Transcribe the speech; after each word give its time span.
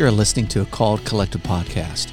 You're 0.00 0.10
listening 0.10 0.48
to 0.48 0.62
a 0.62 0.64
Called 0.64 1.04
Collective 1.04 1.42
podcast, 1.42 2.08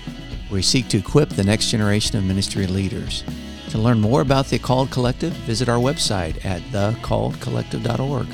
where 0.50 0.58
we 0.58 0.62
seek 0.62 0.90
to 0.90 0.98
equip 0.98 1.30
the 1.30 1.44
next 1.46 1.70
generation 1.70 2.18
of 2.18 2.26
ministry 2.26 2.68
leaders. 2.68 3.24
To 3.70 3.78
learn 3.78 4.02
more 4.02 4.20
about 4.20 4.48
the 4.48 4.60
Called 4.60 4.92
Collective, 4.92 5.32
visit 5.32 5.70
our 5.70 5.78
website 5.78 6.44
at 6.44 6.62
thecalledcollective.org 6.64 8.28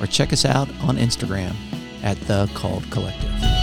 or 0.00 0.06
check 0.06 0.32
us 0.32 0.46
out 0.46 0.70
on 0.80 0.96
Instagram 0.96 1.54
at 2.02 2.18
The 2.22 2.50
Called 2.54 2.90
Collective. 2.90 3.53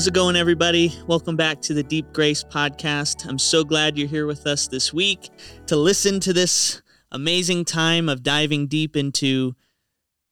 How's 0.00 0.06
it 0.06 0.14
going, 0.14 0.34
everybody? 0.34 0.94
Welcome 1.06 1.36
back 1.36 1.60
to 1.60 1.74
the 1.74 1.82
Deep 1.82 2.10
Grace 2.14 2.42
Podcast. 2.42 3.28
I'm 3.28 3.38
so 3.38 3.62
glad 3.62 3.98
you're 3.98 4.08
here 4.08 4.26
with 4.26 4.46
us 4.46 4.66
this 4.66 4.94
week 4.94 5.28
to 5.66 5.76
listen 5.76 6.20
to 6.20 6.32
this 6.32 6.80
amazing 7.12 7.66
time 7.66 8.08
of 8.08 8.22
diving 8.22 8.66
deep 8.66 8.96
into 8.96 9.54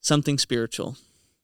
something 0.01 0.39
spiritual. 0.39 0.97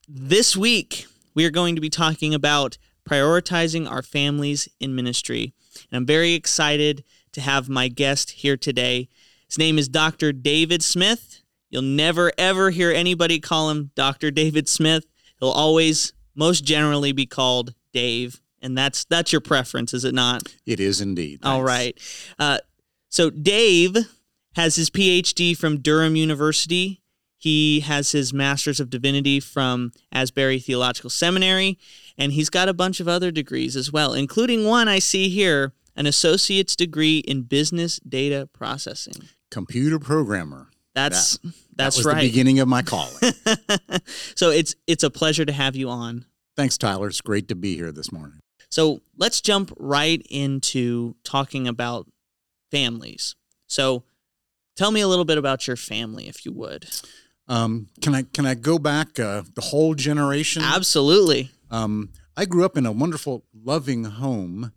This 0.09 0.57
week, 0.57 1.05
we 1.35 1.45
are 1.45 1.51
going 1.51 1.75
to 1.75 1.83
be 1.83 1.91
talking 1.91 2.33
about 2.33 2.79
prioritizing 3.07 3.87
our 3.87 4.01
families 4.01 4.71
in 4.81 4.95
ministry. 4.95 5.53
And 5.91 5.99
I'm 5.99 6.07
very 6.07 6.33
excited 6.33 7.05
to 7.33 7.43
have 7.43 7.69
my 7.69 7.89
guest 7.89 8.31
here 8.31 8.57
today. 8.57 9.11
His 9.49 9.59
name 9.59 9.77
is 9.77 9.87
Dr. 9.87 10.33
David 10.33 10.83
Smith. 10.83 11.43
You'll 11.69 11.83
never, 11.83 12.33
ever 12.39 12.71
hear 12.71 12.91
anybody 12.91 13.39
call 13.39 13.69
him 13.69 13.91
Dr. 13.95 14.31
David 14.31 14.67
Smith. 14.67 15.05
He'll 15.41 15.51
always, 15.51 16.15
most 16.35 16.65
generally, 16.65 17.13
be 17.13 17.27
called 17.27 17.75
Dave, 17.95 18.43
and 18.61 18.77
that's 18.77 19.05
that's 19.05 19.33
your 19.33 19.41
preference, 19.41 19.95
is 19.95 20.05
it 20.05 20.13
not? 20.13 20.43
It 20.67 20.81
is 20.81 21.01
indeed. 21.01 21.41
All 21.43 21.63
right. 21.63 21.99
Uh, 22.39 22.59
so 23.09 23.31
Dave 23.31 23.97
has 24.57 24.77
his 24.77 24.91
PhD 24.91 25.57
from 25.57 25.81
Durham 25.81 26.17
University. 26.17 27.01
He 27.39 27.81
has 27.81 28.13
his 28.13 28.33
Master's 28.33 28.81
of 28.81 28.91
Divinity 28.91 29.39
from 29.39 29.93
Asbury 30.13 30.59
Theological 30.59 31.11
Seminary, 31.11 31.79
and 32.19 32.33
he's 32.33 32.51
got 32.51 32.69
a 32.69 32.75
bunch 32.75 33.01
of 33.01 33.09
other 33.09 33.31
degrees 33.31 33.77
as 33.77 33.93
well, 33.93 34.15
including 34.15 34.65
one 34.65 34.89
I 34.89 34.99
see 34.99 35.29
here, 35.29 35.73
an 35.95 36.07
associate's 36.07 36.75
degree 36.75 37.19
in 37.19 37.43
business 37.43 38.01
data 38.01 38.49
processing. 38.53 39.29
Computer 39.51 39.99
programmer. 39.99 40.69
That's 40.95 41.39
that, 41.39 41.53
that's 41.77 41.97
that 41.97 41.99
was 41.99 42.07
right. 42.07 42.23
The 42.23 42.29
beginning 42.29 42.61
of 42.61 42.69
my 42.69 42.83
calling. 42.83 43.13
so 44.35 44.51
it's 44.51 44.75
it's 44.87 45.03
a 45.03 45.11
pleasure 45.11 45.45
to 45.45 45.53
have 45.53 45.77
you 45.77 45.91
on. 45.91 46.25
Thanks, 46.57 46.79
Tyler. 46.79 47.09
It's 47.09 47.21
great 47.21 47.49
to 47.49 47.55
be 47.55 47.77
here 47.77 47.93
this 47.93 48.13
morning. 48.13 48.41
So 48.71 49.03
let's 49.17 49.41
jump 49.41 49.73
right 49.79 50.25
into 50.31 51.17
talking 51.25 51.69
about 51.69 52.09
families. 52.71 53.37
So 53.67 54.05
tell 54.77 54.91
me 54.91 55.01
a 55.01 55.09
little 55.09 55.25
bit 55.25 55.39
about 55.39 55.67
your 55.67 55.77
family, 55.77 56.29
if 56.29 56.45
you 56.45 56.53
would. 56.53 56.89
Um, 57.47 57.89
can 58.01 58.15
I 58.15 58.23
can 58.23 58.47
I 58.47 58.55
go 58.55 58.79
back 58.79 59.21
uh, 59.21 59.43
the 59.55 59.61
whole 59.61 59.95
generation? 59.95 60.63
Absolutely. 60.63 61.51
Um, 61.71 62.11
I 62.37 62.47
grew 62.47 62.65
up 62.65 62.77
in 62.77 62.87
a 62.87 62.93
wonderful, 62.93 63.45
loving 63.53 64.05
home, 64.05 64.73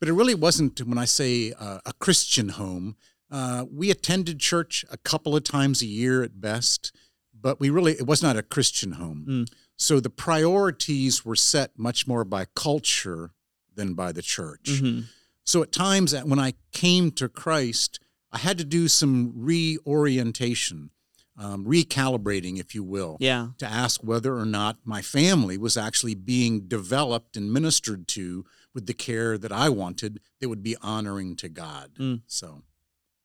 but 0.00 0.08
it 0.08 0.12
really 0.12 0.34
wasn't. 0.34 0.80
When 0.80 0.98
I 0.98 1.04
say 1.04 1.52
uh, 1.58 1.78
a 1.86 1.92
Christian 1.94 2.50
home, 2.50 2.96
uh, 3.30 3.66
we 3.72 3.90
attended 3.90 4.40
church 4.40 4.84
a 4.90 4.96
couple 4.96 5.36
of 5.36 5.44
times 5.44 5.80
a 5.80 5.86
year 5.86 6.22
at 6.22 6.40
best, 6.40 6.94
but 7.32 7.60
we 7.60 7.70
really 7.70 7.92
it 7.92 8.06
was 8.06 8.22
not 8.22 8.36
a 8.36 8.42
Christian 8.42 8.92
home. 8.92 9.26
Mm. 9.28 9.52
So 9.78 10.00
the 10.00 10.10
priorities 10.10 11.24
were 11.24 11.36
set 11.36 11.78
much 11.78 12.06
more 12.06 12.24
by 12.24 12.46
culture 12.54 13.30
than 13.74 13.94
by 13.94 14.10
the 14.12 14.22
church. 14.22 14.64
Mm-hmm. 14.64 15.02
So 15.44 15.62
at 15.62 15.72
times 15.72 16.12
when 16.24 16.38
I 16.40 16.54
came 16.72 17.10
to 17.12 17.28
Christ, 17.28 18.00
I 18.32 18.38
had 18.38 18.58
to 18.58 18.64
do 18.64 18.88
some 18.88 19.32
reorientation, 19.36 20.90
um, 21.38 21.64
recalibrating, 21.64 22.58
if 22.58 22.74
you 22.74 22.82
will, 22.82 23.16
Yeah. 23.20 23.50
to 23.58 23.66
ask 23.66 24.02
whether 24.02 24.36
or 24.36 24.44
not 24.44 24.78
my 24.84 25.00
family 25.00 25.56
was 25.56 25.76
actually 25.76 26.16
being 26.16 26.66
developed 26.66 27.36
and 27.36 27.52
ministered 27.52 28.08
to 28.08 28.44
with 28.74 28.86
the 28.86 28.94
care 28.94 29.38
that 29.38 29.52
I 29.52 29.68
wanted 29.68 30.20
that 30.40 30.48
would 30.48 30.62
be 30.62 30.76
honoring 30.82 31.36
to 31.36 31.48
God. 31.48 31.92
Mm. 31.98 32.22
So, 32.26 32.62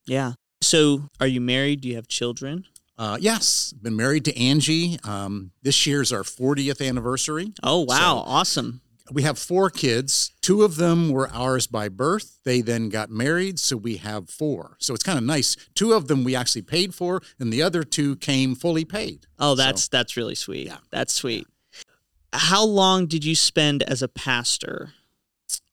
Yeah. 0.06 0.33
So 0.61 1.09
are 1.19 1.27
you 1.27 1.41
married? 1.41 1.81
Do 1.81 1.89
you 1.89 1.95
have 1.95 2.07
children? 2.07 2.66
Uh, 2.97 3.17
yes, 3.19 3.73
been 3.73 3.95
married 3.95 4.25
to 4.25 4.37
Angie. 4.39 4.99
Um, 5.03 5.51
this 5.61 5.85
year's 5.87 6.11
our 6.13 6.23
40th 6.23 6.85
anniversary. 6.87 7.53
Oh, 7.63 7.81
wow. 7.81 7.97
So- 8.23 8.29
awesome. 8.29 8.81
we 9.11 9.23
have 9.23 9.37
four 9.37 9.69
kids. 9.69 10.31
Two 10.41 10.63
of 10.63 10.77
them 10.77 11.09
were 11.09 11.29
ours 11.31 11.67
by 11.67 11.89
birth. 11.89 12.39
They 12.45 12.61
then 12.61 12.89
got 12.89 13.09
married, 13.09 13.59
so 13.59 13.75
we 13.75 13.97
have 13.97 14.29
four. 14.29 14.77
So 14.79 14.93
it's 14.93 15.03
kind 15.03 15.17
of 15.17 15.23
nice. 15.25 15.57
Two 15.75 15.91
of 15.93 16.07
them 16.07 16.23
we 16.23 16.35
actually 16.35 16.61
paid 16.61 16.95
for, 16.95 17.21
and 17.39 17.51
the 17.51 17.61
other 17.61 17.83
two 17.83 18.15
came 18.15 18.55
fully 18.55 18.85
paid. 18.85 19.27
Oh, 19.39 19.51
So- 19.55 19.55
that's 19.63 19.87
that's 19.89 20.15
really 20.15 20.35
sweet. 20.35 20.67
Yeah. 20.67 20.77
That's 20.91 21.13
sweet. 21.13 21.47
How 22.31 22.63
long 22.65 23.05
did 23.07 23.23
you 23.25 23.35
spend 23.35 23.83
as 23.83 24.01
a 24.01 24.07
pastor? 24.07 24.93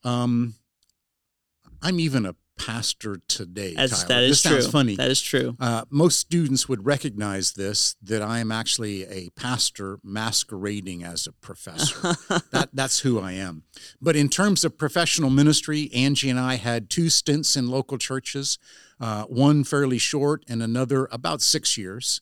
Um, 0.05 0.55
I'm 1.81 1.99
even 2.01 2.27
a 2.27 2.35
pastor 2.61 3.21
today. 3.27 3.75
As 3.77 4.05
that 4.05 4.23
is 4.23 4.31
this 4.31 4.43
true. 4.43 4.61
sounds 4.61 4.71
funny. 4.71 4.97
That 4.97 5.11
is 5.11 5.23
true. 5.23 5.57
Uh, 5.59 5.85
most 5.89 6.19
students 6.19 6.69
would 6.69 6.85
recognize 6.85 7.53
this 7.53 7.97
that 8.03 8.21
I 8.21 8.39
am 8.41 8.53
actually 8.53 9.05
a 9.05 9.31
pastor 9.31 9.99
masquerading 10.05 11.03
as 11.03 11.27
a 11.27 11.33
professor. 11.33 12.17
that, 12.51 12.69
that's 12.73 13.01
who 13.01 13.19
I 13.19 13.33
am. 13.33 13.63
But 14.01 14.15
in 14.15 14.29
terms 14.29 14.65
of 14.65 14.77
professional 14.77 15.31
ministry, 15.31 15.91
Angie 15.95 16.29
and 16.29 16.39
I 16.39 16.57
had 16.57 16.91
two 16.91 17.09
stints 17.09 17.57
in 17.57 17.69
local 17.69 17.97
churches, 17.97 18.59
uh, 19.01 19.25
one 19.25 19.65
fairly 19.65 19.99
short 19.99 20.45
and 20.47 20.63
another 20.63 21.09
about 21.11 21.41
six 21.41 21.79
years. 21.79 22.21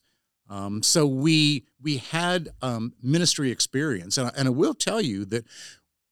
Um, 0.48 0.82
so 0.82 1.06
we 1.06 1.64
we 1.82 1.98
had 1.98 2.50
um, 2.62 2.94
ministry 3.02 3.50
experience, 3.50 4.16
and 4.16 4.28
I, 4.28 4.30
and 4.36 4.48
I 4.48 4.52
will 4.52 4.74
tell 4.74 5.00
you 5.00 5.24
that 5.26 5.44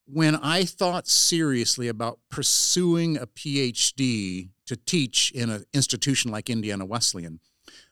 when 0.07 0.35
I 0.35 0.63
thought 0.63 1.07
seriously 1.07 1.87
about 1.87 2.19
pursuing 2.29 3.17
a 3.17 3.27
PhD 3.27 4.49
to 4.65 4.75
teach 4.75 5.31
in 5.31 5.49
an 5.49 5.65
institution 5.73 6.31
like 6.31 6.49
Indiana 6.49 6.85
Wesleyan, 6.85 7.39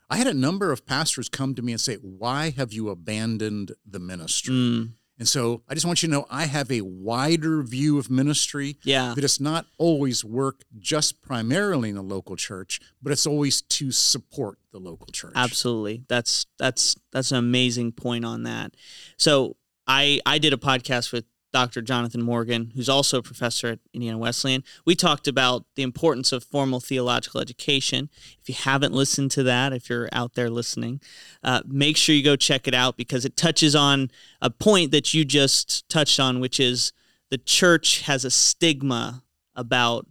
I 0.09 0.17
had 0.17 0.27
a 0.27 0.33
number 0.33 0.71
of 0.71 0.85
pastors 0.85 1.29
come 1.29 1.55
to 1.55 1.61
me 1.61 1.71
and 1.71 1.81
say, 1.81 1.95
Why 1.95 2.51
have 2.51 2.71
you 2.71 2.89
abandoned 2.89 3.73
the 3.85 3.99
ministry? 3.99 4.53
Mm, 4.53 4.89
And 5.17 5.27
so 5.27 5.63
I 5.67 5.73
just 5.73 5.85
want 5.85 6.03
you 6.03 6.07
to 6.09 6.13
know 6.13 6.25
I 6.29 6.45
have 6.45 6.71
a 6.71 6.81
wider 6.81 7.63
view 7.63 7.97
of 7.97 8.09
ministry 8.09 8.77
yeah. 8.83 9.13
that 9.15 9.23
it's 9.23 9.39
not 9.39 9.65
always 9.77 10.23
work 10.23 10.63
just 10.77 11.21
primarily 11.21 11.89
in 11.89 11.97
a 11.97 12.01
local 12.03 12.35
church, 12.35 12.79
but 13.01 13.11
it's 13.11 13.25
always 13.25 13.61
to 13.61 13.91
support 13.91 14.59
the 14.71 14.79
local 14.79 15.07
church. 15.07 15.33
Absolutely. 15.35 16.03
That's 16.07 16.45
that's 16.59 16.95
that's 17.11 17.31
an 17.31 17.37
amazing 17.37 17.91
point 17.91 18.25
on 18.25 18.43
that. 18.43 18.75
So 19.17 19.57
I 19.87 20.19
I 20.25 20.37
did 20.37 20.53
a 20.53 20.57
podcast 20.57 21.11
with 21.11 21.25
Dr. 21.55 21.81
Jonathan 21.81 22.21
Morgan, 22.21 22.73
who's 22.75 22.89
also 22.89 23.19
a 23.19 23.23
professor 23.23 23.67
at 23.69 23.79
Indiana 23.93 24.17
Wesleyan. 24.17 24.61
We 24.83 24.93
talked 24.93 25.25
about 25.25 25.63
the 25.75 25.83
importance 25.83 26.33
of 26.33 26.43
formal 26.43 26.81
theological 26.81 27.39
education. 27.39 28.09
If 28.41 28.49
you 28.49 28.55
haven't 28.55 28.91
listened 28.91 29.31
to 29.31 29.43
that, 29.43 29.71
if 29.71 29.89
you're 29.89 30.09
out 30.11 30.33
there 30.33 30.49
listening, 30.49 30.99
uh, 31.45 31.61
make 31.65 31.95
sure 31.95 32.13
you 32.13 32.25
go 32.25 32.35
check 32.35 32.67
it 32.67 32.73
out 32.73 32.97
because 32.97 33.23
it 33.23 33.37
touches 33.37 33.73
on 33.73 34.11
a 34.41 34.49
point 34.49 34.91
that 34.91 35.13
you 35.13 35.23
just 35.23 35.87
touched 35.87 36.19
on, 36.19 36.41
which 36.41 36.59
is 36.59 36.91
the 37.31 37.37
church 37.37 38.01
has 38.01 38.25
a 38.25 38.31
stigma 38.31 39.23
about 39.55 40.07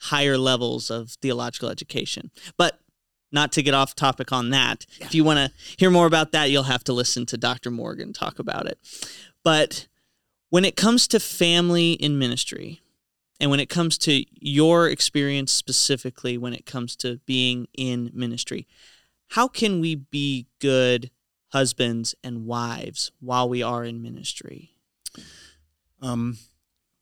higher 0.00 0.38
levels 0.38 0.92
of 0.92 1.10
theological 1.20 1.70
education. 1.70 2.30
But 2.56 2.78
not 3.32 3.50
to 3.50 3.64
get 3.64 3.74
off 3.74 3.96
topic 3.96 4.30
on 4.30 4.50
that. 4.50 4.86
If 5.00 5.12
you 5.12 5.24
want 5.24 5.40
to 5.40 5.50
hear 5.76 5.90
more 5.90 6.06
about 6.06 6.30
that, 6.30 6.50
you'll 6.50 6.62
have 6.62 6.84
to 6.84 6.92
listen 6.92 7.26
to 7.26 7.36
Dr. 7.36 7.72
Morgan 7.72 8.12
talk 8.12 8.38
about 8.38 8.66
it. 8.66 8.78
But 9.42 9.88
when 10.54 10.64
it 10.64 10.76
comes 10.76 11.08
to 11.08 11.18
family 11.18 11.94
in 11.94 12.16
ministry, 12.16 12.80
and 13.40 13.50
when 13.50 13.58
it 13.58 13.68
comes 13.68 13.98
to 13.98 14.24
your 14.40 14.88
experience 14.88 15.52
specifically, 15.52 16.38
when 16.38 16.54
it 16.54 16.64
comes 16.64 16.94
to 16.94 17.18
being 17.26 17.66
in 17.76 18.08
ministry, 18.14 18.64
how 19.30 19.48
can 19.48 19.80
we 19.80 19.96
be 19.96 20.46
good 20.60 21.10
husbands 21.48 22.14
and 22.22 22.46
wives 22.46 23.10
while 23.18 23.48
we 23.48 23.64
are 23.64 23.84
in 23.84 24.00
ministry? 24.00 24.70
Um, 26.00 26.38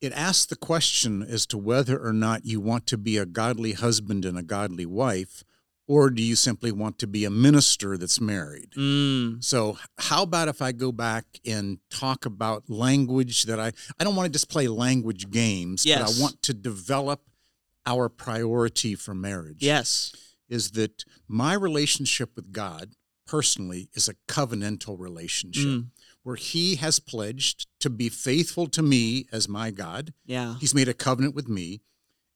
it 0.01 0.15
asks 0.15 0.47
the 0.47 0.57
question 0.57 1.23
as 1.23 1.45
to 1.49 1.59
whether 1.59 2.03
or 2.03 2.15
not 2.15 2.47
you 2.47 2.59
want 2.59 2.87
to 2.87 2.97
be 2.97 3.19
a 3.19 3.27
godly 3.27 3.73
husband 3.73 4.25
and 4.25 4.39
a 4.39 4.43
godly 4.43 4.87
wife, 4.87 5.45
or 5.93 6.11
do 6.11 6.23
you 6.23 6.37
simply 6.37 6.73
want 6.83 6.99
to 6.99 7.07
be 7.07 7.23
a 7.27 7.31
minister 7.31 7.91
that's 8.01 8.21
married? 8.21 8.71
Mm, 8.77 9.43
So, 9.53 9.79
how 10.09 10.23
about 10.23 10.49
if 10.49 10.61
I 10.69 10.73
go 10.73 10.91
back 10.93 11.25
and 11.55 11.79
talk 11.91 12.25
about 12.27 12.61
language 12.71 13.37
that 13.49 13.59
I 13.67 13.69
I 13.99 14.05
don't 14.05 14.17
want 14.17 14.27
to 14.33 14.37
just 14.39 14.49
play 14.55 14.67
language 14.69 15.25
games, 15.31 15.79
but 15.85 15.89
Yes. 15.91 16.19
I 16.19 16.23
want 16.23 16.37
to 16.49 16.55
develop 16.55 17.21
our 17.93 18.09
priority 18.09 18.95
for 18.95 19.15
marriage. 19.15 19.61
yes. 19.75 20.13
Is 20.49 20.65
that 20.73 21.05
my 21.29 21.55
relationship 21.69 22.31
with 22.37 22.53
God 22.53 22.85
personally 23.27 23.89
is 23.95 24.09
a 24.09 24.15
covenantal 24.29 24.97
relationship. 25.09 25.67
Mm, 25.67 25.87
where 26.25 26.37
he 26.53 26.77
has 26.85 27.01
pledged 27.01 27.59
to 27.81 27.91
be 27.91 28.09
faithful 28.09 28.67
to 28.77 28.83
me 28.83 29.27
as 29.33 29.49
my 29.49 29.69
God. 29.85 30.13
Yeah. 30.37 30.55
He's 30.61 30.75
made 30.75 30.89
a 30.89 30.95
covenant 31.07 31.35
with 31.35 31.49
me. 31.49 31.81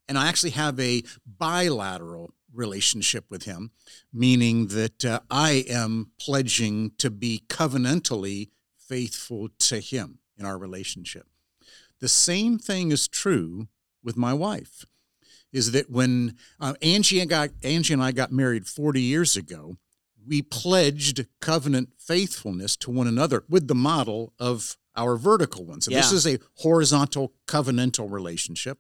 And 0.08 0.16
I 0.18 0.24
actually 0.30 0.54
have 0.64 0.78
a 0.80 1.02
bilateral 1.46 2.32
relationship 2.52 3.26
with 3.30 3.44
him, 3.44 3.70
meaning 4.12 4.68
that 4.68 5.04
uh, 5.04 5.20
I 5.30 5.64
am 5.68 6.12
pledging 6.18 6.92
to 6.98 7.10
be 7.10 7.42
covenantally 7.48 8.50
faithful 8.78 9.48
to 9.58 9.80
him 9.80 10.18
in 10.38 10.46
our 10.46 10.58
relationship. 10.58 11.26
The 12.00 12.08
same 12.08 12.58
thing 12.58 12.92
is 12.92 13.08
true 13.08 13.68
with 14.02 14.16
my 14.16 14.32
wife. 14.32 14.84
Is 15.52 15.72
that 15.72 15.90
when 15.90 16.36
uh, 16.60 16.74
Angie 16.82 17.20
and 17.20 17.30
got 17.30 17.50
Angie 17.62 17.94
and 17.94 18.02
I 18.02 18.12
got 18.12 18.30
married 18.32 18.66
40 18.66 19.00
years 19.00 19.36
ago, 19.36 19.78
we 20.26 20.42
pledged 20.42 21.26
covenant 21.40 21.90
faithfulness 21.98 22.76
to 22.78 22.90
one 22.90 23.06
another 23.06 23.44
with 23.48 23.68
the 23.68 23.74
model 23.74 24.34
of 24.38 24.76
our 24.96 25.16
vertical 25.16 25.64
one. 25.64 25.80
So 25.80 25.90
this 25.90 26.12
is 26.12 26.26
a 26.26 26.38
horizontal 26.56 27.32
covenantal 27.46 28.10
relationship. 28.10 28.78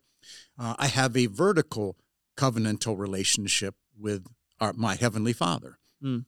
Uh, 0.58 0.74
I 0.78 0.88
have 0.88 1.16
a 1.16 1.26
vertical 1.26 1.96
covenantal 2.36 2.98
relationship 2.98 3.74
with 3.98 4.26
our, 4.60 4.72
my 4.72 4.94
heavenly 4.94 5.32
Father. 5.32 5.78
Hmm. 6.00 6.20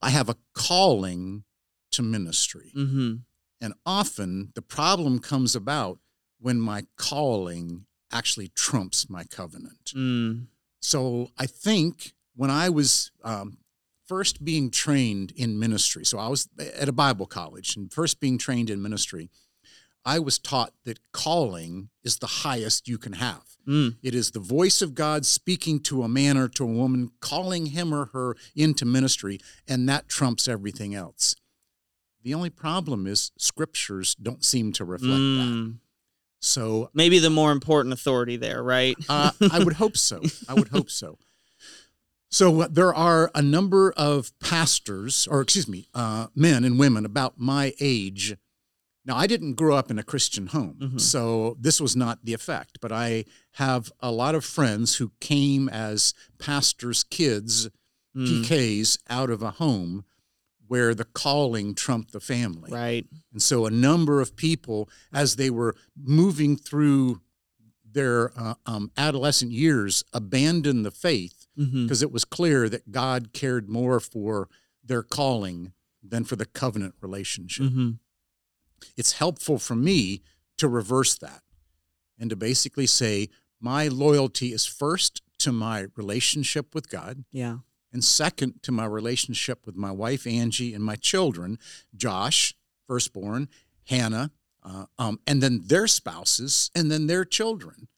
I 0.00 0.10
have 0.10 0.28
a 0.28 0.36
calling 0.54 1.44
to 1.92 2.02
ministry. 2.02 2.72
Mm-hmm. 2.76 3.14
And 3.60 3.74
often 3.84 4.52
the 4.54 4.62
problem 4.62 5.18
comes 5.18 5.56
about 5.56 5.98
when 6.38 6.60
my 6.60 6.84
calling 6.96 7.86
actually 8.12 8.48
trumps 8.48 9.08
my 9.08 9.24
covenant. 9.24 9.92
Mm. 9.94 10.46
So 10.80 11.30
I 11.38 11.46
think 11.46 12.12
when 12.34 12.50
I 12.50 12.68
was 12.68 13.10
um, 13.24 13.58
first 14.06 14.44
being 14.44 14.70
trained 14.70 15.32
in 15.34 15.58
ministry, 15.58 16.04
so 16.04 16.18
I 16.18 16.28
was 16.28 16.48
at 16.58 16.88
a 16.88 16.92
Bible 16.92 17.26
college 17.26 17.76
and 17.76 17.92
first 17.92 18.20
being 18.20 18.38
trained 18.38 18.70
in 18.70 18.82
ministry, 18.82 19.30
I 20.06 20.20
was 20.20 20.38
taught 20.38 20.72
that 20.84 21.00
calling 21.12 21.88
is 22.04 22.18
the 22.18 22.26
highest 22.26 22.86
you 22.86 22.96
can 22.96 23.14
have. 23.14 23.42
Mm. 23.66 23.96
It 24.02 24.14
is 24.14 24.30
the 24.30 24.40
voice 24.40 24.80
of 24.80 24.94
God 24.94 25.26
speaking 25.26 25.80
to 25.80 26.04
a 26.04 26.08
man 26.08 26.36
or 26.38 26.46
to 26.48 26.62
a 26.62 26.68
woman, 26.68 27.10
calling 27.20 27.66
him 27.66 27.92
or 27.92 28.06
her 28.12 28.36
into 28.54 28.84
ministry, 28.84 29.40
and 29.66 29.88
that 29.88 30.08
trumps 30.08 30.46
everything 30.46 30.94
else. 30.94 31.34
The 32.22 32.34
only 32.34 32.50
problem 32.50 33.08
is 33.08 33.32
scriptures 33.36 34.14
don't 34.14 34.44
seem 34.44 34.72
to 34.74 34.84
reflect 34.84 35.10
that. 35.10 35.16
Mm. 35.16 35.78
So 36.40 36.90
Maybe 36.94 37.18
the 37.18 37.30
more 37.30 37.50
important 37.50 37.92
authority 37.92 38.36
there, 38.36 38.62
right? 38.62 38.96
uh, 39.08 39.32
I 39.52 39.58
would 39.62 39.74
hope 39.74 39.96
so. 39.96 40.22
I 40.48 40.54
would 40.54 40.68
hope 40.68 40.90
so. 40.90 41.18
So 42.28 42.62
uh, 42.62 42.68
there 42.70 42.94
are 42.94 43.30
a 43.34 43.42
number 43.42 43.92
of 43.96 44.36
pastors, 44.40 45.26
or 45.28 45.40
excuse 45.40 45.68
me, 45.68 45.88
uh, 45.94 46.26
men 46.34 46.64
and 46.64 46.78
women 46.78 47.04
about 47.04 47.34
my 47.38 47.72
age. 47.80 48.36
Now, 49.06 49.16
I 49.16 49.26
didn't 49.28 49.54
grow 49.54 49.76
up 49.76 49.90
in 49.90 49.98
a 49.98 50.02
Christian 50.02 50.48
home, 50.48 50.76
Mhm. 50.80 51.00
so 51.00 51.56
this 51.60 51.80
was 51.80 51.94
not 51.94 52.24
the 52.24 52.34
effect. 52.34 52.78
But 52.80 52.90
I 52.92 53.24
have 53.52 53.92
a 54.00 54.10
lot 54.10 54.34
of 54.34 54.44
friends 54.44 54.96
who 54.96 55.12
came 55.20 55.68
as 55.68 56.12
pastors' 56.38 57.04
kids, 57.04 57.68
Mm. 58.16 58.26
PKs, 58.44 58.98
out 59.08 59.30
of 59.30 59.42
a 59.42 59.52
home 59.52 60.04
where 60.66 60.94
the 60.94 61.04
calling 61.04 61.74
trumped 61.74 62.10
the 62.12 62.18
family. 62.20 62.72
Right. 62.72 63.06
And 63.32 63.40
so 63.40 63.66
a 63.66 63.70
number 63.70 64.20
of 64.20 64.34
people, 64.34 64.88
as 65.12 65.36
they 65.36 65.50
were 65.50 65.76
moving 65.96 66.56
through 66.56 67.20
their 67.84 68.36
uh, 68.38 68.54
um, 68.66 68.90
adolescent 68.96 69.52
years, 69.52 70.02
abandoned 70.12 70.84
the 70.84 70.90
faith 70.90 71.46
Mm-hmm. 71.58 71.84
because 71.84 72.02
it 72.02 72.12
was 72.12 72.26
clear 72.26 72.68
that 72.68 72.90
God 72.92 73.32
cared 73.32 73.66
more 73.70 73.98
for 73.98 74.50
their 74.84 75.02
calling 75.02 75.72
than 76.02 76.24
for 76.24 76.36
the 76.36 76.44
covenant 76.44 76.94
relationship. 77.00 77.66
Mm-hmm. 77.66 77.90
It's 78.96 79.12
helpful 79.12 79.58
for 79.58 79.74
me 79.74 80.22
to 80.58 80.68
reverse 80.68 81.16
that 81.18 81.42
and 82.18 82.30
to 82.30 82.36
basically 82.36 82.86
say, 82.86 83.28
my 83.60 83.88
loyalty 83.88 84.52
is 84.52 84.66
first 84.66 85.22
to 85.38 85.52
my 85.52 85.86
relationship 85.96 86.74
with 86.74 86.88
God 86.88 87.24
Yeah. 87.30 87.58
and 87.92 88.02
second 88.04 88.62
to 88.62 88.72
my 88.72 88.84
relationship 88.86 89.66
with 89.66 89.76
my 89.76 89.90
wife 89.90 90.26
Angie 90.26 90.72
and 90.74 90.82
my 90.84 90.96
children, 90.96 91.58
Josh, 91.94 92.54
firstborn, 92.86 93.48
Hannah, 93.84 94.30
uh, 94.62 94.86
um, 94.98 95.20
and 95.26 95.42
then 95.42 95.62
their 95.66 95.86
spouses, 95.86 96.70
and 96.74 96.90
then 96.90 97.06
their 97.06 97.24
children. 97.24 97.88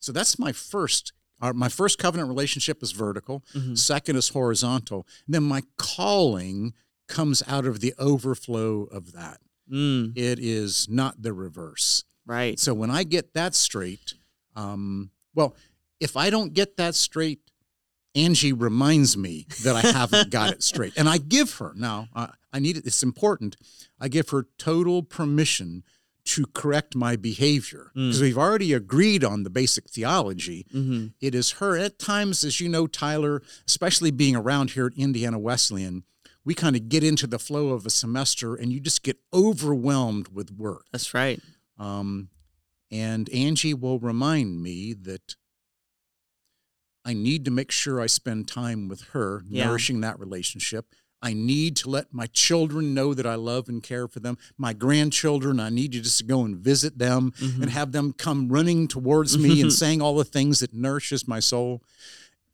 So 0.00 0.12
that's 0.12 0.38
my 0.38 0.52
first. 0.52 1.12
Uh, 1.40 1.52
my 1.52 1.68
first 1.68 1.98
covenant 1.98 2.28
relationship 2.28 2.82
is 2.82 2.90
vertical. 2.92 3.44
Mhm. 3.54 3.78
Second 3.78 4.16
is 4.16 4.28
horizontal. 4.30 5.06
And 5.26 5.34
then 5.34 5.44
my 5.44 5.62
calling 5.76 6.74
comes 7.06 7.42
out 7.46 7.64
of 7.64 7.80
the 7.80 7.94
overflow 7.98 8.82
of 8.84 9.12
that. 9.12 9.40
Mm. 9.72 10.16
It 10.16 10.38
is 10.40 10.88
not 10.90 11.20
the 11.22 11.32
reverse. 11.32 12.04
Right. 12.26 12.58
So 12.58 12.74
when 12.74 12.90
I 12.90 13.04
get 13.04 13.34
that 13.34 13.54
straight, 13.54 14.14
um, 14.56 15.10
well, 15.34 15.54
if 16.00 16.16
I 16.16 16.30
don't 16.30 16.52
get 16.52 16.76
that 16.76 16.94
straight, 16.94 17.40
Angie 18.14 18.52
reminds 18.52 19.16
me 19.16 19.46
that 19.64 19.76
I 19.76 19.80
haven't 19.92 20.30
got 20.30 20.52
it 20.52 20.62
straight, 20.72 20.94
and 20.96 21.08
I 21.08 21.18
give 21.18 21.54
her 21.58 21.72
now. 21.76 22.08
I 22.14 22.30
I 22.52 22.58
need 22.60 22.76
it. 22.78 22.86
It's 22.86 23.02
important. 23.02 23.56
I 24.00 24.08
give 24.08 24.30
her 24.30 24.46
total 24.56 25.02
permission 25.02 25.84
to 26.24 26.44
correct 26.54 26.94
my 26.96 27.16
behavior 27.16 27.90
Mm. 27.96 28.08
because 28.08 28.20
we've 28.20 28.38
already 28.38 28.72
agreed 28.72 29.22
on 29.24 29.42
the 29.44 29.50
basic 29.50 29.88
theology. 29.88 30.66
Mm-hmm. 30.74 31.08
It 31.20 31.34
is 31.34 31.52
her 31.52 31.76
at 31.76 31.98
times, 31.98 32.44
as 32.44 32.60
you 32.60 32.68
know, 32.68 32.86
Tyler, 32.86 33.42
especially 33.66 34.10
being 34.10 34.34
around 34.36 34.70
here 34.72 34.86
at 34.86 34.92
Indiana 34.96 35.38
Wesleyan. 35.38 36.04
We 36.48 36.54
kind 36.54 36.76
of 36.76 36.88
get 36.88 37.04
into 37.04 37.26
the 37.26 37.38
flow 37.38 37.68
of 37.74 37.84
a 37.84 37.90
semester, 37.90 38.54
and 38.54 38.72
you 38.72 38.80
just 38.80 39.02
get 39.02 39.18
overwhelmed 39.34 40.28
with 40.28 40.50
work. 40.50 40.86
That's 40.90 41.12
right. 41.12 41.38
Um, 41.78 42.30
and 42.90 43.28
Angie 43.28 43.74
will 43.74 43.98
remind 43.98 44.62
me 44.62 44.94
that 44.94 45.36
I 47.04 47.12
need 47.12 47.44
to 47.44 47.50
make 47.50 47.70
sure 47.70 48.00
I 48.00 48.06
spend 48.06 48.48
time 48.48 48.88
with 48.88 49.02
her, 49.12 49.44
Yeah. 49.46 49.66
nourishing 49.66 50.00
that 50.00 50.18
relationship. 50.18 50.94
I 51.20 51.34
need 51.34 51.76
to 51.78 51.90
let 51.90 52.14
my 52.14 52.26
children 52.28 52.94
know 52.94 53.12
that 53.12 53.26
I 53.26 53.34
love 53.34 53.68
and 53.68 53.82
care 53.82 54.08
for 54.08 54.20
them. 54.20 54.38
My 54.56 54.72
grandchildren, 54.72 55.60
I 55.60 55.68
need 55.68 55.92
to 55.92 56.00
just 56.00 56.26
go 56.26 56.46
and 56.46 56.56
visit 56.56 56.96
them 56.96 57.32
Mhm. 57.32 57.60
and 57.60 57.70
have 57.72 57.92
them 57.92 58.14
come 58.14 58.48
running 58.48 58.88
towards 58.88 59.36
me 59.36 59.60
and 59.60 59.70
saying 59.82 60.00
all 60.00 60.16
the 60.16 60.24
things 60.24 60.60
that 60.60 60.72
nourishes 60.72 61.28
my 61.28 61.40
soul. 61.40 61.82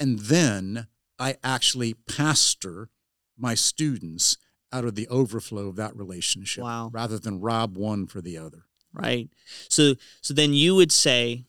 And 0.00 0.18
then 0.18 0.88
I 1.16 1.36
actually 1.44 1.94
pastor 1.94 2.88
my 3.36 3.54
students 3.54 4.36
out 4.72 4.84
of 4.84 4.94
the 4.94 5.08
overflow 5.08 5.68
of 5.68 5.76
that 5.76 5.96
relationship 5.96 6.62
Wow. 6.64 6.90
rather 6.92 7.18
than 7.18 7.40
rob 7.40 7.76
one 7.76 8.06
for 8.06 8.20
the 8.20 8.36
other. 8.38 8.64
Right. 8.92 9.28
So 9.68 9.94
so 10.20 10.34
then 10.34 10.52
you 10.54 10.74
would 10.76 10.92
say 10.92 11.46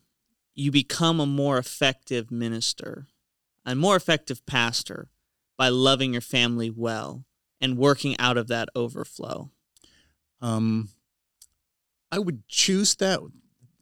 you 0.54 0.72
become 0.72 1.20
a 1.20 1.26
more 1.26 1.58
effective 1.58 2.32
minister, 2.32 3.08
a 3.66 3.76
more 3.76 3.96
effective 3.96 4.46
pastor 4.46 5.10
by 5.58 5.70
loving 5.70 6.14
your 6.14 6.22
family 6.22 6.70
well 6.70 7.26
and 7.62 7.78
working 7.78 8.18
out 8.20 8.38
of 8.38 8.48
that 8.48 8.70
overflow. 8.76 9.50
Um, 10.42 10.90
I 12.12 12.20
would 12.20 12.48
choose 12.48 12.96
that. 12.96 13.20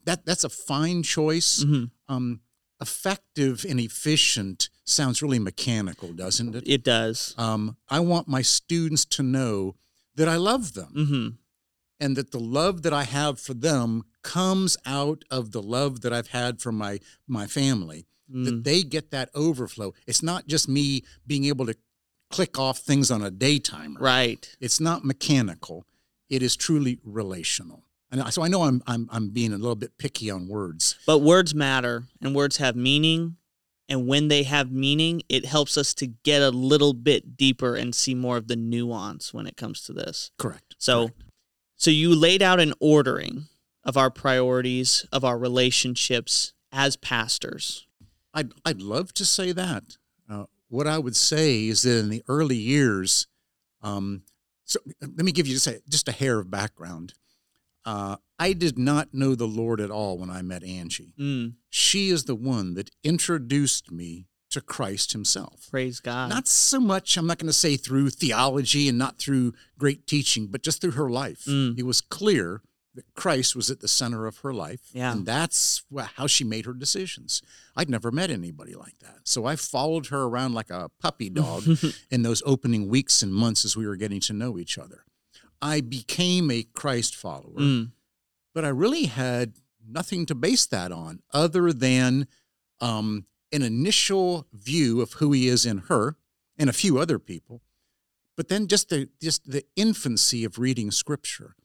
That 0.05 0.25
that's 0.25 0.43
a 0.43 0.50
fine 0.50 1.03
choice. 1.03 1.63
Mhm. 1.63 1.91
Um, 2.10 2.41
effective 2.88 3.66
and 3.70 3.80
efficient 3.80 4.70
sounds 4.86 5.22
really 5.24 5.40
mechanical, 5.40 6.10
doesn't 6.13 6.54
it? 6.56 6.63
It 6.68 6.84
does. 6.84 7.34
Um, 7.38 7.78
I 7.90 8.00
want 8.12 8.28
my 8.28 8.42
students 8.60 9.06
to 9.16 9.24
know 9.24 9.75
that 10.16 10.28
I 10.28 10.38
love 10.52 10.74
them 10.74 10.94
Mhm. 10.96 11.28
and 12.00 12.16
that 12.18 12.32
the 12.32 12.40
love 12.62 12.82
that 12.84 12.94
I 12.94 13.06
have 13.20 13.40
for 13.40 13.56
them 13.68 14.04
comes 14.22 14.78
out 14.86 15.24
of 15.38 15.52
the 15.56 15.62
love 15.78 16.02
that 16.02 16.13
I've 16.13 16.32
had 16.42 16.62
for 16.62 16.72
my 16.72 17.00
my 17.28 17.46
family. 17.48 18.06
Mm. 18.34 18.46
That 18.46 18.63
they 18.63 18.84
get 18.84 19.12
that 19.12 19.30
overflow. 19.36 19.94
It's 20.08 20.24
not 20.24 20.48
just 20.48 20.68
me 20.68 21.04
being 21.28 21.46
able 21.46 21.66
to 21.72 21.75
click 22.30 22.58
off 22.58 22.80
things 22.80 23.12
on 23.12 23.22
a 23.22 23.30
day 23.30 23.60
timer. 23.60 24.00
Right. 24.00 24.44
It's 24.60 24.80
not 24.80 25.04
mechanical. 25.06 25.86
It 26.30 26.42
is 26.42 26.56
truly 26.56 27.00
relational. 27.04 27.84
And 28.13 28.32
so 28.32 28.43
I 28.43 28.48
know 28.48 28.62
I'm 28.62 28.82
I'm 28.86 29.10
I'm 29.12 29.29
being 29.29 29.53
a 29.53 29.58
little 29.58 29.75
bit 29.75 29.98
picky 29.98 30.29
on 30.29 30.48
words. 30.48 30.98
But 31.08 31.20
words 31.20 31.55
matter 31.55 32.03
and 32.22 32.36
words 32.36 32.58
have 32.58 32.75
meaning. 32.75 33.38
And 33.89 34.08
when 34.08 34.27
they 34.27 34.43
have 34.43 34.72
meaning, 34.72 35.24
it 35.27 35.46
helps 35.46 35.77
us 35.77 35.93
to 35.96 36.08
get 36.08 36.41
a 36.41 36.51
little 36.51 36.93
bit 36.93 37.36
deeper 37.36 37.75
and 37.75 37.93
see 37.93 38.15
more 38.15 38.38
of 38.38 38.48
the 38.48 38.55
nuance 38.55 39.34
when 39.34 39.46
it 39.46 39.58
comes 39.58 39.82
to 39.82 39.93
this. 39.93 40.32
Correct. 40.38 40.75
So, 40.77 41.08
Correct. 41.08 41.24
so 41.75 41.91
you 41.91 42.15
laid 42.15 42.41
out 42.41 42.62
an 42.62 42.74
ordering 42.79 43.48
of 43.84 43.98
our 43.98 44.10
priorities, 44.10 45.05
of 45.12 45.25
our 45.25 45.38
relationships 45.38 46.53
as 46.72 46.96
pastors. 46.96 47.86
I'd 48.34 48.53
I'd 48.63 48.82
love 48.82 49.13
to 49.15 49.25
say 49.25 49.51
that. 49.51 49.98
Uh, 50.29 50.46
what 50.70 50.88
I 50.88 51.00
would 51.00 51.15
say 51.15 51.67
is 51.67 51.82
that 51.82 52.00
in 52.00 52.10
the 52.10 52.24
early 52.27 52.55
years, 52.58 53.27
um, 53.82 54.24
so 54.65 54.79
let 55.01 55.25
me 55.25 55.32
give 55.32 55.46
you 55.46 55.55
just 55.55 55.67
a, 55.67 55.82
just 55.89 56.08
a 56.08 56.13
hair 56.13 56.39
of 56.39 56.50
background. 56.50 57.15
Uh, 57.86 58.18
I 58.40 58.54
did 58.54 58.78
not 58.78 59.13
know 59.13 59.36
the 59.36 59.48
Lord 59.48 59.80
at 59.82 59.92
all 59.92 60.18
when 60.18 60.30
I 60.30 60.42
met 60.42 60.63
Angie. 60.63 61.13
Mm, 61.20 61.54
She 61.70 62.10
is 62.10 62.25
the 62.25 62.36
one 62.36 62.74
that 62.75 62.90
introduced 63.04 63.92
me 63.92 64.28
to 64.52 64.62
Christ 64.62 65.13
himself. 65.13 65.68
Praise 65.72 66.00
God. 66.00 66.30
Not 66.30 66.48
so 66.48 66.80
much, 66.80 67.18
I'm 67.18 67.25
not 67.28 67.40
going 67.40 67.48
to 67.48 67.54
say 67.54 67.75
through 67.75 68.12
theology 68.12 68.88
and 68.88 68.98
not 68.98 69.18
through 69.18 69.54
great 69.80 70.06
teaching, 70.06 70.48
but 70.48 70.62
just 70.62 70.80
through 70.82 70.92
her 70.92 71.10
life. 71.10 71.46
Mm. 71.46 71.78
It 71.78 71.84
was 71.84 72.02
clear 72.02 72.62
that 72.96 73.06
Christ 73.16 73.56
was 73.56 73.72
at 73.72 73.80
the 73.80 73.88
center 73.88 74.28
of 74.28 74.38
her 74.40 74.54
life. 74.54 74.82
Yeah. 74.94 75.12
And 75.12 75.25
that's 75.25 75.84
how 76.16 76.28
she 76.28 76.44
made 76.44 76.66
her 76.66 76.74
decisions. 76.74 77.42
I'd 77.75 77.90
never 77.90 78.12
met 78.12 78.30
anybody 78.30 78.75
like 78.75 79.00
that. 79.00 79.22
So 79.24 79.46
I 79.46 79.56
followed 79.56 80.08
her 80.08 80.24
around 80.24 80.54
like 80.54 80.70
a 80.70 80.90
puppy 81.02 81.30
dog 81.32 81.63
in 82.12 82.22
those 82.22 82.44
opening 82.46 82.88
weeks 82.88 83.24
and 83.24 83.34
months 83.34 83.66
as 83.66 83.75
we 83.75 83.88
were 83.88 83.96
getting 83.96 84.20
to 84.22 84.34
know 84.34 84.60
each 84.60 84.78
other. 84.78 85.06
I 85.63 85.79
became 85.82 86.51
a 86.51 86.63
Christ 86.63 87.15
follower, 87.15 87.60
Mm. 87.60 87.91
but 88.53 88.65
I 88.65 88.70
really 88.70 89.05
had 89.05 89.53
nothing 89.86 90.25
to 90.27 90.36
base 90.36 90.65
that 90.67 90.91
on 90.91 91.22
other 91.32 91.72
than 91.72 92.27
um, 92.82 93.25
an 93.51 93.62
initial 93.62 94.46
view 94.51 95.01
of 95.01 95.13
who 95.13 95.32
he 95.32 95.48
is 95.48 95.65
in 95.65 95.77
her 95.89 96.17
and 96.58 96.70
a 96.70 96.74
few 96.74 96.98
other 97.00 97.17
people, 97.17 97.62
but 98.36 98.50
then 98.50 98.67
just 98.67 98.89
the 98.89 99.10
just 99.22 99.50
the 99.50 99.63
infancy 99.75 100.43
of 100.43 100.60
reading 100.60 100.91
scripture. 100.91 101.55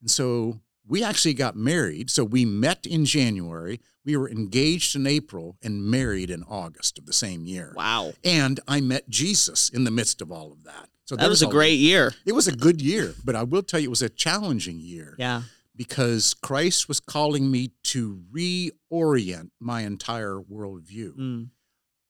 And 0.00 0.10
so 0.10 0.60
we 0.86 1.04
actually 1.04 1.34
got 1.34 1.54
married. 1.54 2.10
So 2.10 2.24
we 2.24 2.44
met 2.44 2.86
in 2.86 3.04
January, 3.04 3.80
we 4.04 4.16
were 4.16 4.28
engaged 4.30 4.96
in 4.96 5.06
April 5.06 5.58
and 5.62 5.84
married 5.84 6.30
in 6.30 6.42
August 6.44 6.98
of 6.98 7.04
the 7.06 7.12
same 7.12 7.44
year. 7.44 7.72
Wow. 7.76 8.14
And 8.24 8.58
I 8.66 8.80
met 8.80 9.08
Jesus 9.08 9.68
in 9.68 9.84
the 9.84 9.90
midst 9.90 10.20
of 10.22 10.32
all 10.32 10.50
of 10.50 10.64
that. 10.64 10.88
So 11.08 11.16
That 11.16 11.30
was 11.30 11.40
a 11.40 11.46
great 11.46 11.78
year. 11.78 12.12
It 12.26 12.32
was 12.32 12.48
a 12.48 12.52
good 12.54 12.82
year, 12.82 13.14
but 13.24 13.34
I 13.34 13.42
will 13.42 13.62
tell 13.62 13.80
you, 13.80 13.86
it 13.86 13.88
was 13.88 14.02
a 14.02 14.10
challenging 14.10 14.78
year 14.78 15.16
Yeah. 15.18 15.44
because 15.74 16.34
Christ 16.34 16.86
was 16.86 17.00
calling 17.00 17.50
me 17.50 17.70
to 17.84 18.22
reorient 18.30 19.48
my 19.58 19.82
entire 19.84 20.36
worldview. 20.38 21.16
Mm. 21.16 21.48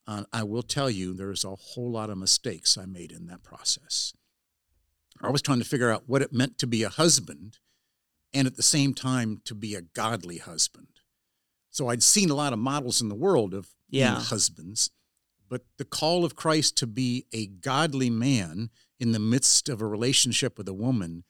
Uh, 0.08 0.24
I 0.32 0.42
will 0.42 0.64
tell 0.64 0.90
you, 0.90 1.14
there's 1.14 1.44
a 1.44 1.54
whole 1.54 1.92
lot 1.92 2.10
of 2.10 2.18
mistakes 2.18 2.76
I 2.76 2.86
made 2.86 3.12
in 3.12 3.26
that 3.26 3.44
process. 3.44 4.14
I 5.22 5.30
was 5.30 5.42
trying 5.42 5.60
to 5.60 5.64
figure 5.64 5.92
out 5.92 6.08
what 6.08 6.20
it 6.22 6.32
meant 6.32 6.58
to 6.58 6.66
be 6.66 6.82
a 6.82 6.88
husband 6.88 7.58
and 8.34 8.48
at 8.48 8.56
the 8.56 8.64
same 8.64 8.94
time 8.94 9.40
to 9.44 9.54
be 9.54 9.76
a 9.76 9.82
godly 9.82 10.38
husband. 10.38 10.88
So 11.70 11.86
I'd 11.86 12.02
seen 12.02 12.30
a 12.30 12.34
lot 12.34 12.52
of 12.52 12.58
models 12.58 13.00
in 13.00 13.08
the 13.08 13.14
world 13.14 13.54
of 13.54 13.68
Yeah. 13.90 14.14
being 14.14 14.24
husbands, 14.24 14.90
but 15.48 15.62
the 15.78 15.84
call 15.84 16.24
of 16.24 16.34
Christ 16.36 16.76
to 16.78 16.86
be 16.86 17.26
a 17.32 17.46
godly 17.46 18.10
man 18.10 18.70
in 19.00 19.12
the 19.12 19.18
midst 19.18 19.68
of 19.68 19.80
a 19.80 19.86
relationship 19.86 20.58
with 20.58 20.68
a 20.68 20.74
woman 20.74 21.24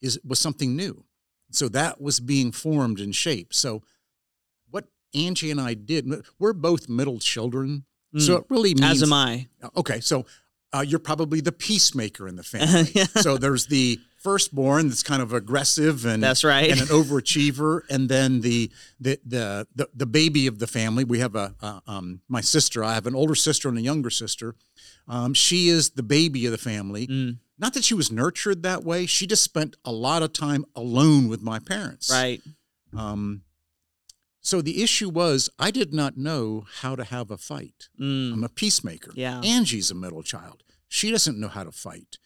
is 0.00 0.18
was 0.24 0.38
something 0.38 0.76
new. 0.76 1.04
So 1.50 1.68
that 1.70 2.00
was 2.00 2.20
being 2.20 2.52
formed 2.52 3.00
and 3.00 3.14
shaped. 3.14 3.54
So 3.54 3.82
what 4.70 4.84
Angie 5.14 5.50
and 5.50 5.60
I 5.60 5.74
did, 5.74 6.06
we're 6.38 6.52
both 6.52 6.88
middle 6.88 7.18
children. 7.18 7.84
So 8.16 8.36
Mm. 8.36 8.40
it 8.40 8.46
really 8.50 8.74
means 8.74 8.84
As 8.84 9.02
am 9.02 9.12
I. 9.12 9.48
Okay, 9.76 10.00
so 10.00 10.24
uh, 10.72 10.84
you're 10.86 10.98
probably 10.98 11.40
the 11.40 11.52
peacemaker 11.52 12.28
in 12.28 12.36
the 12.36 12.42
family. 12.54 12.92
so 13.22 13.36
there's 13.38 13.66
the 13.66 13.98
firstborn 14.18 14.88
that's 14.88 15.02
kind 15.02 15.22
of 15.22 15.32
aggressive 15.32 16.04
and 16.04 16.22
That's 16.22 16.44
right. 16.44 16.70
and 16.70 16.80
an 16.80 16.88
overachiever, 16.88 17.82
and 17.88 18.08
then 18.08 18.40
the 18.40 18.70
the 19.00 19.18
the 19.24 19.66
the, 19.74 19.88
the 19.94 20.06
baby 20.06 20.46
of 20.46 20.58
the 20.58 20.66
family. 20.66 21.04
We 21.04 21.20
have 21.20 21.34
a 21.34 21.54
uh, 21.62 21.80
um, 21.86 22.20
my 22.28 22.40
sister. 22.40 22.84
I 22.84 22.94
have 22.94 23.06
an 23.06 23.14
older 23.14 23.34
sister 23.34 23.68
and 23.68 23.78
a 23.78 23.82
younger 23.82 24.10
sister. 24.10 24.54
Um, 25.06 25.34
she 25.34 25.68
is 25.68 25.90
the 25.90 26.02
baby 26.02 26.46
of 26.46 26.52
the 26.52 26.58
family. 26.58 27.06
Mm. 27.06 27.38
Not 27.58 27.74
that 27.74 27.84
she 27.84 27.94
was 27.94 28.12
nurtured 28.12 28.62
that 28.62 28.84
way. 28.84 29.06
She 29.06 29.26
just 29.26 29.42
spent 29.42 29.76
a 29.84 29.90
lot 29.90 30.22
of 30.22 30.32
time 30.32 30.64
alone 30.76 31.28
with 31.28 31.42
my 31.42 31.58
parents. 31.58 32.10
Right. 32.10 32.40
Um, 32.96 33.42
so 34.40 34.62
the 34.62 34.82
issue 34.82 35.08
was 35.08 35.50
I 35.58 35.70
did 35.70 35.92
not 35.92 36.16
know 36.16 36.64
how 36.80 36.94
to 36.94 37.04
have 37.04 37.30
a 37.30 37.36
fight. 37.36 37.88
Mm. 38.00 38.32
I'm 38.34 38.44
a 38.44 38.48
peacemaker. 38.48 39.10
Yeah. 39.14 39.40
Angie's 39.44 39.90
a 39.90 39.94
middle 39.94 40.22
child. 40.22 40.62
She 40.88 41.10
doesn't 41.10 41.38
know 41.38 41.48
how 41.48 41.64
to 41.64 41.72
fight. 41.72 42.18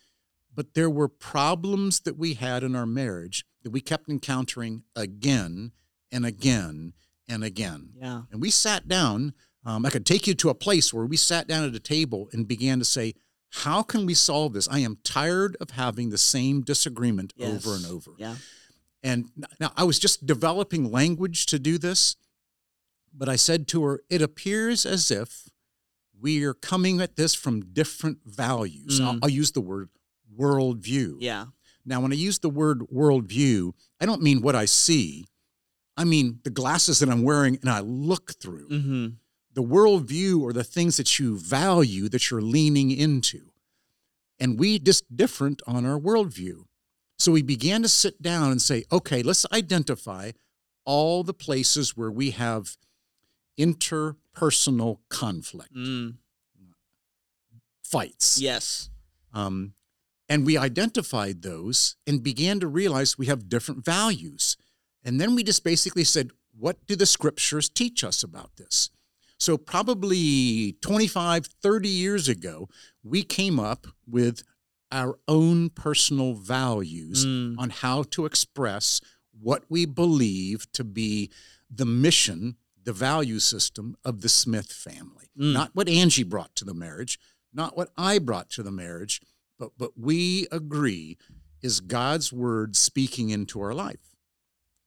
But 0.54 0.74
there 0.74 0.90
were 0.90 1.08
problems 1.08 2.00
that 2.00 2.16
we 2.18 2.34
had 2.34 2.62
in 2.62 2.74
our 2.76 2.86
marriage 2.86 3.44
that 3.62 3.70
we 3.70 3.80
kept 3.80 4.08
encountering 4.08 4.82
again 4.94 5.72
and 6.10 6.26
again 6.26 6.92
and 7.28 7.42
again. 7.42 7.90
Yeah. 7.96 8.22
And 8.30 8.40
we 8.40 8.50
sat 8.50 8.86
down. 8.88 9.32
Um, 9.64 9.86
I 9.86 9.90
could 9.90 10.04
take 10.04 10.26
you 10.26 10.34
to 10.34 10.50
a 10.50 10.54
place 10.54 10.92
where 10.92 11.06
we 11.06 11.16
sat 11.16 11.46
down 11.46 11.64
at 11.64 11.74
a 11.74 11.80
table 11.80 12.28
and 12.32 12.46
began 12.48 12.78
to 12.80 12.84
say, 12.84 13.14
How 13.50 13.82
can 13.82 14.04
we 14.06 14.14
solve 14.14 14.52
this? 14.54 14.68
I 14.68 14.80
am 14.80 14.98
tired 15.04 15.56
of 15.60 15.70
having 15.70 16.10
the 16.10 16.18
same 16.18 16.62
disagreement 16.62 17.32
over 17.40 17.74
and 17.76 17.86
over. 17.86 18.10
Yeah. 18.18 18.34
And 19.02 19.30
now 19.58 19.72
I 19.76 19.84
was 19.84 19.98
just 19.98 20.26
developing 20.26 20.90
language 20.90 21.46
to 21.46 21.58
do 21.58 21.78
this, 21.78 22.16
but 23.14 23.28
I 23.28 23.36
said 23.36 23.68
to 23.68 23.82
her, 23.84 24.00
It 24.10 24.20
appears 24.20 24.84
as 24.84 25.10
if 25.10 25.48
we 26.20 26.44
are 26.44 26.54
coming 26.54 27.00
at 27.00 27.16
this 27.16 27.34
from 27.34 27.72
different 27.72 28.18
values. 28.26 29.00
I'll, 29.00 29.14
Mm. 29.14 29.18
I'll 29.22 29.28
use 29.30 29.52
the 29.52 29.60
word 29.60 29.88
worldview. 30.38 31.16
Yeah. 31.20 31.46
Now, 31.84 32.00
when 32.00 32.12
I 32.12 32.16
use 32.16 32.38
the 32.38 32.48
word 32.50 32.80
worldview, 32.94 33.72
I 34.00 34.06
don't 34.06 34.22
mean 34.22 34.40
what 34.42 34.54
I 34.54 34.66
see, 34.66 35.26
I 35.96 36.04
mean 36.04 36.38
the 36.44 36.50
glasses 36.50 37.00
that 37.00 37.08
I'm 37.08 37.22
wearing 37.22 37.58
and 37.60 37.68
I 37.70 37.80
look 37.80 38.34
through. 38.40 38.68
Mm-hmm. 38.68 39.06
The 39.54 39.62
worldview 39.62 40.48
are 40.48 40.52
the 40.52 40.64
things 40.64 40.96
that 40.96 41.18
you 41.18 41.36
value 41.38 42.08
that 42.08 42.30
you're 42.30 42.40
leaning 42.40 42.90
into. 42.90 43.50
And 44.40 44.58
we 44.58 44.78
just 44.78 45.14
different 45.14 45.60
on 45.66 45.84
our 45.84 45.98
worldview. 45.98 46.64
So 47.18 47.32
we 47.32 47.42
began 47.42 47.82
to 47.82 47.88
sit 47.88 48.22
down 48.22 48.50
and 48.50 48.60
say, 48.62 48.84
okay, 48.90 49.22
let's 49.22 49.44
identify 49.52 50.32
all 50.84 51.22
the 51.22 51.34
places 51.34 51.96
where 51.96 52.10
we 52.10 52.30
have 52.30 52.76
interpersonal 53.58 54.98
conflict, 55.08 55.74
Mm. 55.74 56.14
fights. 57.84 58.40
Yes. 58.40 58.90
Um, 59.32 59.74
and 60.32 60.46
we 60.46 60.56
identified 60.56 61.42
those 61.42 61.96
and 62.06 62.22
began 62.22 62.58
to 62.58 62.66
realize 62.66 63.18
we 63.18 63.26
have 63.26 63.50
different 63.50 63.84
values. 63.84 64.56
And 65.04 65.20
then 65.20 65.34
we 65.34 65.42
just 65.42 65.62
basically 65.62 66.04
said, 66.04 66.30
what 66.58 66.86
do 66.86 66.96
the 66.96 67.04
scriptures 67.04 67.68
teach 67.68 68.02
us 68.02 68.22
about 68.22 68.56
this? 68.56 68.88
So, 69.38 69.58
probably 69.58 70.76
25, 70.80 71.46
30 71.46 71.88
years 71.88 72.28
ago, 72.28 72.70
we 73.02 73.22
came 73.24 73.60
up 73.60 73.86
with 74.06 74.42
our 74.90 75.18
own 75.28 75.68
personal 75.68 76.32
values 76.34 77.26
Mm. 77.26 77.56
on 77.58 77.68
how 77.70 78.02
to 78.04 78.24
express 78.24 79.02
what 79.38 79.64
we 79.68 79.84
believe 79.84 80.70
to 80.72 80.84
be 80.84 81.30
the 81.68 81.84
mission, 81.86 82.56
the 82.82 82.92
value 82.94 83.38
system 83.38 83.96
of 84.02 84.22
the 84.22 84.28
Smith 84.30 84.72
family. 84.72 85.28
Mm. 85.38 85.52
Not 85.52 85.74
what 85.74 85.90
Angie 85.90 86.22
brought 86.24 86.54
to 86.56 86.64
the 86.64 86.74
marriage, 86.74 87.18
not 87.52 87.76
what 87.76 87.90
I 87.98 88.18
brought 88.18 88.48
to 88.50 88.62
the 88.62 88.70
marriage, 88.70 89.20
but 89.62 89.70
what 89.78 89.92
we 89.96 90.48
agree 90.50 91.16
is 91.62 91.78
God's 91.80 92.32
word 92.32 92.74
speaking 92.74 93.30
into 93.30 93.60
our 93.60 93.72
life. 93.72 94.16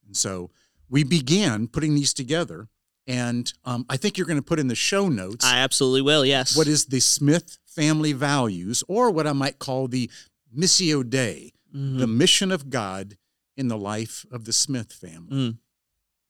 And 0.06 0.14
so 0.14 0.50
we 0.90 1.02
began 1.02 1.66
putting 1.68 1.94
these 1.94 2.12
together. 2.12 2.68
And 3.06 3.50
um, 3.64 3.86
I 3.88 3.96
think 3.96 4.18
you're 4.18 4.26
going 4.26 4.38
to 4.38 4.42
put 4.42 4.58
in 4.58 4.68
the 4.68 4.74
show 4.74 5.08
notes 5.08 5.44
I 5.46 5.58
absolutely 5.60 6.02
will. 6.02 6.24
Yes. 6.26 6.54
what 6.56 6.66
is 6.66 6.86
the 6.86 7.00
Smith 7.00 7.56
family 7.64 8.12
values, 8.12 8.84
or 8.88 9.10
what 9.10 9.26
I 9.26 9.32
might 9.32 9.58
call 9.58 9.88
the 9.88 10.10
Missio 10.56 11.08
Dei, 11.08 11.52
Mhm. 11.74 11.98
the 11.98 12.06
mission 12.06 12.52
of 12.52 12.68
God 12.70 13.16
in 13.56 13.68
the 13.68 13.76
life 13.78 14.26
of 14.30 14.44
the 14.44 14.52
Smith 14.52 14.92
family. 14.92 15.36
Mm. 15.52 15.58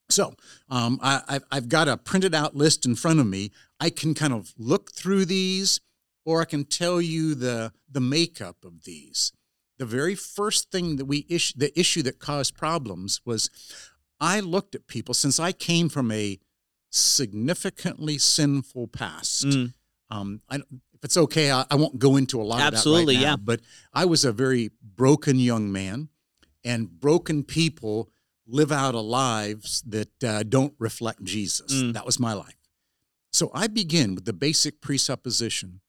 So 0.08 0.34
um, 0.68 0.98
I, 1.02 1.40
I've 1.50 1.68
got 1.68 1.88
a 1.88 1.96
printed 1.96 2.34
out 2.34 2.54
list 2.54 2.86
in 2.86 2.94
front 2.94 3.18
of 3.20 3.26
me. 3.26 3.50
I 3.80 3.90
can 3.90 4.14
kind 4.14 4.32
of 4.32 4.54
look 4.56 4.92
through 4.92 5.24
these, 5.26 5.80
or 6.26 6.42
I 6.42 6.44
can 6.44 6.64
tell 6.64 7.00
you 7.00 7.34
the 7.34 7.72
the 7.90 8.00
makeup 8.00 8.64
of 8.64 8.84
these. 8.84 9.32
The 9.78 9.86
very 9.86 10.14
first 10.14 10.70
thing 10.70 10.96
that 10.96 11.04
we 11.04 11.24
issue, 11.28 11.54
the 11.56 11.78
issue 11.78 12.02
that 12.02 12.18
caused 12.18 12.54
problems 12.56 13.20
was, 13.24 13.50
I 14.18 14.40
looked 14.40 14.74
at 14.74 14.86
people 14.86 15.14
since 15.14 15.38
I 15.38 15.52
came 15.52 15.88
from 15.88 16.10
a 16.10 16.38
significantly 16.90 18.18
sinful 18.18 18.88
past. 18.88 19.46
Mm. 19.46 19.74
Um, 20.10 20.40
I, 20.48 20.56
if 20.56 21.04
it's 21.04 21.16
okay, 21.16 21.50
I, 21.50 21.66
I 21.70 21.74
won't 21.76 21.98
go 21.98 22.16
into 22.16 22.40
a 22.40 22.44
lot 22.44 22.60
Absolutely, 22.60 23.16
of 23.16 23.20
that 23.20 23.26
right 23.26 23.30
now, 23.30 23.32
yeah. 23.32 23.36
But 23.36 23.60
I 23.92 24.06
was 24.06 24.24
a 24.24 24.32
very 24.32 24.70
broken 24.82 25.38
young 25.38 25.70
man, 25.70 26.08
and 26.64 26.88
broken 26.88 27.44
people 27.44 28.08
live 28.46 28.72
out 28.72 28.94
a 28.94 29.00
lives 29.00 29.82
that 29.86 30.24
uh, 30.24 30.42
don't 30.42 30.74
reflect 30.78 31.22
Jesus. 31.22 31.72
Mm. 31.72 31.92
That 31.92 32.06
was 32.06 32.18
my 32.18 32.32
life. 32.32 32.56
So 33.30 33.50
I 33.52 33.66
begin 33.66 34.14
with 34.14 34.24
the 34.24 34.32
basic 34.32 34.80
presupposition 34.80 35.80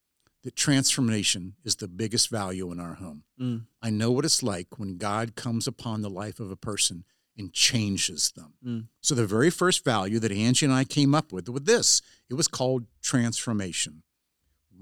that 0.47 0.55
transformation 0.55 1.55
is 1.65 1.75
the 1.75 1.89
biggest 1.89 2.29
value 2.29 2.71
in 2.71 2.79
our 2.79 2.93
home. 2.93 3.23
Mm. 3.37 3.65
I 3.81 3.89
know 3.89 4.11
what 4.11 4.23
it's 4.23 4.41
like 4.41 4.79
when 4.79 4.95
God 4.95 5.35
comes 5.35 5.67
upon 5.67 6.01
the 6.01 6.09
life 6.09 6.39
of 6.39 6.49
a 6.49 6.55
person 6.55 7.03
and 7.37 7.51
changes 7.51 8.31
them. 8.31 8.53
Mm. 8.65 8.87
So 9.01 9.13
the 9.13 9.27
very 9.27 9.49
first 9.49 9.83
value 9.83 10.19
that 10.19 10.31
Angie 10.31 10.65
and 10.65 10.73
I 10.73 10.85
came 10.85 11.13
up 11.13 11.33
with 11.33 11.49
with 11.49 11.65
this, 11.65 12.01
it 12.29 12.35
was 12.35 12.47
called 12.47 12.85
transformation. 13.01 14.03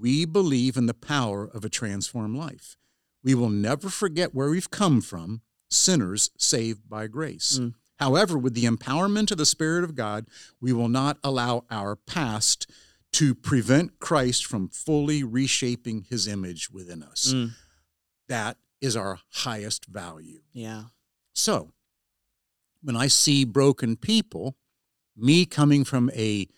We 0.00 0.24
believe 0.24 0.76
in 0.76 0.86
the 0.86 0.94
power 0.94 1.50
of 1.52 1.64
a 1.64 1.68
transformed 1.68 2.36
life. 2.36 2.76
We 3.24 3.34
will 3.34 3.50
never 3.50 3.88
forget 3.88 4.36
where 4.36 4.50
we've 4.50 4.70
come 4.70 5.00
from, 5.00 5.40
sinners 5.68 6.30
saved 6.38 6.88
by 6.88 7.08
grace. 7.08 7.58
Mm. 7.60 7.74
However, 7.98 8.38
with 8.38 8.54
the 8.54 8.66
empowerment 8.66 9.32
of 9.32 9.38
the 9.38 9.44
Spirit 9.44 9.82
of 9.82 9.96
God, 9.96 10.26
we 10.60 10.72
will 10.72 10.88
not 10.88 11.18
allow 11.24 11.64
our 11.72 11.96
past 11.96 12.70
to 13.14 13.34
prevent 13.34 13.98
Christ 13.98 14.44
from 14.46 14.68
fully 14.68 15.24
reshaping 15.24 16.06
his 16.08 16.28
image 16.28 16.70
within 16.70 17.02
us. 17.02 17.32
Mm. 17.34 17.52
That 18.28 18.58
is 18.80 18.96
our 18.96 19.20
highest 19.30 19.86
value. 19.86 20.40
Yeah. 20.52 20.84
So, 21.32 21.72
when 22.82 22.96
I 22.96 23.06
see 23.06 23.44
broken 23.44 23.96
people, 23.96 24.56
me 25.16 25.46
coming 25.46 25.84
from 25.84 26.10
a 26.14 26.48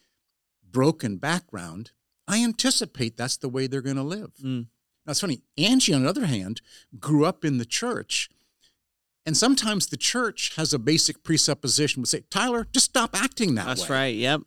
broken 0.68 1.16
background, 1.16 1.92
I 2.26 2.42
anticipate 2.42 3.16
that's 3.16 3.36
the 3.36 3.48
way 3.48 3.66
they're 3.66 3.80
going 3.80 3.96
to 3.96 4.02
live. 4.02 4.32
Mm. 4.42 4.66
Now, 5.06 5.12
it's 5.12 5.20
funny. 5.20 5.42
Angie, 5.56 5.94
on 5.94 6.02
the 6.02 6.08
other 6.08 6.26
hand, 6.26 6.60
grew 6.98 7.24
up 7.24 7.44
in 7.44 7.58
the 7.58 7.64
church. 7.64 8.28
And 9.24 9.36
sometimes 9.36 9.86
the 9.86 9.96
church 9.96 10.54
has 10.56 10.74
a 10.74 10.78
basic 10.78 11.22
presupposition 11.22 12.02
would 12.02 12.08
say, 12.08 12.24
Tyler, 12.30 12.66
just 12.72 12.86
stop 12.86 13.10
acting 13.14 13.54
that 13.54 13.66
That's 13.66 13.80
way. 13.80 13.84
That's 13.84 13.90
right. 13.90 14.14
Yep. 14.16 14.40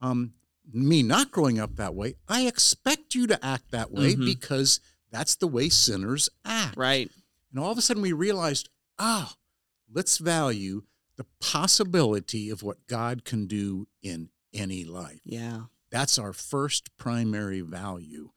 Um, 0.00 0.34
me 0.72 1.02
not 1.02 1.30
growing 1.30 1.58
up 1.58 1.76
that 1.76 1.94
way, 1.94 2.14
I 2.28 2.46
expect 2.46 3.14
you 3.14 3.26
to 3.26 3.44
act 3.44 3.70
that 3.70 3.92
way 3.92 4.14
Mhm. 4.14 4.24
because 4.24 4.80
that's 5.10 5.36
the 5.36 5.46
way 5.48 5.68
sinners 5.68 6.28
act. 6.44 6.76
Right. 6.76 7.10
And 7.50 7.60
all 7.60 7.70
of 7.70 7.78
a 7.78 7.82
sudden 7.82 8.02
we 8.02 8.12
realized, 8.12 8.68
oh, 8.98 9.32
let's 9.92 10.18
value 10.18 10.84
the 11.16 11.26
possibility 11.40 12.50
of 12.50 12.62
what 12.62 12.86
God 12.86 13.24
can 13.24 13.46
do 13.46 13.86
in 14.02 14.30
any 14.52 14.84
life. 14.84 15.20
Yeah. 15.24 15.64
That's 15.90 16.18
our 16.18 16.32
first 16.32 16.96
primary 16.96 17.60
value. 17.60 18.30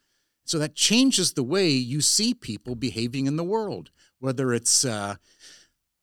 So 0.44 0.60
that 0.60 0.76
changes 0.76 1.34
the 1.34 1.44
way 1.44 1.70
you 1.72 2.02
see 2.02 2.34
people 2.34 2.76
behaving 2.76 3.26
in 3.26 3.36
the 3.36 3.44
world, 3.44 3.90
whether 4.20 4.54
it's 4.54 4.86
uh, 4.86 5.16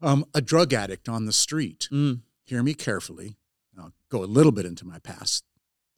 um, 0.02 0.24
a 0.34 0.42
drug 0.42 0.72
addict 0.74 1.08
on 1.08 1.26
the 1.26 1.32
street. 1.32 1.88
Mm. 1.92 2.22
Hear 2.44 2.62
me 2.62 2.74
carefully. 2.74 3.36
I'll 3.78 3.92
go 4.10 4.22
a 4.22 4.26
little 4.26 4.52
bit 4.52 4.66
into 4.66 4.84
my 4.84 4.98
past. 4.98 5.44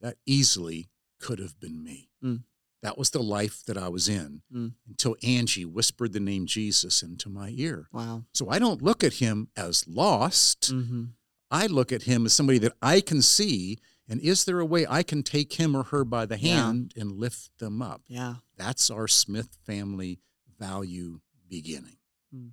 That 0.00 0.16
easily 0.26 0.88
could 1.20 1.38
have 1.38 1.58
been 1.60 1.82
me. 1.82 2.10
Mm. 2.22 2.42
That 2.82 2.98
was 2.98 3.10
the 3.10 3.22
life 3.22 3.64
that 3.66 3.76
I 3.78 3.88
was 3.88 4.08
in 4.08 4.42
Mm. 4.52 4.74
until 4.86 5.16
Angie 5.22 5.64
whispered 5.64 6.12
the 6.12 6.20
name 6.20 6.46
Jesus 6.46 7.02
into 7.02 7.28
my 7.28 7.48
ear. 7.56 7.88
Wow. 7.92 8.26
So 8.32 8.48
I 8.50 8.58
don't 8.58 8.82
look 8.82 9.02
at 9.02 9.14
him 9.14 9.48
as 9.56 9.86
lost. 9.88 10.68
hmm 10.68 11.04
I 11.50 11.66
look 11.68 11.92
at 11.92 12.02
him 12.02 12.26
as 12.26 12.32
somebody 12.32 12.58
that 12.58 12.76
I 12.82 13.00
can 13.00 13.22
see. 13.22 13.78
And 14.08 14.20
is 14.20 14.44
there 14.44 14.58
a 14.60 14.66
way 14.66 14.84
I 14.88 15.02
can 15.04 15.22
take 15.22 15.54
him 15.54 15.74
or 15.76 15.84
her 15.84 16.04
by 16.04 16.26
the 16.26 16.38
Yeah. 16.38 16.64
hand 16.66 16.92
and 16.96 17.12
lift 17.12 17.56
them 17.58 17.80
up? 17.80 18.02
Yeah. 18.08 18.36
That's 18.56 18.90
our 18.90 19.06
Smith 19.08 19.56
family 19.64 20.20
value 20.58 21.20
beginning. 21.48 21.98
Hmm. 22.32 22.48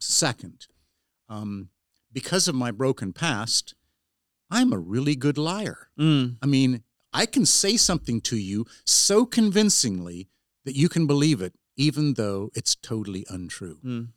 Second, 0.00 0.66
um, 1.28 1.70
because 2.12 2.46
of 2.48 2.54
my 2.54 2.70
broken 2.70 3.12
past, 3.12 3.74
I'm 4.52 4.72
a 4.72 4.78
really 4.78 5.16
good 5.16 5.38
liar. 5.38 5.88
Mm. 5.98 6.36
I 6.42 6.46
mean, 6.46 6.82
I 7.12 7.24
can 7.26 7.46
say 7.46 7.76
something 7.76 8.20
to 8.22 8.36
you 8.36 8.66
so 8.84 9.24
convincingly 9.26 10.28
that 10.64 10.76
you 10.76 10.88
can 10.88 11.06
believe 11.06 11.40
it, 11.42 11.54
even 11.76 12.14
though 12.14 12.50
it's 12.54 12.74
totally 12.74 13.24
untrue. 13.28 13.78
Mm. 13.84 14.08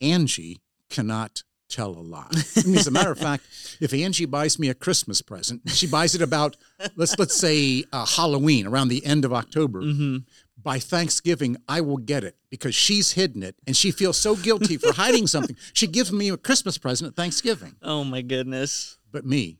Angie 0.00 0.60
cannot 0.90 1.42
tell 1.68 1.90
a 1.96 2.00
lie. 2.00 2.30
I 2.56 2.62
mean, 2.66 2.78
as 2.78 2.86
a 2.86 2.90
matter 2.90 3.10
of 3.10 3.18
fact, 3.18 3.44
if 3.80 3.92
Angie 3.92 4.26
buys 4.26 4.58
me 4.58 4.68
a 4.68 4.74
Christmas 4.74 5.22
present, 5.22 5.62
she 5.70 5.86
buys 5.86 6.14
it 6.14 6.22
about 6.22 6.56
let's 6.96 7.18
let's 7.18 7.36
say 7.36 7.84
uh, 7.92 8.04
Halloween 8.06 8.66
around 8.66 8.88
the 8.88 9.04
end 9.04 9.24
of 9.24 9.32
October. 9.32 9.80
hmm 9.80 10.18
By 10.62 10.78
Thanksgiving, 10.78 11.56
I 11.68 11.80
will 11.80 11.96
get 11.98 12.22
it 12.24 12.36
because 12.50 12.74
she's 12.74 13.12
hidden 13.12 13.42
it, 13.42 13.56
and 13.66 13.76
she 13.76 13.90
feels 13.90 14.16
so 14.16 14.36
guilty 14.36 14.76
for 14.76 14.92
hiding 14.92 15.26
something. 15.26 15.56
She 15.72 15.86
gives 15.86 16.12
me 16.12 16.28
a 16.30 16.36
Christmas 16.36 16.78
present 16.78 17.08
at 17.10 17.16
Thanksgiving, 17.16 17.74
Oh 17.82 18.04
my 18.04 18.22
goodness. 18.22 18.98
but 19.10 19.24
me, 19.24 19.58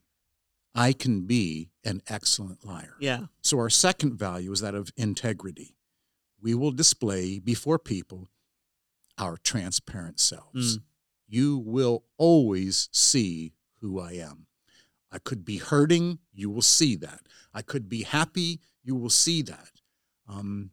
I 0.76 0.92
can 0.92 1.22
be 1.26 1.70
an 1.84 2.02
excellent 2.06 2.64
liar. 2.64 2.94
Yeah. 3.00 3.26
So 3.40 3.58
our 3.58 3.70
second 3.70 4.18
value 4.18 4.52
is 4.52 4.60
that 4.60 4.74
of 4.74 4.92
integrity. 4.96 5.74
We 6.40 6.54
will 6.54 6.70
display 6.70 7.38
before 7.38 7.78
people 7.78 8.28
our 9.18 9.38
transparent 9.38 10.20
selves. 10.20 10.76
Mm. 10.76 10.82
You 11.28 11.58
will 11.58 12.04
always 12.18 12.88
see 12.92 13.54
who 13.80 13.98
I 13.98 14.12
am. 14.12 14.46
I 15.10 15.18
could 15.18 15.44
be 15.44 15.56
hurting, 15.56 16.18
you 16.34 16.50
will 16.50 16.62
see 16.62 16.94
that. 16.96 17.20
I 17.54 17.62
could 17.62 17.88
be 17.88 18.02
happy, 18.02 18.60
you 18.84 18.94
will 18.94 19.10
see 19.10 19.40
that. 19.42 19.70
Um, 20.28 20.70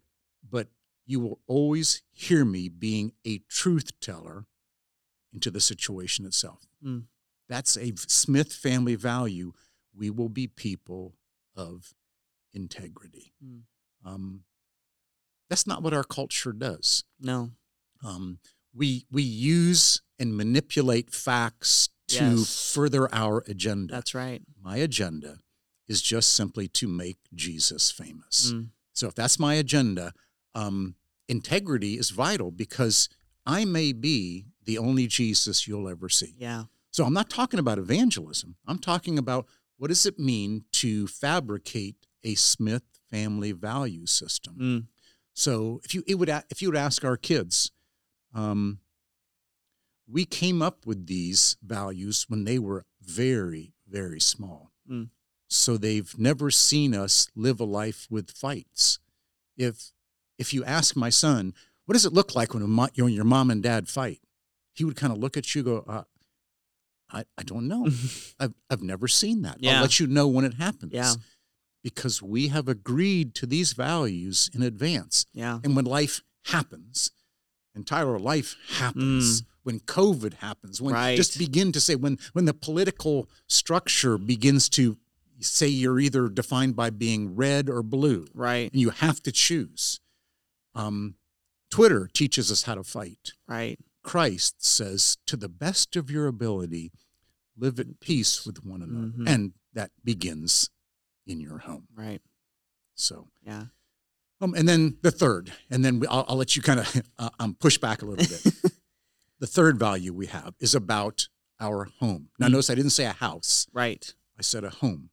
but 0.47 0.67
you 1.05 1.19
will 1.19 1.39
always 1.47 2.01
hear 2.11 2.43
me 2.43 2.67
being 2.67 3.13
a 3.25 3.39
truth 3.49 3.97
teller 4.01 4.45
into 5.33 5.49
the 5.49 5.61
situation 5.61 6.25
itself. 6.25 6.67
Mm. 6.85 7.03
That's 7.47 7.77
a 7.77 7.93
Smith 7.95 8.53
family 8.53 8.95
value. 8.95 9.53
We 9.95 10.09
will 10.09 10.29
be 10.29 10.47
people 10.47 11.13
of 11.55 11.93
integrity. 12.53 13.33
Mm. 13.43 13.61
Um, 14.05 14.43
that's 15.49 15.67
not 15.67 15.83
what 15.83 15.93
our 15.93 16.03
culture 16.03 16.51
does. 16.51 17.03
No. 17.19 17.51
Um, 18.03 18.39
we 18.73 19.05
we 19.11 19.21
use 19.23 20.01
and 20.19 20.35
manipulate 20.35 21.11
facts 21.13 21.89
to 22.09 22.15
Yes. 22.37 22.73
further 22.73 23.13
our 23.13 23.43
agenda. 23.47 23.93
That's 23.93 24.13
right. 24.13 24.41
my 24.61 24.77
agenda 24.77 25.39
is 25.87 26.01
just 26.01 26.33
simply 26.33 26.67
to 26.69 26.87
make 26.87 27.17
Jesus 27.33 27.91
famous. 27.91 28.51
Mm. 28.51 28.69
So 28.93 29.07
if 29.07 29.15
that's 29.15 29.37
my 29.39 29.55
agenda, 29.55 30.13
um, 30.55 30.95
integrity 31.27 31.97
is 31.97 32.09
vital 32.09 32.51
because 32.51 33.09
I 33.45 33.65
may 33.65 33.91
be 33.93 34.45
the 34.63 34.77
only 34.77 35.07
Jesus 35.07 35.67
you'll 35.67 35.89
ever 35.89 36.09
see. 36.09 36.35
Yeah. 36.37 36.65
So 36.91 37.03
I'm 37.05 37.13
not 37.13 37.29
talking 37.29 37.59
about 37.59 37.79
evangelism. 37.79 38.55
I'm 38.67 38.79
talking 38.79 39.17
about 39.17 39.47
what 39.83 39.89
does 39.89 40.05
it 40.05 40.17
mean 40.17 40.63
to 40.71 41.07
fabricate 41.07 42.07
a 42.23 42.35
Smith 42.35 42.83
family 43.11 43.51
value 43.51 44.05
system. 44.05 44.55
Mm. 44.57 44.85
So 45.33 45.81
if 45.83 45.93
you 45.93 46.05
it 46.07 46.15
would 46.15 46.29
if 46.49 46.61
you 46.61 46.69
would 46.69 46.77
ask 46.77 47.03
our 47.03 47.17
kids, 47.17 47.73
um, 48.33 48.79
we 50.09 50.23
came 50.23 50.61
up 50.61 50.85
with 50.85 51.07
these 51.07 51.57
values 51.61 52.27
when 52.29 52.45
they 52.45 52.59
were 52.59 52.85
very 53.01 53.73
very 53.85 54.21
small. 54.21 54.71
Mm. 54.89 55.09
So 55.49 55.75
they've 55.75 56.17
never 56.17 56.49
seen 56.49 56.95
us 56.95 57.27
live 57.35 57.59
a 57.59 57.65
life 57.65 58.07
with 58.09 58.31
fights. 58.31 58.99
If 59.57 59.91
if 60.39 60.53
you 60.53 60.63
ask 60.63 60.95
my 60.95 61.09
son, 61.09 61.53
what 61.83 61.91
does 61.91 62.05
it 62.05 62.13
look 62.13 62.35
like 62.35 62.53
when, 62.53 62.63
a 62.63 62.67
mo- 62.67 62.87
when 62.95 63.11
your 63.11 63.25
mom 63.25 63.51
and 63.51 63.61
dad 63.61 63.89
fight? 63.89 64.21
He 64.71 64.85
would 64.85 64.95
kind 64.95 65.11
of 65.11 65.19
look 65.19 65.35
at 65.35 65.53
you, 65.53 65.61
go, 65.61 65.83
uh, 65.89 66.03
I 67.13 67.23
I 67.37 67.43
don't 67.43 67.67
know. 67.67 67.87
I've 68.39 68.53
I've 68.69 68.81
never 68.81 69.07
seen 69.07 69.43
that. 69.43 69.57
Yeah. 69.59 69.75
I'll 69.77 69.81
let 69.83 69.99
you 69.99 70.07
know 70.07 70.27
when 70.27 70.43
it 70.45 70.55
happens. 70.55 70.91
Yeah. 70.93 71.13
Because 71.83 72.21
we 72.21 72.47
have 72.47 72.67
agreed 72.67 73.35
to 73.35 73.45
these 73.45 73.73
values 73.73 74.49
in 74.53 74.61
advance. 74.63 75.25
Yeah. 75.33 75.59
And 75.63 75.75
when 75.75 75.85
life 75.85 76.21
happens, 76.45 77.11
and 77.75 77.85
Tyler, 77.85 78.17
life 78.19 78.55
happens, 78.77 79.43
when 79.63 79.79
COVID 79.81 80.35
happens, 80.35 80.81
when 80.81 80.93
Mm. 80.93 80.97
Right. 80.97 81.17
just 81.17 81.37
begin 81.37 81.71
to 81.73 81.79
say 81.81 81.95
when 81.95 82.17
when 82.33 82.45
the 82.45 82.53
political 82.53 83.29
structure 83.47 84.17
begins 84.17 84.69
to 84.69 84.97
say 85.39 85.67
you're 85.67 85.99
either 85.99 86.29
defined 86.29 86.75
by 86.75 86.89
being 86.89 87.35
red 87.35 87.69
or 87.69 87.83
blue, 87.83 88.27
Right. 88.33 88.71
and 88.71 88.79
you 88.81 88.91
have 88.91 89.21
to 89.23 89.31
choose. 89.31 89.99
Um, 90.75 91.15
Twitter 91.69 92.07
teaches 92.13 92.49
us 92.51 92.63
how 92.63 92.75
to 92.75 92.83
fight. 92.83 93.33
Right. 93.47 93.77
Christ 94.03 94.63
says, 94.65 95.17
to 95.25 95.35
the 95.37 95.49
best 95.49 95.95
of 95.95 96.11
your 96.11 96.27
ability, 96.27 96.91
live 97.57 97.79
at 97.79 97.99
peace 97.99 98.45
with 98.45 98.63
one 98.65 98.81
another. 98.81 99.07
Mhm. 99.17 99.27
And 99.29 99.53
that 99.73 99.91
begins 100.03 100.69
in 101.25 101.39
your 101.39 101.59
home. 101.59 101.87
Right. 101.95 102.21
So, 102.95 103.29
Yeah. 103.45 103.65
um, 104.41 104.53
and 104.55 104.67
then 104.67 104.97
the 105.01 105.11
third, 105.11 105.53
and 105.69 105.83
then 105.83 105.99
we, 105.99 106.07
I'll, 106.07 106.25
I'll 106.27 106.35
let 106.35 106.55
you 106.55 106.61
kind 106.61 106.79
of 106.81 107.01
uh, 107.17 107.29
um, 107.39 107.55
push 107.55 107.77
back 107.77 108.01
a 108.01 108.05
little 108.05 108.25
bit. 108.25 108.73
the 109.39 109.47
third 109.47 109.79
value 109.79 110.13
we 110.13 110.27
have 110.27 110.53
is 110.59 110.75
about 110.75 111.27
our 111.59 111.85
home. 111.99 112.29
Now, 112.39 112.47
Mm. 112.47 112.51
notice 112.51 112.69
I 112.69 112.75
didn't 112.75 112.91
say 112.91 113.05
a 113.05 113.13
house, 113.13 113.67
Right. 113.73 114.13
I 114.37 114.41
said 114.41 114.63
a 114.63 114.69
home. 114.69 115.09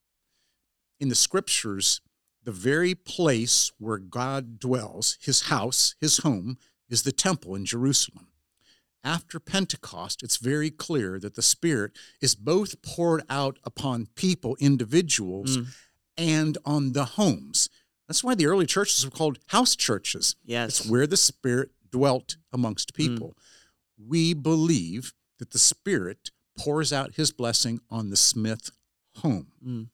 In 0.99 1.09
the 1.09 1.15
scriptures, 1.15 2.01
the 2.43 2.53
very 2.53 2.95
place 2.95 3.71
where 3.79 3.99
God 3.99 4.59
dwells, 4.59 5.17
his 5.21 5.43
house, 5.43 5.95
his 6.01 6.19
home, 6.19 6.59
is 6.89 7.03
the 7.03 7.13
temple 7.13 7.55
in 7.55 7.65
Jerusalem. 7.65 8.27
After 9.03 9.41
Pentecost, 9.41 10.23
it's 10.23 10.37
very 10.37 10.71
clear 10.71 11.19
that 11.21 11.35
the 11.35 11.43
Spirit 11.43 11.93
is 12.21 12.35
both 12.35 12.83
poured 12.83 13.23
out 13.31 13.59
upon 13.65 14.07
people, 14.15 14.57
individuals, 14.61 15.57
Mm. 15.59 15.67
and 16.19 16.59
on 16.65 16.93
the 16.93 17.05
homes. 17.05 17.69
That's 18.07 18.23
why 18.23 18.35
the 18.35 18.47
early 18.47 18.67
churches 18.67 19.05
were 19.05 19.11
called 19.11 19.39
house 19.47 19.75
churches. 19.77 20.37
Yes. 20.45 20.81
It's 20.81 20.89
where 20.91 21.07
the 21.07 21.17
Spirit 21.17 21.71
dwelt 21.91 22.37
amongst 22.53 22.93
people. 22.95 23.37
We 23.97 24.35
believe 24.35 25.15
that 25.39 25.51
the 25.53 25.59
Spirit 25.59 26.31
pours 26.59 26.93
out 26.93 27.15
his 27.15 27.33
blessing 27.33 27.81
on 27.89 28.11
the 28.11 28.17
Smith 28.17 28.71
home. 29.17 29.53
Mm. 29.65 29.89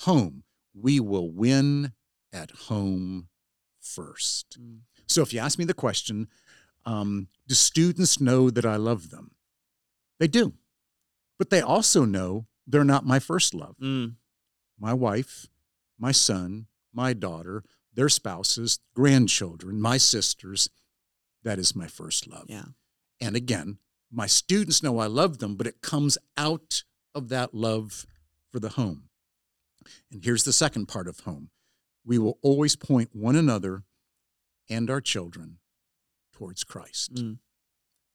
Home. 0.00 0.44
We 0.72 1.00
will 1.00 1.30
win 1.30 1.92
at 2.32 2.50
home 2.52 3.28
first. 3.80 4.58
Mm. 4.60 4.80
So 5.06 5.22
if 5.22 5.32
you 5.32 5.40
ask 5.40 5.58
me 5.58 5.64
the 5.64 5.74
question, 5.74 6.28
um, 6.88 7.28
do 7.46 7.54
students 7.54 8.18
know 8.18 8.48
that 8.48 8.64
I 8.64 8.76
love 8.76 9.10
them? 9.10 9.32
They 10.18 10.26
do. 10.26 10.54
But 11.38 11.50
they 11.50 11.60
also 11.60 12.06
know 12.06 12.46
they're 12.66 12.82
not 12.82 13.04
my 13.04 13.18
first 13.18 13.54
love. 13.54 13.76
Mm. 13.78 14.14
My 14.80 14.94
wife, 14.94 15.46
my 15.98 16.12
son, 16.12 16.66
my 16.92 17.12
daughter, 17.12 17.62
their 17.92 18.08
spouses, 18.08 18.78
grandchildren, 18.94 19.80
my 19.80 19.98
sisters. 19.98 20.70
That 21.44 21.58
is 21.58 21.76
my 21.76 21.88
first 21.88 22.26
love. 22.26 22.46
Yeah. 22.48 22.64
And 23.20 23.36
again, 23.36 23.78
my 24.10 24.26
students 24.26 24.82
know 24.82 24.98
I 24.98 25.06
love 25.06 25.38
them, 25.38 25.56
but 25.56 25.66
it 25.66 25.82
comes 25.82 26.16
out 26.38 26.84
of 27.14 27.28
that 27.28 27.52
love 27.52 28.06
for 28.50 28.60
the 28.60 28.70
home. 28.70 29.10
And 30.10 30.24
here's 30.24 30.44
the 30.44 30.52
second 30.54 30.86
part 30.86 31.06
of 31.06 31.20
home 31.20 31.50
we 32.02 32.16
will 32.18 32.38
always 32.40 32.76
point 32.76 33.10
one 33.12 33.36
another 33.36 33.82
and 34.70 34.88
our 34.88 35.02
children 35.02 35.58
towards 36.38 36.64
Christ. 36.64 37.14
Mm. 37.14 37.38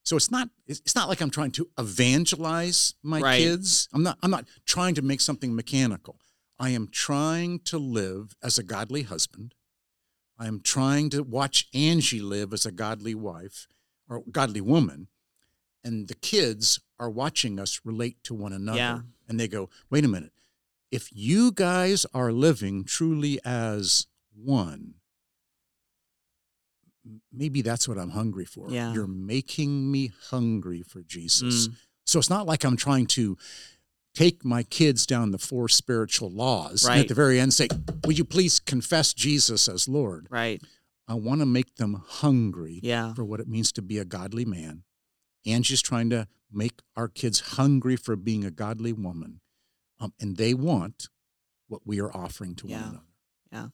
So 0.04 0.16
it's 0.18 0.32
not 0.32 0.50
it's 0.68 0.96
not 0.96 1.08
like 1.10 1.22
I'm 1.22 1.30
trying 1.30 1.52
to 1.52 1.68
evangelize 1.78 2.96
my 3.04 3.20
Right. 3.20 3.40
kids. 3.40 3.88
I'm 3.94 4.04
not 4.04 4.18
I'm 4.24 4.32
not 4.32 4.46
trying 4.66 4.96
to 4.96 5.02
make 5.02 5.22
something 5.22 5.56
mechanical. 5.56 6.20
I 6.60 6.70
am 6.70 6.88
trying 6.90 7.60
to 7.72 7.78
live 7.78 8.36
as 8.42 8.58
a 8.58 8.64
godly 8.64 9.04
husband. 9.04 9.56
I 10.38 10.48
am 10.48 10.62
trying 10.62 11.10
to 11.12 11.24
watch 11.24 11.68
Angie 11.74 12.22
live 12.22 12.54
as 12.54 12.66
a 12.66 12.72
godly 12.72 13.16
wife 13.16 13.68
or 14.10 14.24
godly 14.32 14.62
woman. 14.62 15.08
And 15.84 16.08
the 16.08 16.16
kids 16.16 16.80
are 17.00 17.10
watching 17.10 17.60
us 17.60 17.82
relate 17.84 18.24
to 18.24 18.34
one 18.34 18.54
another. 18.54 18.78
Yeah. 18.78 19.00
And 19.28 19.40
they 19.40 19.48
go, 19.48 19.70
wait 19.90 20.06
a 20.06 20.08
minute. 20.08 20.32
If 20.92 21.10
you 21.12 21.52
guys 21.52 22.06
are 22.14 22.32
living 22.32 22.84
truly 22.84 23.40
as 23.44 24.08
one, 24.34 24.96
maybe 27.32 27.62
that's 27.62 27.88
what 27.88 27.98
I'm 27.98 28.12
hungry 28.12 28.46
for. 28.46 28.70
Yeah. 28.70 28.94
You're 28.94 29.08
making 29.08 29.92
me 29.92 30.12
hungry 30.30 30.82
for 30.82 31.02
Jesus. 31.04 31.68
Mm. 31.68 31.76
So 32.06 32.20
it's 32.20 32.30
not 32.30 32.46
like 32.46 32.64
I'm 32.64 32.78
trying 32.78 33.08
to 33.08 33.38
take 34.14 34.46
my 34.46 34.64
kids 34.64 35.06
down 35.06 35.32
the 35.32 35.38
four 35.38 35.68
spiritual 35.68 36.30
laws 36.30 36.86
and 36.86 37.00
at 37.00 37.08
the 37.08 37.14
very 37.14 37.40
end 37.40 37.54
say, 37.54 37.68
Would 38.06 38.18
you 38.18 38.26
please 38.26 38.60
confess 38.60 39.14
Jesus 39.14 39.68
as 39.68 39.88
Lord? 39.88 40.28
Right. 40.30 40.62
I 41.08 41.16
want 41.16 41.42
to 41.42 41.46
make 41.46 41.76
them 41.76 42.04
hungry 42.08 42.80
Yeah. 42.84 43.14
for 43.14 43.26
what 43.26 43.40
it 43.40 43.48
means 43.48 43.72
to 43.74 43.82
be 43.82 43.98
a 43.98 44.06
godly 44.06 44.46
man. 44.46 44.84
Angie's 45.46 45.82
trying 45.82 46.10
to 46.12 46.28
make 46.52 46.82
our 46.96 47.08
kids 47.08 47.40
hungry 47.58 47.96
for 47.96 48.16
being 48.16 48.46
a 48.46 48.52
godly 48.52 48.94
woman. 48.94 49.42
Um, 50.00 50.14
and 50.20 50.38
they 50.38 50.54
want 50.54 51.10
what 51.68 51.82
we 51.86 52.00
are 52.00 52.16
offering 52.16 52.56
to 52.56 52.68
Yeah. 52.68 52.76
one 52.82 52.90
another. 52.90 53.06
Yeah. 53.52 53.68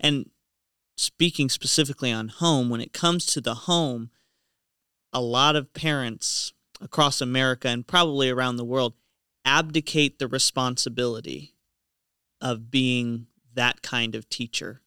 And 0.00 0.30
speaking 0.96 1.48
specifically 1.48 2.12
on 2.12 2.28
home, 2.28 2.68
when 2.68 2.80
it 2.80 2.92
comes 2.92 3.26
to 3.26 3.40
the 3.40 3.54
home, 3.54 4.10
a 5.12 5.20
lot 5.20 5.56
of 5.56 5.72
parents 5.72 6.52
across 6.80 7.20
America 7.20 7.68
and 7.68 7.86
probably 7.86 8.30
around 8.30 8.56
the 8.56 8.64
world 8.64 8.94
abdicate 9.44 10.18
the 10.18 10.28
responsibility 10.28 11.54
of 12.40 12.70
being 12.70 13.26
that 13.54 13.82
kind 13.82 14.14
of 14.14 14.28
teacher 14.28 14.80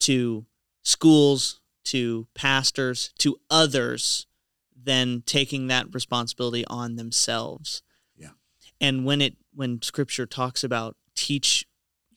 to 0.00 0.46
schools, 0.82 1.60
to 1.84 2.26
pastors, 2.34 3.12
to 3.18 3.38
others, 3.50 4.26
than 4.84 5.22
taking 5.24 5.68
that 5.68 5.94
responsibility 5.94 6.64
on 6.66 6.96
themselves. 6.96 7.82
Yeah. 8.16 8.30
And 8.80 9.04
when 9.04 9.20
it 9.20 9.36
when 9.54 9.80
scripture 9.82 10.26
talks 10.26 10.64
about 10.64 10.96
teach 11.14 11.66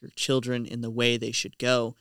your 0.01 0.09
children 0.15 0.65
in 0.65 0.81
the 0.81 0.89
way 0.89 1.17
they 1.17 1.31
should 1.31 1.57
go, 1.57 1.95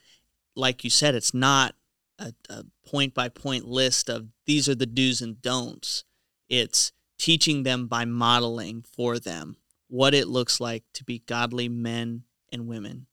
like 0.56 0.84
you 0.84 0.90
said, 0.90 1.14
it's 1.14 1.34
not 1.34 1.74
a, 2.18 2.32
a 2.48 2.64
point 2.86 3.14
by 3.14 3.28
point 3.28 3.66
list 3.66 4.08
of 4.08 4.28
these 4.46 4.68
are 4.68 4.74
the 4.74 4.86
do's 4.86 5.20
and 5.20 5.40
don'ts. 5.42 6.04
It's 6.48 6.92
teaching 7.18 7.62
them 7.62 7.86
by 7.86 8.04
modeling 8.04 8.82
for 8.82 9.18
them 9.18 9.56
what 9.88 10.14
it 10.14 10.28
looks 10.28 10.60
like 10.60 10.84
to 10.94 11.04
be 11.04 11.20
godly 11.20 11.68
men 11.68 12.24
and 12.52 12.66
women. 12.66 13.06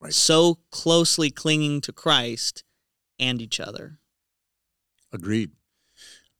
Right. 0.00 0.12
So 0.12 0.58
closely 0.70 1.30
clinging 1.30 1.80
to 1.82 1.92
Christ 1.92 2.64
and 3.18 3.40
each 3.40 3.60
other. 3.60 3.98
Agreed. 5.12 5.52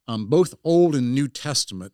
Um, 0.09 0.27
both 0.27 0.55
Old 0.65 0.95
and 0.95 1.15
New 1.15 1.29
Testament 1.29 1.93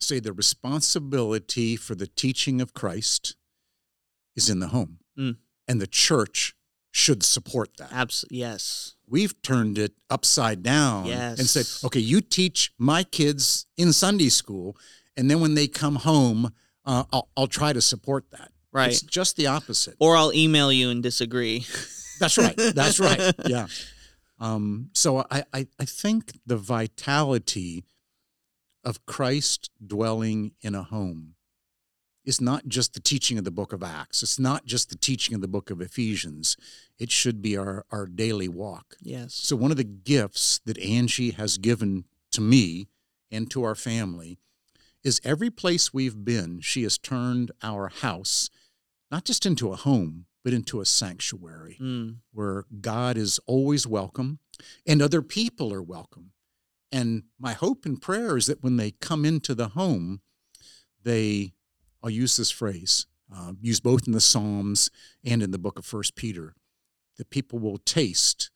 say 0.00 0.18
the 0.20 0.32
responsibility 0.32 1.76
for 1.76 1.94
the 1.94 2.06
teaching 2.06 2.60
of 2.60 2.74
Christ 2.74 3.36
is 4.34 4.50
in 4.50 4.58
the 4.58 4.68
home, 4.68 4.98
Mm. 5.18 5.36
and 5.66 5.80
the 5.80 5.86
church 5.86 6.54
should 6.96 7.22
support 7.22 7.76
that. 7.76 7.92
Abs- 7.92 8.24
yes. 8.30 8.94
We've 9.06 9.40
turned 9.42 9.76
it 9.76 9.92
upside 10.08 10.62
down 10.62 11.06
and 11.08 11.46
said, 11.46 11.66
okay, 11.84 12.00
you 12.00 12.22
teach 12.22 12.72
my 12.78 13.04
kids 13.04 13.66
in 13.76 13.92
Sunday 13.92 14.30
school, 14.30 14.76
and 15.16 15.30
then 15.30 15.40
when 15.40 15.54
they 15.54 15.68
come 15.68 15.96
home, 15.96 16.52
uh, 16.86 17.04
I'll, 17.12 17.28
I'll 17.36 17.46
try 17.46 17.72
to 17.74 17.82
support 17.82 18.30
that. 18.30 18.50
Right. 18.72 18.88
It's 18.88 19.02
just 19.02 19.36
the 19.36 19.46
opposite. 19.46 19.96
or 20.00 20.16
I'll 20.16 20.32
email 20.32 20.72
you 20.72 20.88
and 20.90 21.02
disagree. 21.02 21.66
That's 22.20 22.38
right. 22.38 22.56
That's 22.56 22.98
right. 22.98 23.34
Yeah. 23.46 23.66
Um, 24.38 24.90
so 24.92 25.24
I, 25.30 25.44
I, 25.52 25.66
I 25.78 25.84
think 25.84 26.32
the 26.46 26.56
vitality 26.56 27.84
of 28.84 29.04
Christ 29.06 29.70
dwelling 29.86 30.52
in 30.60 30.74
a 30.74 30.82
home 30.82 31.35
is 32.26 32.40
not 32.40 32.66
just 32.66 32.92
the 32.92 33.00
teaching 33.00 33.38
of 33.38 33.44
the 33.44 33.50
book 33.50 33.72
of 33.72 33.82
Acts. 33.82 34.22
It's 34.22 34.38
not 34.38 34.66
just 34.66 34.90
the 34.90 34.96
teaching 34.96 35.34
of 35.34 35.40
the 35.40 35.48
book 35.48 35.70
of 35.70 35.80
Ephesians. 35.80 36.56
It 36.98 37.10
should 37.10 37.40
be 37.40 37.56
our, 37.56 37.86
our 37.90 38.06
daily 38.06 38.48
walk. 38.48 38.96
Yes. 39.00 39.32
So 39.32 39.54
one 39.56 39.70
of 39.70 39.76
the 39.76 39.84
gifts 39.84 40.60
that 40.66 40.76
Angie 40.78 41.30
has 41.30 41.56
given 41.56 42.04
to 42.32 42.40
me 42.40 42.88
and 43.30 43.50
to 43.52 43.62
our 43.62 43.74
family 43.76 44.38
is 45.04 45.20
every 45.24 45.50
place 45.50 45.94
we've 45.94 46.24
been, 46.24 46.60
she 46.60 46.82
has 46.82 46.98
turned 46.98 47.52
our 47.62 47.88
house 47.88 48.50
not 49.10 49.24
just 49.24 49.46
into 49.46 49.70
a 49.72 49.76
home, 49.76 50.26
but 50.42 50.52
into 50.52 50.80
a 50.80 50.84
sanctuary 50.84 51.76
Mm. 51.80 52.16
where 52.32 52.64
God 52.80 53.16
is 53.16 53.38
always 53.46 53.86
welcome 53.86 54.40
and 54.84 55.00
other 55.00 55.22
people 55.22 55.72
are 55.72 55.82
welcome. 55.82 56.32
And 56.90 57.24
my 57.38 57.52
hope 57.52 57.84
and 57.86 58.00
prayer 58.02 58.36
is 58.36 58.46
that 58.46 58.62
when 58.64 58.76
they 58.78 58.90
come 58.92 59.24
into 59.24 59.54
the 59.54 59.68
home, 59.70 60.20
they, 61.04 61.52
I'll 62.02 62.10
use 62.10 62.36
this 62.36 62.50
phrase, 62.50 63.06
uh, 63.34 63.52
used 63.60 63.82
both 63.82 64.06
in 64.06 64.12
the 64.12 64.20
Psalms 64.20 64.90
and 65.24 65.42
in 65.42 65.50
the 65.50 65.58
book 65.58 65.78
of 65.78 65.84
First 65.84 66.14
Peter, 66.14 66.54
that 67.16 67.30
people 67.30 67.58
will 67.58 67.78
taste 67.78 68.50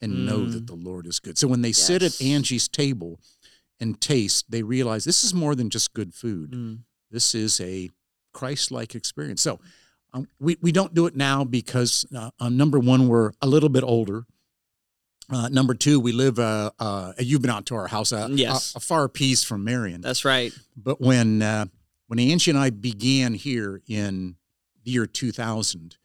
and 0.00 0.26
know 0.26 0.40
Mm. 0.40 0.52
that 0.52 0.66
the 0.66 0.74
Lord 0.74 1.06
is 1.06 1.20
good. 1.20 1.38
So 1.38 1.46
when 1.48 1.62
they 1.62 1.72
sit 1.72 2.02
at 2.02 2.20
Angie's 2.20 2.68
table 2.68 3.20
and 3.80 4.00
taste, 4.00 4.50
they 4.50 4.62
realize 4.62 5.04
this 5.04 5.24
is 5.24 5.32
more 5.34 5.54
than 5.54 5.70
just 5.70 5.92
good 5.94 6.12
food 6.14 6.50
Mm. 6.52 6.78
this 7.10 7.34
is 7.34 7.60
a 7.60 7.90
Christ-like 8.32 8.94
experience. 8.94 9.42
So 9.42 9.60
um, 10.14 10.26
we 10.38 10.56
we 10.60 10.72
don't 10.72 10.92
do 10.94 11.06
it 11.06 11.16
now 11.16 11.44
because 11.44 12.04
uh, 12.14 12.30
uh, 12.38 12.48
number 12.48 12.78
one, 12.78 13.08
we're 13.08 13.32
a 13.40 13.46
little 13.46 13.68
bit 13.68 13.82
older. 13.84 14.26
Uh, 15.30 15.48
number 15.48 15.74
two, 15.74 15.98
we 16.00 16.12
live. 16.12 16.38
Uh, 16.38 16.70
uh, 16.78 17.12
you've 17.18 17.40
been 17.42 17.50
out 17.50 17.64
to 17.66 17.74
our 17.74 17.86
house, 17.86 18.12
uh, 18.12 18.28
Yes. 18.30 18.74
a, 18.74 18.78
a 18.78 18.80
far 18.80 19.08
piece 19.08 19.42
from 19.44 19.64
Marion. 19.64 20.00
That's 20.02 20.24
right. 20.24 20.52
But 20.76 21.00
when 21.00 21.40
uh, 21.42 21.66
when 22.12 22.18
Angie 22.18 22.50
and 22.50 22.60
I 22.60 22.68
began 22.68 23.32
here 23.32 23.80
in 23.88 24.36
the 24.84 24.90
year 24.90 25.06
2000, 25.06 25.96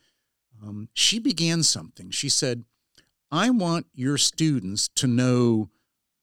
um, 0.63 0.87
she 0.93 1.19
began 1.19 1.63
something. 1.63 2.11
She 2.11 2.29
said, 2.29 2.63
"I 3.29 3.49
want 3.49 3.87
your 3.93 4.17
students 4.17 4.87
to 4.95 5.05
know 5.05 5.69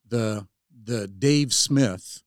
the 0.08 0.48
the 0.72 1.06
Dave 1.06 1.52
Smith, 1.52 2.22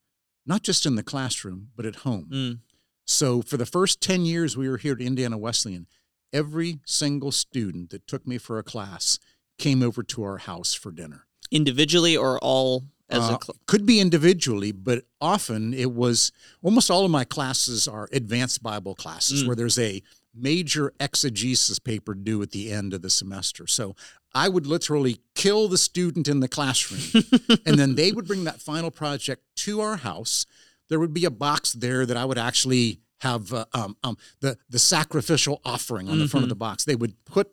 not 0.45 0.61
just 0.61 0.85
in 0.85 0.93
the 0.93 1.01
classroom 1.01 1.71
but 1.75 1.87
at 1.87 2.05
home." 2.05 2.29
Mm. 2.31 2.59
So 3.05 3.41
for 3.41 3.57
the 3.57 3.65
first 3.65 4.01
10 4.01 4.23
years 4.23 4.55
we 4.55 4.69
were 4.69 4.77
here 4.77 4.93
at 4.93 5.01
Indiana 5.01 5.39
Wesleyan, 5.39 5.87
every 6.31 6.79
single 6.85 7.31
student 7.31 7.89
that 7.89 8.05
took 8.05 8.27
me 8.27 8.37
for 8.37 8.59
a 8.59 8.63
class 8.63 9.17
came 9.57 9.81
over 9.81 10.03
to 10.03 10.21
our 10.21 10.37
house 10.37 10.75
for 10.75 10.91
dinner. 10.91 11.25
Individually 11.49 12.15
or 12.15 12.37
all 12.37 12.83
as 13.09 13.23
Uh, 13.29 13.37
a 13.39 13.43
cl- 13.43 13.57
could 13.67 13.85
be 13.85 13.99
individually, 13.99 14.71
but 14.71 15.05
often 15.21 15.73
it 15.73 15.91
was 15.93 16.31
almost 16.61 16.89
all 16.91 17.05
of 17.05 17.11
my 17.11 17.23
classes 17.23 17.87
are 17.87 18.09
advanced 18.11 18.61
Bible 18.61 18.95
classes 18.95 19.43
Mm. 19.43 19.47
where 19.47 19.55
there's 19.55 19.77
a 19.79 20.01
major 20.33 20.93
exegesis 20.99 21.79
paper 21.79 22.13
due 22.13 22.41
at 22.41 22.51
the 22.51 22.71
end 22.71 22.93
of 22.93 23.01
the 23.01 23.09
semester. 23.09 23.65
So 23.65 23.95
I 24.35 24.49
would 24.49 24.67
literally 24.67 25.19
kill 25.35 25.67
the 25.67 25.77
student 25.77 26.27
in 26.27 26.41
the 26.41 26.47
classroom 26.47 27.23
and 27.65 27.79
then 27.79 27.95
they 27.95 28.11
would 28.11 28.27
bring 28.27 28.43
that 28.43 28.61
final 28.61 28.91
project 28.91 29.43
to 29.57 29.81
our 29.81 29.97
house. 29.97 30.45
There 30.89 30.99
would 30.99 31.13
be 31.13 31.25
a 31.25 31.31
box 31.31 31.73
there 31.73 32.05
that 32.05 32.17
I 32.17 32.25
would 32.25 32.37
actually 32.37 32.99
have 33.21 33.51
uh, 33.51 33.65
um, 33.73 33.97
um, 34.03 34.15
the 34.41 34.57
the 34.69 34.77
sacrificial 34.77 35.59
offering 35.65 36.07
on 36.07 36.19
the 36.19 36.27
front 36.27 36.43
of 36.43 36.47
Mhm. 36.47 36.49
the 36.49 36.55
box. 36.55 36.83
They 36.85 36.95
would 36.95 37.15
put 37.25 37.47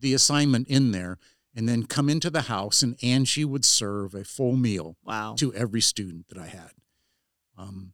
the 0.00 0.14
assignment 0.14 0.68
in 0.68 0.92
there 0.92 1.18
and 1.54 1.68
then 1.68 1.84
come 1.84 2.08
into 2.08 2.30
the 2.30 2.42
house, 2.42 2.82
and 2.82 2.96
Angie 3.02 3.44
would 3.44 3.64
serve 3.64 4.14
a 4.14 4.24
full 4.24 4.56
meal 4.56 4.96
wow. 5.04 5.34
to 5.38 5.52
every 5.54 5.80
student 5.80 6.28
that 6.28 6.38
I 6.38 6.46
had. 6.46 6.70
Um, 7.58 7.92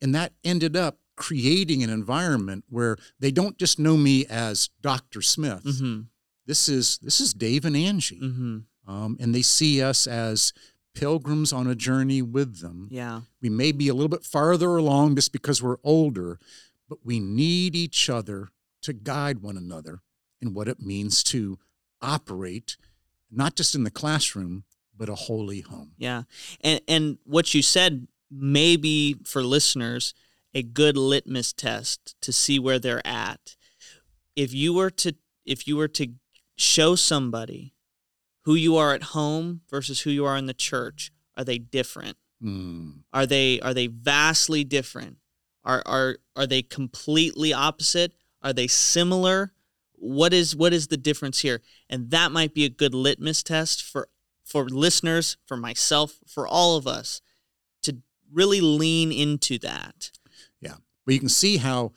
and 0.00 0.14
that 0.14 0.32
ended 0.44 0.76
up 0.76 0.98
creating 1.16 1.82
an 1.82 1.90
environment 1.90 2.64
where 2.68 2.96
they 3.18 3.30
don't 3.30 3.58
just 3.58 3.78
know 3.78 3.96
me 3.96 4.24
as 4.26 4.70
Dr. 4.80 5.20
Smith. 5.20 5.64
Mhm. 5.64 6.06
This 6.46 6.68
is 6.68 6.98
this 7.02 7.20
is 7.20 7.34
Dave 7.34 7.64
and 7.64 7.76
Angie, 7.76 8.20
Mhm. 8.20 8.64
um, 8.86 9.16
and 9.20 9.34
they 9.34 9.42
see 9.42 9.82
us 9.82 10.06
as 10.06 10.52
pilgrims 10.94 11.52
on 11.52 11.66
a 11.66 11.74
journey 11.74 12.22
with 12.22 12.60
them. 12.60 12.88
Yeah. 12.90 13.22
We 13.40 13.48
may 13.50 13.70
be 13.72 13.88
a 13.88 13.94
little 13.94 14.08
bit 14.08 14.24
farther 14.24 14.76
along 14.76 15.16
just 15.16 15.32
because 15.32 15.62
we're 15.62 15.76
older, 15.84 16.38
but 16.88 17.04
we 17.04 17.20
need 17.20 17.76
each 17.76 18.08
other 18.08 18.48
to 18.82 18.92
guide 18.92 19.40
one 19.40 19.56
another 19.56 20.00
in 20.40 20.54
what 20.54 20.66
it 20.68 20.80
means 20.80 21.22
to 21.24 21.58
operate 22.00 22.76
not 23.30 23.56
just 23.56 23.74
in 23.74 23.84
the 23.84 23.90
classroom, 23.90 24.64
but 24.96 25.08
a 25.08 25.14
holy 25.14 25.60
home. 25.60 25.92
Yeah. 25.96 26.24
And 26.60 26.80
and 26.86 27.18
what 27.24 27.54
you 27.54 27.62
said 27.62 28.06
may 28.30 28.76
be 28.76 29.16
for 29.24 29.42
listeners 29.42 30.14
a 30.54 30.62
good 30.62 30.96
litmus 30.96 31.52
test 31.52 32.16
to 32.20 32.32
see 32.32 32.58
where 32.58 32.78
they're 32.78 33.06
at. 33.06 33.56
If 34.36 34.52
you 34.52 34.74
were 34.74 34.90
to 34.90 35.14
if 35.44 35.66
you 35.66 35.76
were 35.76 35.88
to 35.88 36.08
show 36.56 36.94
somebody 36.94 37.74
who 38.42 38.54
you 38.54 38.76
are 38.76 38.94
at 38.94 39.04
home 39.04 39.62
versus 39.70 40.00
who 40.02 40.10
you 40.10 40.24
are 40.24 40.36
in 40.36 40.46
the 40.46 40.54
church, 40.54 41.12
are 41.36 41.44
they 41.44 41.58
different? 41.58 42.16
Mm. 42.42 43.02
Are 43.12 43.26
they 43.26 43.60
are 43.60 43.74
they 43.74 43.86
vastly 43.86 44.64
different? 44.64 45.18
Are 45.64 45.82
are 45.86 46.18
are 46.36 46.46
they 46.46 46.62
completely 46.62 47.52
opposite? 47.52 48.12
Are 48.42 48.52
they 48.52 48.66
similar? 48.66 49.52
What 50.02 50.32
is 50.32 50.56
what 50.56 50.72
is 50.72 50.88
the 50.88 50.96
difference 50.96 51.40
here? 51.40 51.60
And 51.88 52.10
that 52.10 52.32
might 52.32 52.54
be 52.54 52.64
a 52.64 52.70
good 52.70 52.94
litmus 52.94 53.42
test 53.42 53.82
for 53.82 54.08
for 54.44 54.68
listeners, 54.68 55.36
for 55.46 55.56
myself, 55.56 56.18
for 56.26 56.46
all 56.46 56.76
of 56.76 56.86
us 56.86 57.20
to 57.82 57.98
really 58.32 58.60
lean 58.60 59.12
into 59.12 59.58
that. 59.58 60.10
Yeah. 60.60 60.74
But 61.06 61.14
you 61.14 61.20
can 61.20 61.28
see 61.28 61.58
how 61.58 61.92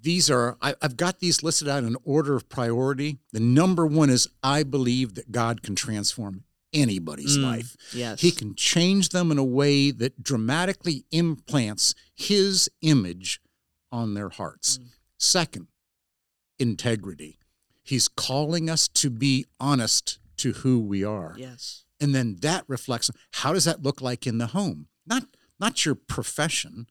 these 0.00 0.30
are, 0.30 0.56
I, 0.62 0.74
have 0.80 0.96
got 0.96 1.18
these 1.18 1.42
listed 1.42 1.68
out 1.68 1.82
in 1.82 1.96
order 2.04 2.36
of 2.36 2.48
priority. 2.48 3.18
The 3.32 3.40
number 3.40 3.84
one 3.84 4.10
is 4.10 4.28
I 4.42 4.62
believe 4.62 5.14
that 5.14 5.32
God 5.32 5.62
can 5.62 5.74
transform 5.74 6.44
anybody's 6.72 7.36
Mm, 7.36 7.42
life. 7.42 7.76
Yes. 7.92 8.20
He 8.20 8.30
can 8.30 8.54
change 8.54 9.08
them 9.08 9.32
in 9.32 9.38
a 9.38 9.44
way 9.44 9.90
that 9.90 10.22
dramatically 10.22 11.04
implants 11.10 11.94
his 12.14 12.70
image 12.82 13.40
on 13.90 14.14
their 14.14 14.28
hearts. 14.28 14.78
Mm. 14.78 14.86
Second, 15.18 15.66
integrity. 16.58 17.37
He's 17.88 18.06
calling 18.08 18.68
us 18.68 18.86
to 18.88 19.08
be 19.08 19.46
honest 19.58 20.18
to 20.38 20.52
who 20.52 20.78
we 20.78 21.02
are. 21.04 21.34
Yes. 21.38 21.84
And 22.00 22.14
then 22.14 22.36
that 22.42 22.64
reflects 22.68 23.10
how 23.32 23.52
does 23.54 23.64
that 23.64 23.82
look 23.82 24.02
like 24.02 24.26
in 24.26 24.36
the 24.38 24.48
home? 24.48 24.88
Not 25.06 25.24
not 25.58 25.86
your 25.86 25.94
profession, 25.94 26.86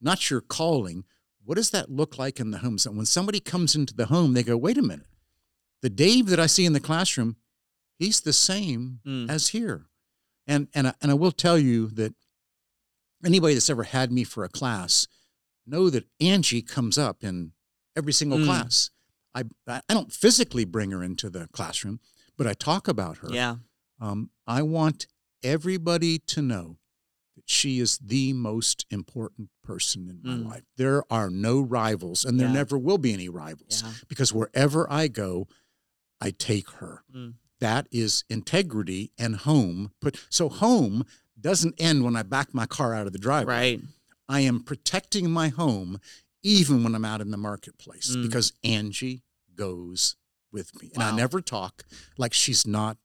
not 0.00 0.30
your 0.30 0.42
calling. 0.42 1.04
What 1.44 1.54
does 1.56 1.70
that 1.70 1.90
look 1.90 2.18
like 2.18 2.38
in 2.38 2.50
the 2.50 2.58
home? 2.58 2.76
So 2.78 2.90
when 2.92 3.06
somebody 3.06 3.40
comes 3.40 3.74
into 3.74 3.94
the 3.94 4.06
home, 4.06 4.34
they 4.34 4.42
go, 4.42 4.56
wait 4.56 4.76
a 4.78 4.82
minute. 4.82 5.06
The 5.80 5.90
Dave 5.90 6.26
that 6.26 6.38
I 6.38 6.46
see 6.46 6.66
in 6.66 6.74
the 6.74 6.80
classroom, 6.80 7.36
he's 7.98 8.20
the 8.20 8.32
same 8.34 9.00
Mm. 9.06 9.30
as 9.30 9.48
here. 9.48 9.86
And 10.46 10.68
and 10.74 10.88
I, 10.88 10.94
and 11.00 11.10
I 11.10 11.14
will 11.14 11.32
tell 11.32 11.58
you 11.58 11.88
that 11.94 12.14
anybody 13.24 13.54
that's 13.54 13.70
ever 13.70 13.84
had 13.84 14.12
me 14.12 14.24
for 14.24 14.44
a 14.44 14.48
class 14.50 15.06
know 15.66 15.88
that 15.90 16.04
Angie 16.20 16.62
comes 16.62 16.98
up 16.98 17.24
in 17.24 17.52
every 17.96 18.12
single 18.12 18.38
Mm. 18.38 18.44
class. 18.44 18.90
I 19.34 19.44
I 19.66 19.80
don't 19.88 20.12
physically 20.12 20.64
bring 20.64 20.90
her 20.90 21.02
into 21.02 21.30
the 21.30 21.48
classroom, 21.52 22.00
but 22.36 22.46
I 22.46 22.52
talk 22.54 22.88
about 22.88 23.18
her. 23.18 23.28
Yeah. 23.30 23.56
Um, 24.00 24.30
I 24.46 24.62
want 24.62 25.06
everybody 25.42 26.18
to 26.18 26.42
know 26.42 26.76
that 27.36 27.48
she 27.48 27.78
is 27.78 27.98
the 27.98 28.32
most 28.32 28.84
important 28.90 29.48
person 29.64 30.08
in 30.08 30.20
my 30.22 30.36
Mm. 30.36 30.44
life. 30.50 30.62
There 30.76 31.02
are 31.10 31.30
no 31.30 31.60
rivals, 31.60 32.24
and 32.24 32.38
there 32.38 32.48
Yeah. 32.48 32.52
never 32.54 32.76
will 32.78 32.98
be 32.98 33.12
any 33.12 33.28
rivals 33.28 33.82
Yeah. 33.82 33.92
because 34.08 34.32
wherever 34.32 34.90
I 34.92 35.08
go, 35.08 35.48
I 36.20 36.30
take 36.30 36.70
her. 36.72 37.04
Mm. 37.12 37.34
That 37.60 37.86
is 37.90 38.24
integrity 38.28 39.12
and 39.16 39.36
home. 39.36 39.92
But 40.00 40.16
so 40.28 40.48
home 40.48 41.04
doesn't 41.40 41.74
end 41.80 42.04
when 42.04 42.16
I 42.16 42.22
back 42.22 42.52
my 42.54 42.66
car 42.66 42.94
out 42.94 43.06
of 43.06 43.12
the 43.12 43.18
driveway. 43.18 43.76
Right. 43.76 43.80
I 44.28 44.40
am 44.40 44.60
protecting 44.62 45.30
my 45.30 45.48
home 45.48 46.00
even 46.42 46.82
when 46.82 46.94
I'm 46.94 47.04
out 47.04 47.20
in 47.20 47.30
the 47.30 47.36
marketplace 47.36 48.14
Mm. 48.16 48.22
because 48.24 48.52
Angie 48.64 49.22
goes 49.54 50.16
with 50.50 50.80
me. 50.82 50.90
And 50.94 51.02
I 51.02 51.14
never 51.14 51.40
talk 51.40 51.84
like 52.18 52.32
she's 52.34 52.66
not 52.66 52.96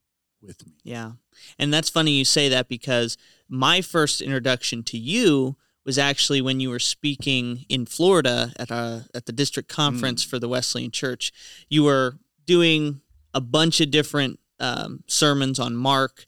with 0.42 0.66
me. 0.66 0.74
Yeah. 0.84 1.14
And 1.58 1.74
that's 1.74 1.90
funny 1.90 2.12
you 2.12 2.26
say 2.26 2.50
that 2.50 2.68
because 2.68 3.18
my 3.48 3.82
first 3.82 4.22
introduction 4.22 4.84
to 4.84 4.98
you 4.98 5.56
was 5.86 5.98
actually 5.98 6.42
when 6.42 6.60
you 6.60 6.70
were 6.70 6.80
speaking 6.80 7.66
in 7.70 7.86
Florida 7.86 8.52
at 8.58 8.70
a 8.70 9.06
at 9.14 9.26
the 9.26 9.32
district 9.32 9.70
conference 9.70 10.24
for 10.24 10.38
the 10.40 10.50
Wesleyan 10.50 10.92
Church. 10.92 11.32
You 11.70 11.84
were 11.84 12.18
doing 12.46 13.02
a 13.34 13.40
bunch 13.42 13.80
of 13.80 13.90
different 13.92 14.40
um, 14.60 15.04
sermons 15.08 15.60
on 15.60 15.76
Mark, 15.76 16.26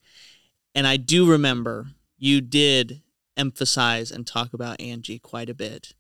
and 0.75 0.87
I 0.87 0.95
do 0.97 1.25
remember 1.29 1.87
you 2.17 2.39
did 2.39 3.01
emphasize 3.35 4.11
and 4.11 4.25
talk 4.27 4.53
about 4.53 4.79
Angie 4.79 5.19
quite 5.19 5.49
a 5.49 5.53
bit. 5.53 5.93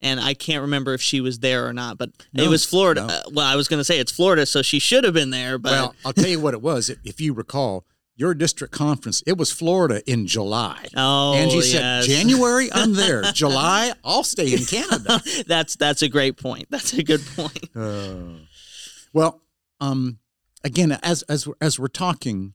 And 0.00 0.20
I 0.20 0.34
can't 0.34 0.62
remember 0.62 0.94
if 0.94 1.02
she 1.02 1.20
was 1.20 1.40
there 1.40 1.66
or 1.66 1.72
not, 1.72 1.98
but 1.98 2.10
it 2.32 2.48
was 2.48 2.64
Florida. 2.64 3.06
no. 3.06 3.12
Uh, 3.14 3.22
well, 3.32 3.46
I 3.46 3.56
was 3.56 3.66
going 3.66 3.78
to 3.80 3.84
say 3.84 3.98
it's 3.98 4.12
Florida, 4.12 4.46
so 4.46 4.62
she 4.62 4.78
should 4.78 5.02
have 5.02 5.14
been 5.14 5.30
there. 5.30 5.58
But 5.58 5.72
well, 5.72 5.94
I'll 6.04 6.12
tell 6.12 6.28
you 6.28 6.38
what 6.40 6.54
it 6.54 6.62
was. 6.62 6.88
If- 6.88 6.98
If 7.04 7.20
you 7.20 7.32
recall, 7.32 7.84
your 8.14 8.32
district 8.34 8.72
conference, 8.72 9.22
it 9.26 9.36
was 9.36 9.50
Florida 9.50 10.00
in 10.08 10.26
July. 10.28 10.86
oh, 10.96 11.34
Angie 11.34 11.56
yes. 11.56 11.72
said, 11.72 12.04
January, 12.04 12.68
I'm 12.72 12.94
there. 12.94 13.22
July, 13.32 13.92
I'll 14.04 14.22
stay 14.24 14.52
in 14.52 14.64
Canada. 14.66 15.20
that's 15.48 15.74
that's 15.76 16.02
a 16.02 16.08
great 16.08 16.36
point. 16.36 16.66
That's 16.70 16.92
a 16.92 17.02
good 17.02 17.22
point. 17.36 17.68
Uh, 17.74 18.44
well, 19.12 19.40
um, 19.80 20.18
again, 20.62 20.92
as 21.02 21.22
as 21.22 21.46
we're- 21.46 21.56
as 21.60 21.78
we're 21.78 21.88
talking, 21.88 22.54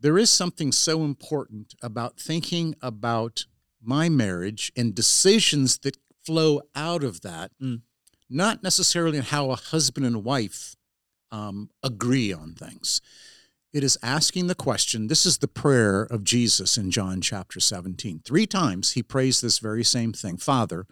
there 0.00 0.18
is 0.18 0.28
something 0.30 0.72
so 0.72 1.04
important 1.04 1.74
about 1.82 2.18
thinking 2.18 2.74
about 2.82 3.46
my 3.80 4.08
marriage 4.08 4.72
and 4.76 4.92
decisions 4.94 5.78
that 5.78 5.96
flow 6.24 6.60
out 6.74 7.02
of 7.04 7.20
that, 7.22 7.50
Mm. 7.60 7.82
not 8.28 8.62
necessarily 8.62 9.18
in 9.18 9.24
how 9.24 9.50
a 9.50 9.56
husband 9.56 10.06
and 10.06 10.24
wife 10.24 10.76
um, 11.30 11.70
agree 11.82 12.32
on 12.32 12.54
things. 12.54 13.00
It 13.72 13.82
is 13.82 13.96
asking 14.02 14.48
the 14.48 14.54
question. 14.54 15.06
This 15.06 15.24
is 15.24 15.38
the 15.38 15.48
prayer 15.48 16.02
of 16.02 16.24
Jesus 16.24 16.76
in 16.76 16.90
John 16.90 17.22
chapter 17.22 17.58
17. 17.58 18.20
Three 18.22 18.46
times 18.46 18.92
he 18.92 19.02
prays 19.02 19.40
this 19.40 19.58
very 19.58 19.82
same 19.82 20.12
thing 20.12 20.36
Father, 20.36 20.86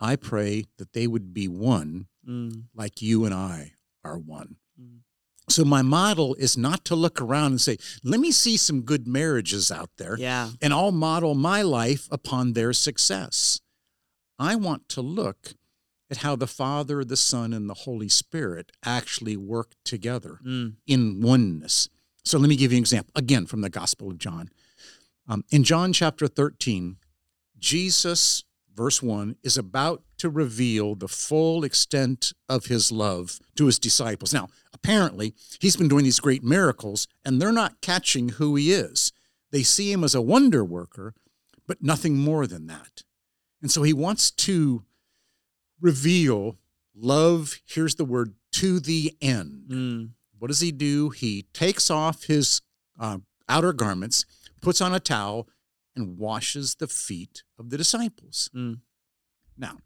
I 0.00 0.16
pray 0.16 0.64
that 0.78 0.92
they 0.94 1.06
would 1.06 1.32
be 1.32 1.46
one 1.48 2.08
Mm, 2.28 2.64
like 2.74 3.00
you 3.00 3.24
and 3.24 3.32
I 3.32 3.74
are 4.02 4.18
one. 4.18 4.56
Mm. 4.80 5.02
So 5.48 5.64
my 5.64 5.80
model 5.82 6.34
is 6.34 6.56
not 6.56 6.84
to 6.86 6.96
look 6.96 7.20
around 7.20 7.52
and 7.52 7.60
say, 7.60 7.76
let 8.02 8.18
me 8.18 8.32
see 8.32 8.56
some 8.56 8.82
good 8.82 9.06
marriages 9.06 9.70
out 9.70 9.90
there 9.96 10.16
yeah. 10.18 10.50
and 10.60 10.72
I'll 10.72 10.90
model 10.90 11.36
my 11.36 11.62
life 11.62 12.08
upon 12.10 12.54
their 12.54 12.72
success. 12.72 13.60
I 14.38 14.54
want 14.54 14.88
to 14.90 15.00
look 15.00 15.54
at 16.10 16.18
how 16.18 16.36
the 16.36 16.46
Father, 16.46 17.04
the 17.04 17.16
Son, 17.16 17.52
and 17.52 17.68
the 17.68 17.74
Holy 17.74 18.08
Spirit 18.08 18.70
actually 18.84 19.36
work 19.36 19.72
together 19.84 20.38
Mm, 20.44 20.74
in 20.86 21.20
oneness. 21.20 21.88
So 22.24 22.38
let 22.38 22.48
me 22.48 22.56
give 22.56 22.72
you 22.72 22.76
an 22.78 22.82
example 22.82 23.12
again 23.16 23.46
from 23.46 23.60
the 23.60 23.70
Gospel 23.70 24.10
of 24.10 24.18
John. 24.18 24.50
Um, 25.28 25.44
in 25.50 25.64
John 25.64 25.92
chapter 25.92 26.28
13, 26.28 26.96
Jesus, 27.58 28.44
verse 28.74 29.02
1, 29.02 29.36
is 29.42 29.56
about 29.58 30.02
to 30.18 30.28
reveal 30.28 30.94
the 30.94 31.08
full 31.08 31.64
extent 31.64 32.32
of 32.48 32.66
his 32.66 32.92
love 32.92 33.38
to 33.56 33.66
his 33.66 33.78
disciples. 33.78 34.32
Now, 34.32 34.48
apparently, 34.72 35.34
he's 35.60 35.76
been 35.76 35.88
doing 35.88 36.04
these 36.04 36.20
great 36.20 36.44
miracles, 36.44 37.08
and 37.24 37.40
they're 37.40 37.52
not 37.52 37.80
catching 37.80 38.30
who 38.30 38.54
he 38.56 38.72
is. 38.72 39.12
They 39.50 39.62
see 39.62 39.90
him 39.92 40.04
as 40.04 40.14
a 40.14 40.20
wonder 40.22 40.64
worker, 40.64 41.14
but 41.66 41.82
nothing 41.82 42.16
more 42.16 42.46
than 42.46 42.66
that. 42.68 43.02
And 43.66 43.70
so 43.72 43.82
he 43.82 43.92
wants 43.92 44.30
to 44.30 44.84
reveal 45.80 46.56
love, 46.94 47.58
here's 47.66 47.96
the 47.96 48.04
word, 48.04 48.34
to 48.52 48.78
the 48.78 49.12
end 49.20 49.64
mm, 49.68 50.10
what 50.38 50.46
does 50.46 50.60
he 50.60 50.70
do? 50.70 51.10
He 51.10 51.46
takes 51.52 51.90
off 51.90 52.26
his 52.26 52.60
uh, 52.96 53.18
outer 53.48 53.72
garments, 53.72 54.24
puts 54.62 54.80
on 54.80 54.94
a 54.94 55.00
towel, 55.00 55.48
and 55.96 56.16
washes 56.16 56.76
the 56.76 56.86
feet 56.86 57.42
of 57.58 57.70
the 57.70 57.76
disciples. 57.76 58.48
Mm. 58.54 58.82
Now, 59.58 59.78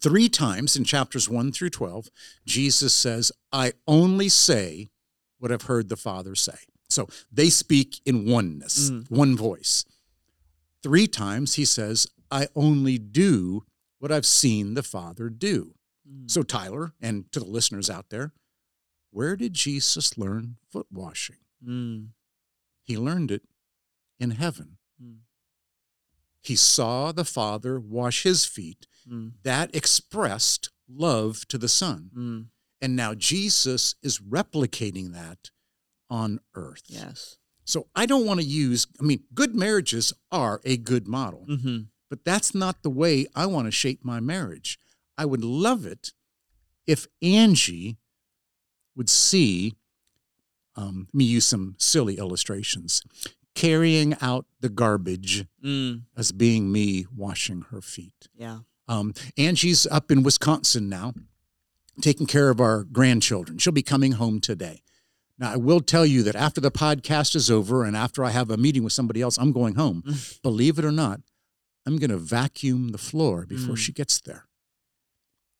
three 0.00 0.28
times 0.28 0.76
in 0.76 0.84
chapters 0.84 1.28
1 1.28 1.50
through 1.50 1.70
12, 1.70 2.10
Jesus 2.46 2.94
says, 2.94 3.32
I 3.50 3.72
only 3.88 4.28
say 4.28 4.90
what 5.40 5.50
I've 5.50 5.62
heard 5.62 5.88
the 5.88 5.96
Father 5.96 6.36
say. 6.36 6.58
So 6.88 7.08
they 7.32 7.50
speak 7.50 8.00
in 8.06 8.24
oneness, 8.30 8.90
Mm. 8.90 9.10
one 9.10 9.36
voice. 9.36 9.84
Three 10.80 11.08
times 11.08 11.54
he 11.54 11.64
says, 11.64 12.06
I 12.34 12.48
only 12.54 12.98
do 12.98 13.64
what 13.98 14.10
I've 14.12 14.26
seen 14.26 14.74
the 14.74 14.82
Father 14.82 15.28
do. 15.30 15.74
mm. 16.08 16.30
So, 16.30 16.42
Tyler, 16.42 16.92
and 17.00 17.30
to 17.32 17.38
the 17.40 17.46
listeners 17.46 17.88
out 17.88 18.10
there, 18.10 18.32
where 19.10 19.36
did 19.36 19.54
Jesus 19.54 20.18
learn 20.18 20.56
foot 20.70 20.86
washing? 20.90 21.36
Mm, 21.66 22.08
He 22.82 22.96
learned 22.98 23.30
it 23.30 23.42
in 24.18 24.32
heaven. 24.32 24.78
Mm. 25.02 25.18
He 26.40 26.56
saw 26.56 27.12
the 27.12 27.24
Father 27.24 27.78
wash 27.80 28.24
his 28.24 28.44
feet. 28.44 28.86
mm, 29.10 29.32
That 29.44 29.74
expressed 29.74 30.70
love 30.88 31.46
to 31.48 31.58
the 31.58 31.68
Son. 31.68 32.10
mm. 32.14 32.46
And 32.82 32.96
now 32.96 33.14
Jesus 33.14 33.94
is 34.02 34.18
replicating 34.18 35.12
that 35.12 35.50
on 36.10 36.40
earth. 36.54 36.82
Yes. 36.88 37.38
So 37.64 37.86
I 37.94 38.04
don't 38.04 38.26
want 38.26 38.40
to 38.40 38.46
use, 38.46 38.86
I 39.00 39.04
mean, 39.04 39.22
good 39.32 39.54
marriages 39.54 40.12
are 40.30 40.60
a 40.64 40.76
good 40.76 41.06
model, 41.08 41.44
hmm 41.48 41.78
but 42.14 42.24
that's 42.24 42.54
not 42.54 42.82
the 42.84 42.90
way 42.90 43.26
I 43.34 43.46
want 43.46 43.66
to 43.66 43.72
shape 43.72 44.04
my 44.04 44.20
marriage. 44.20 44.78
I 45.18 45.24
would 45.24 45.42
love 45.42 45.84
it 45.84 46.12
if 46.86 47.08
Angie 47.20 47.96
would 48.94 49.08
see 49.10 49.74
um, 50.76 51.08
me 51.12 51.24
use 51.24 51.44
some 51.44 51.74
silly 51.78 52.18
illustrations 52.18 53.02
carrying 53.56 54.14
out 54.20 54.46
the 54.60 54.68
garbage 54.68 55.44
Mm, 55.64 56.02
as 56.16 56.30
being 56.30 56.70
me 56.70 57.06
washing 57.14 57.62
her 57.70 57.80
feet. 57.80 58.28
yeah. 58.36 58.58
Um, 58.86 59.12
Angie's 59.36 59.86
up 59.86 60.10
in 60.12 60.22
Wisconsin 60.22 60.88
now, 60.88 61.14
taking 62.02 62.26
care 62.26 62.50
of 62.50 62.60
our 62.60 62.84
grandchildren. 62.84 63.58
She'll 63.58 63.72
be 63.72 63.82
coming 63.82 64.12
home 64.12 64.40
today. 64.40 64.82
Now, 65.38 65.52
I 65.52 65.56
will 65.56 65.80
tell 65.80 66.04
you 66.06 66.22
that 66.24 66.36
after 66.36 66.60
the 66.60 66.70
podcast 66.70 67.34
is 67.34 67.50
over 67.50 67.82
and 67.84 67.96
after 67.96 68.22
I 68.24 68.30
have 68.30 68.50
a 68.50 68.56
meeting 68.56 68.84
with 68.84 68.92
somebody 68.92 69.20
else, 69.22 69.36
I'm 69.38 69.50
going 69.52 69.74
home. 69.76 70.04
Believe 70.44 70.78
it 70.78 70.84
or 70.84 70.92
not, 70.92 71.20
I'm 71.86 71.98
going 71.98 72.10
to 72.10 72.16
vacuum 72.16 72.88
the 72.88 72.98
floor 72.98 73.46
before 73.46 73.74
Mm. 73.74 73.78
she 73.78 73.92
gets 73.92 74.20
there. 74.20 74.46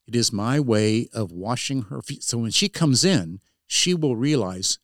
It 0.07 0.15
is 0.17 0.33
my 0.33 0.61
way 0.61 1.09
of 1.13 1.33
washing 1.33 1.83
her 1.83 2.03
feet. 2.03 2.23
So 2.23 2.39
when 2.39 2.51
she 2.51 2.69
comes 2.69 3.05
in, 3.05 3.41
she 3.67 3.95
will 3.95 4.17
realize 4.17 4.79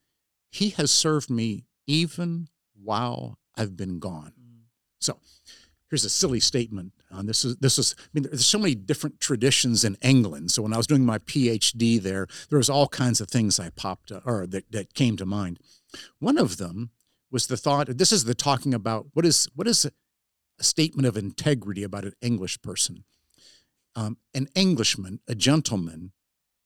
he 0.51 0.71
has 0.71 0.91
served 0.91 1.31
me 1.31 1.65
even 1.87 2.49
while 2.75 3.39
I've 3.57 3.77
been 3.77 3.99
gone. 3.99 4.33
So 5.01 5.19
here's 5.91 6.05
a 6.05 6.11
silly 6.11 6.41
statement. 6.41 6.93
Um, 7.11 7.27
this 7.27 7.45
is 7.45 7.57
this 7.57 7.79
is. 7.79 7.95
I 7.99 8.03
mean, 8.15 8.23
there's 8.25 8.47
so 8.47 8.59
many 8.59 8.75
different 8.75 9.21
traditions 9.21 9.85
in 9.85 9.97
England. 10.01 10.53
So 10.53 10.63
when 10.63 10.73
I 10.73 10.77
was 10.77 10.87
doing 10.87 11.05
my 11.05 11.19
PhD 11.19 12.01
there, 12.01 12.27
there 12.49 12.59
was 12.59 12.71
all 12.71 12.89
kinds 12.89 13.21
of 13.21 13.29
things 13.29 13.59
I 13.59 13.71
popped 13.71 14.13
or 14.25 14.47
that, 14.47 14.71
that 14.73 14.95
came 14.95 15.17
to 15.17 15.27
mind. 15.27 15.59
One 16.19 16.39
of 16.39 16.57
them 16.59 16.91
was 17.31 17.47
the 17.49 17.57
thought. 17.57 17.89
This 17.99 18.13
is 18.13 18.25
the 18.25 18.35
talking 18.35 18.73
about 18.73 19.07
what 19.15 19.27
is 19.27 19.49
what 19.55 19.67
is 19.67 19.85
a, 20.61 20.65
statement 20.65 21.07
of 21.07 21.17
integrity 21.17 21.83
about 21.83 22.05
an 22.05 22.13
English 22.21 22.61
person. 22.63 23.05
Um, 23.97 24.19
an 24.35 24.49
Englishman, 24.55 25.21
a 25.27 25.35
gentleman, 25.35 26.13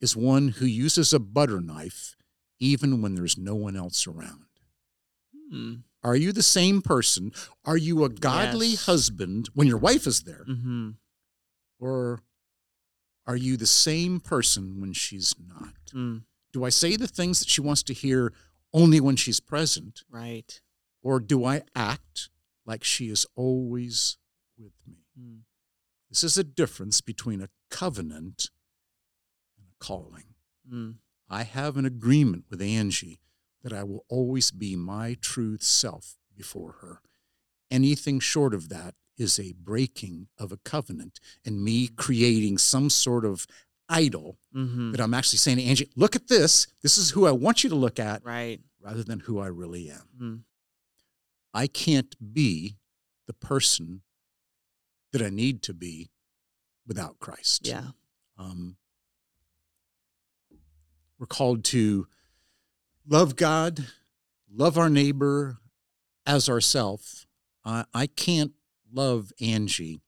is 0.01 0.17
one 0.17 0.49
who 0.49 0.67
uses 0.67 1.13
a 1.13 1.19
butter 1.19 1.61
knife 1.61 2.17
even 2.61 3.01
when 3.01 3.15
there's 3.15 3.39
no 3.39 3.55
one 3.55 3.77
else 3.77 4.07
around. 4.07 4.47
Mm, 5.53 5.83
Are 6.03 6.17
you 6.17 6.33
the 6.33 6.43
same 6.43 6.83
person? 6.83 7.33
Are 7.65 7.77
you 7.77 8.05
a 8.05 8.09
godly 8.09 8.69
Yes. 8.69 8.87
husband 8.87 9.49
when 9.55 9.67
your 9.67 9.79
wife 9.79 10.07
is 10.07 10.23
there? 10.23 10.45
hmm 10.45 10.91
Or 11.79 12.21
are 13.27 13.37
you 13.37 13.57
the 13.57 13.67
same 13.67 14.21
person 14.21 14.81
when 14.81 14.93
she's 14.93 15.35
not? 15.39 15.93
Mm, 15.95 16.25
Do 16.53 16.65
I 16.65 16.69
say 16.69 16.97
the 16.97 17.09
things 17.09 17.41
that 17.41 17.49
she 17.49 17.61
wants 17.63 17.83
to 17.85 17.95
hear 17.95 18.33
only 18.73 19.01
when 19.01 19.17
she's 19.17 19.41
present? 19.41 20.05
right. 20.11 20.61
Or 21.03 21.21
do 21.21 21.45
I 21.45 21.63
act 21.75 22.31
like 22.67 22.85
she 22.85 23.09
is 23.09 23.27
always 23.35 24.17
with 24.59 24.73
me? 24.87 25.05
Mm, 25.21 25.41
This 26.11 26.25
is 26.25 26.39
a 26.39 26.45
difference 26.45 27.01
between 27.01 27.41
a 27.43 27.49
covenant 27.71 28.51
and 29.59 29.67
a 29.69 29.85
calling. 29.85 30.35
mm, 30.71 30.95
I 31.29 31.43
have 31.45 31.77
an 31.77 31.85
agreement 31.85 32.45
with 32.51 32.61
Angie 32.63 33.21
that 33.63 33.73
I 33.73 33.83
will 33.83 34.05
always 34.09 34.51
be 34.51 34.77
my 34.77 35.17
true 35.21 35.57
self 35.59 36.17
before 36.37 36.73
her. 36.83 37.01
Anything 37.71 38.21
short 38.21 38.55
of 38.55 38.69
that 38.69 38.95
is 39.17 39.39
a 39.39 39.53
breaking 39.55 40.29
of 40.39 40.53
a 40.53 40.57
covenant 40.59 41.19
and 41.45 41.63
me 41.65 41.89
creating 41.89 42.59
some 42.59 42.91
sort 42.91 43.25
of 43.25 43.47
idol 43.89 44.39
hmm 44.53 44.93
that 44.93 45.01
I'm 45.01 45.15
actually 45.15 45.39
saying 45.39 45.57
to 45.59 45.65
Angie, 45.65 45.91
look 45.97 46.15
at 46.17 46.29
this. 46.29 46.67
This 46.83 46.97
is 46.99 47.11
who 47.11 47.27
I 47.27 47.33
want 47.33 47.65
you 47.65 47.71
to 47.71 47.77
look 47.77 47.99
at 47.99 48.25
Right. 48.25 48.61
rather 48.81 49.03
than 49.03 49.21
who 49.21 49.39
I 49.41 49.47
really 49.47 49.91
am. 49.91 50.09
Mm, 50.21 50.41
I 51.55 51.67
can't 51.69 52.15
be 52.35 52.77
the 53.27 53.33
person 53.33 54.03
that 55.13 55.23
I 55.23 55.31
need 55.31 55.63
to 55.63 55.73
be 55.75 56.11
without 56.87 57.19
Christ. 57.21 57.67
yeah. 57.67 57.89
Um, 58.37 58.77
we're 61.19 61.27
called 61.27 61.65
to 61.67 62.07
love 63.09 63.37
God, 63.37 63.87
love 64.53 64.77
our 64.77 64.91
neighbor 64.91 65.59
as 66.27 66.49
ourself. 66.49 67.27
I 67.65 67.85
I 67.95 68.07
can't 68.09 68.53
love 68.93 69.33
Angie 69.41 70.01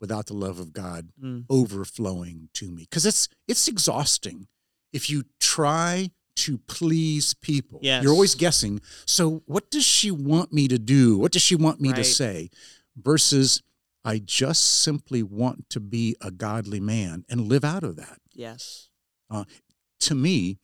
without 0.00 0.26
the 0.26 0.34
love 0.34 0.58
of 0.58 0.72
God 0.72 1.10
Mm, 1.22 1.44
overflowing 1.48 2.48
to 2.54 2.70
me 2.70 2.82
because 2.90 3.06
it's 3.06 3.28
it's 3.46 3.68
exhausting 3.68 4.48
if 4.92 5.08
you 5.08 5.24
try 5.38 6.10
to 6.36 6.58
please 6.58 7.34
people. 7.34 7.80
Yes. 7.82 8.02
You're 8.02 8.12
always 8.12 8.34
guessing. 8.34 8.80
So 9.06 9.42
what 9.46 9.70
does 9.70 9.84
she 9.84 10.10
want 10.10 10.52
me 10.52 10.68
to 10.68 10.78
do? 10.78 11.18
What 11.18 11.32
does 11.32 11.42
she 11.42 11.54
want 11.56 11.80
me 11.80 11.92
to 11.92 12.04
say? 12.04 12.50
Versus 12.96 13.62
I 14.04 14.18
just 14.18 14.62
simply 14.82 15.22
want 15.22 15.68
to 15.70 15.80
be 15.80 16.16
a 16.20 16.30
godly 16.30 16.80
man 16.80 17.24
and 17.28 17.48
live 17.48 17.64
out 17.64 17.84
of 17.84 17.96
that. 17.96 18.18
yes. 18.34 18.88
To 20.00 20.14
me, 20.14 20.58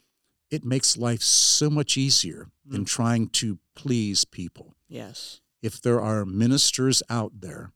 it 0.51 0.65
makes 0.65 0.97
life 0.97 1.21
so 1.23 1.69
much 1.69 1.97
easier 1.99 2.49
than 2.65 2.83
Mm. 2.85 2.87
trying 2.87 3.29
to 3.31 3.59
please 3.75 4.25
people. 4.25 4.75
Yes. 4.89 5.41
If 5.61 5.83
there 5.83 6.01
are 6.01 6.25
ministers 6.25 7.03
out 7.11 7.41
there, 7.43 7.73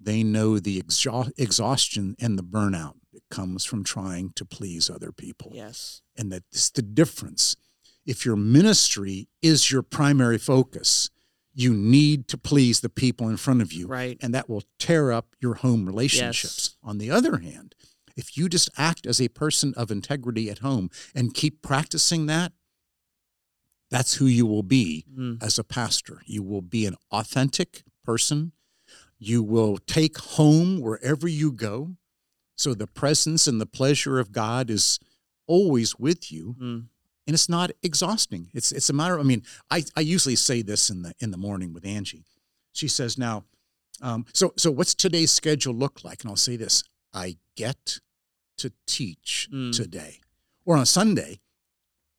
they 0.00 0.22
know 0.22 0.58
the 0.58 0.80
exha- 0.80 1.30
exhaustion 1.36 2.16
and 2.18 2.38
the 2.38 2.42
burnout 2.42 2.94
that 3.12 3.22
comes 3.30 3.64
from 3.64 3.84
trying 3.84 4.30
to 4.36 4.44
please 4.44 4.88
other 4.88 5.12
people. 5.12 5.52
Yes. 5.54 6.02
And 6.16 6.32
that's 6.32 6.70
the 6.70 6.82
difference. 6.82 7.56
If 8.06 8.24
your 8.24 8.36
ministry 8.36 9.28
is 9.42 9.70
your 9.70 9.82
primary 9.82 10.38
focus, 10.38 11.10
you 11.52 11.74
need 11.74 12.28
to 12.28 12.38
please 12.38 12.80
the 12.80 12.88
people 12.88 13.28
in 13.28 13.36
front 13.36 13.60
of 13.60 13.72
you 13.72 13.86
Right. 13.86 14.16
and 14.22 14.32
that 14.34 14.48
will 14.48 14.62
tear 14.78 15.12
up 15.12 15.34
your 15.40 15.54
home 15.56 15.84
relationships. 15.84 16.76
On 16.82 16.98
the 16.98 17.10
other 17.10 17.38
hand, 17.38 17.74
if 18.16 18.36
you 18.36 18.48
just 18.48 18.70
act 18.76 19.04
as 19.06 19.20
a 19.20 19.28
person 19.28 19.74
of 19.76 19.90
integrity 19.90 20.48
at 20.48 20.58
home 20.58 20.88
and 21.14 21.34
keep 21.34 21.60
practicing 21.62 22.26
that, 22.26 22.52
that's 23.90 24.14
who 24.14 24.26
you 24.26 24.46
will 24.46 24.62
be 24.62 25.04
Mm, 25.12 25.42
as 25.42 25.58
a 25.58 25.64
pastor. 25.64 26.22
You 26.24 26.42
will 26.42 26.62
be 26.62 26.86
an 26.86 26.94
authentic 27.10 27.82
person. 28.04 28.52
You 29.20 29.42
will 29.42 29.76
take 29.78 30.16
home 30.18 30.80
wherever 30.80 31.28
you 31.28 31.52
go. 31.52 31.96
So 32.56 32.74
the 32.74 32.86
presence 32.88 33.46
and 33.46 33.60
the 33.60 33.66
pleasure 33.66 34.18
of 34.18 34.32
God 34.32 34.70
is 34.70 34.98
always 35.46 35.98
with 35.98 36.32
you 36.32 36.56
mm, 36.60 36.84
and 37.26 37.34
it's 37.34 37.48
not 37.48 37.70
exhausting. 37.82 38.48
It's 38.54 38.72
it's 38.72 38.88
a 38.90 38.92
matter. 38.94 39.14
Of, 39.14 39.20
I 39.20 39.24
mean, 39.24 39.42
I, 39.70 39.84
I 39.96 40.00
usually 40.00 40.36
say 40.36 40.62
this 40.62 40.90
in 40.90 41.02
the 41.02 41.12
in 41.20 41.30
the 41.30 41.36
morning 41.36 41.72
with 41.74 41.84
Angie. 41.86 42.24
She 42.72 42.88
says, 42.88 43.16
"Now, 43.18 43.44
um, 44.00 44.24
so 44.32 44.52
so 44.56 44.70
what's 44.70 44.94
today's 44.94 45.30
schedule 45.30 45.74
look 45.74 46.02
like?" 46.02 46.22
And 46.22 46.30
I'll 46.30 46.36
say 46.36 46.56
this: 46.56 46.82
I 47.12 47.36
get 47.56 48.00
to 48.58 48.72
teach 48.86 49.48
Mm. 49.52 49.74
today, 49.76 50.20
or 50.64 50.76
on 50.76 50.86
Sunday, 50.86 51.40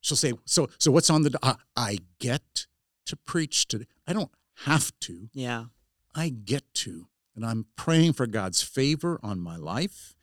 she'll 0.01 0.17
say, 0.17 0.33
"So 0.45 0.69
so 0.77 0.91
what's 0.91 1.09
on 1.09 1.23
the? 1.23 1.37
Uh, 1.41 1.55
I 1.75 1.97
get 2.19 2.67
to 3.05 3.15
preach 3.15 3.67
today. 3.67 3.85
I 4.07 4.13
don't 4.13 4.31
have 4.65 4.91
to. 5.01 5.29
yeah. 5.33 5.65
I 6.13 6.29
get 6.29 6.73
to, 6.75 7.07
and 7.35 7.45
I'm 7.45 7.65
praying 7.75 8.13
for 8.13 8.27
God's 8.27 8.61
favor 8.61 9.19
on 9.23 9.39
my 9.39 9.55
life. 9.55 10.13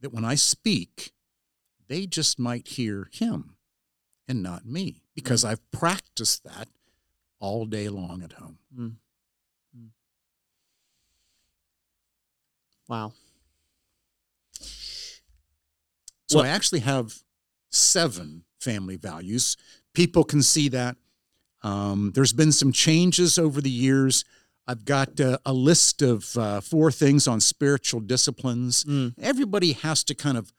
That 0.00 0.12
when 0.12 0.24
I 0.24 0.34
speak, 0.34 1.12
they 1.88 2.06
just 2.06 2.38
might 2.38 2.68
hear 2.68 3.08
Him 3.12 3.56
and 4.28 4.42
not 4.42 4.66
me 4.66 5.02
because 5.14 5.44
I've 5.44 5.70
practiced 5.70 6.44
that 6.44 6.68
all 7.40 7.64
day 7.66 7.88
long 7.88 8.22
at 8.22 8.32
home. 8.34 8.58
Mm. 8.76 8.94
Mm. 9.76 9.88
Wow. 12.88 13.12
So 16.28 16.38
What- 16.38 16.46
I 16.46 16.48
actually 16.48 16.80
have 16.80 17.22
seven 17.70 18.44
family 18.60 18.96
values. 18.96 19.56
People 19.92 20.24
can 20.24 20.42
see 20.42 20.68
that. 20.68 20.96
Um, 21.62 22.12
there's 22.14 22.32
been 22.32 22.52
some 22.52 22.72
changes 22.72 23.38
over 23.38 23.60
the 23.60 23.70
years. 23.70 24.24
I've 24.66 24.84
got 24.84 25.20
uh, 25.20 25.38
a 25.44 25.52
list 25.52 26.00
of 26.02 26.36
uh, 26.38 26.60
four 26.60 26.90
things 26.90 27.28
on 27.28 27.40
spiritual 27.40 28.00
disciplines. 28.00 28.84
Mm, 28.84 29.14
Everybody 29.20 29.72
has 29.72 30.02
to 30.04 30.14
kind 30.14 30.38
of 30.38 30.52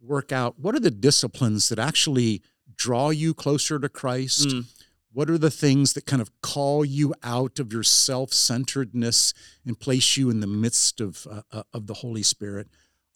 work 0.00 0.30
out 0.30 0.58
what 0.60 0.74
are 0.76 0.80
the 0.80 0.92
disciplines 0.92 1.68
that 1.68 1.78
actually 1.78 2.40
draw 2.76 3.10
you 3.10 3.34
closer 3.34 3.78
to 3.80 3.88
Christ? 3.88 4.48
mm, 4.48 4.64
What 5.12 5.28
are 5.28 5.38
the 5.38 5.50
things 5.50 5.94
that 5.94 6.06
kind 6.06 6.22
of 6.22 6.30
call 6.40 6.84
you 6.84 7.12
out 7.24 7.58
of 7.58 7.72
your 7.72 7.82
self 7.82 8.32
centeredness 8.32 9.34
and 9.66 9.78
place 9.80 10.16
you 10.16 10.30
in 10.30 10.38
the 10.40 10.46
midst 10.46 11.00
of, 11.00 11.26
uh, 11.28 11.42
uh, 11.50 11.62
of 11.72 11.88
the 11.88 11.94
Holy 11.94 12.22
Spirit? 12.22 12.68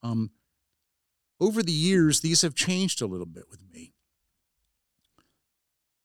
Um, 0.03 0.33
over 1.39 1.63
the 1.63 1.71
years, 1.73 2.21
these 2.21 2.43
have 2.43 2.55
changed 2.57 3.01
a 3.01 3.07
little 3.07 3.27
bit 3.27 3.45
with 3.49 3.61
me. 3.73 3.93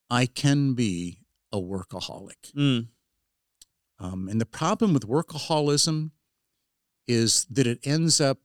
I 0.09 0.25
can 0.25 0.73
be 0.73 1.19
a 1.51 1.57
workaholic. 1.59 2.53
mm, 2.55 2.87
Um, 3.99 4.27
and 4.29 4.39
the 4.39 4.45
problem 4.45 4.93
with 4.93 5.07
workaholism 5.07 6.11
is 7.07 7.45
that 7.49 7.65
it 7.65 7.79
ends 7.83 8.21
up 8.21 8.39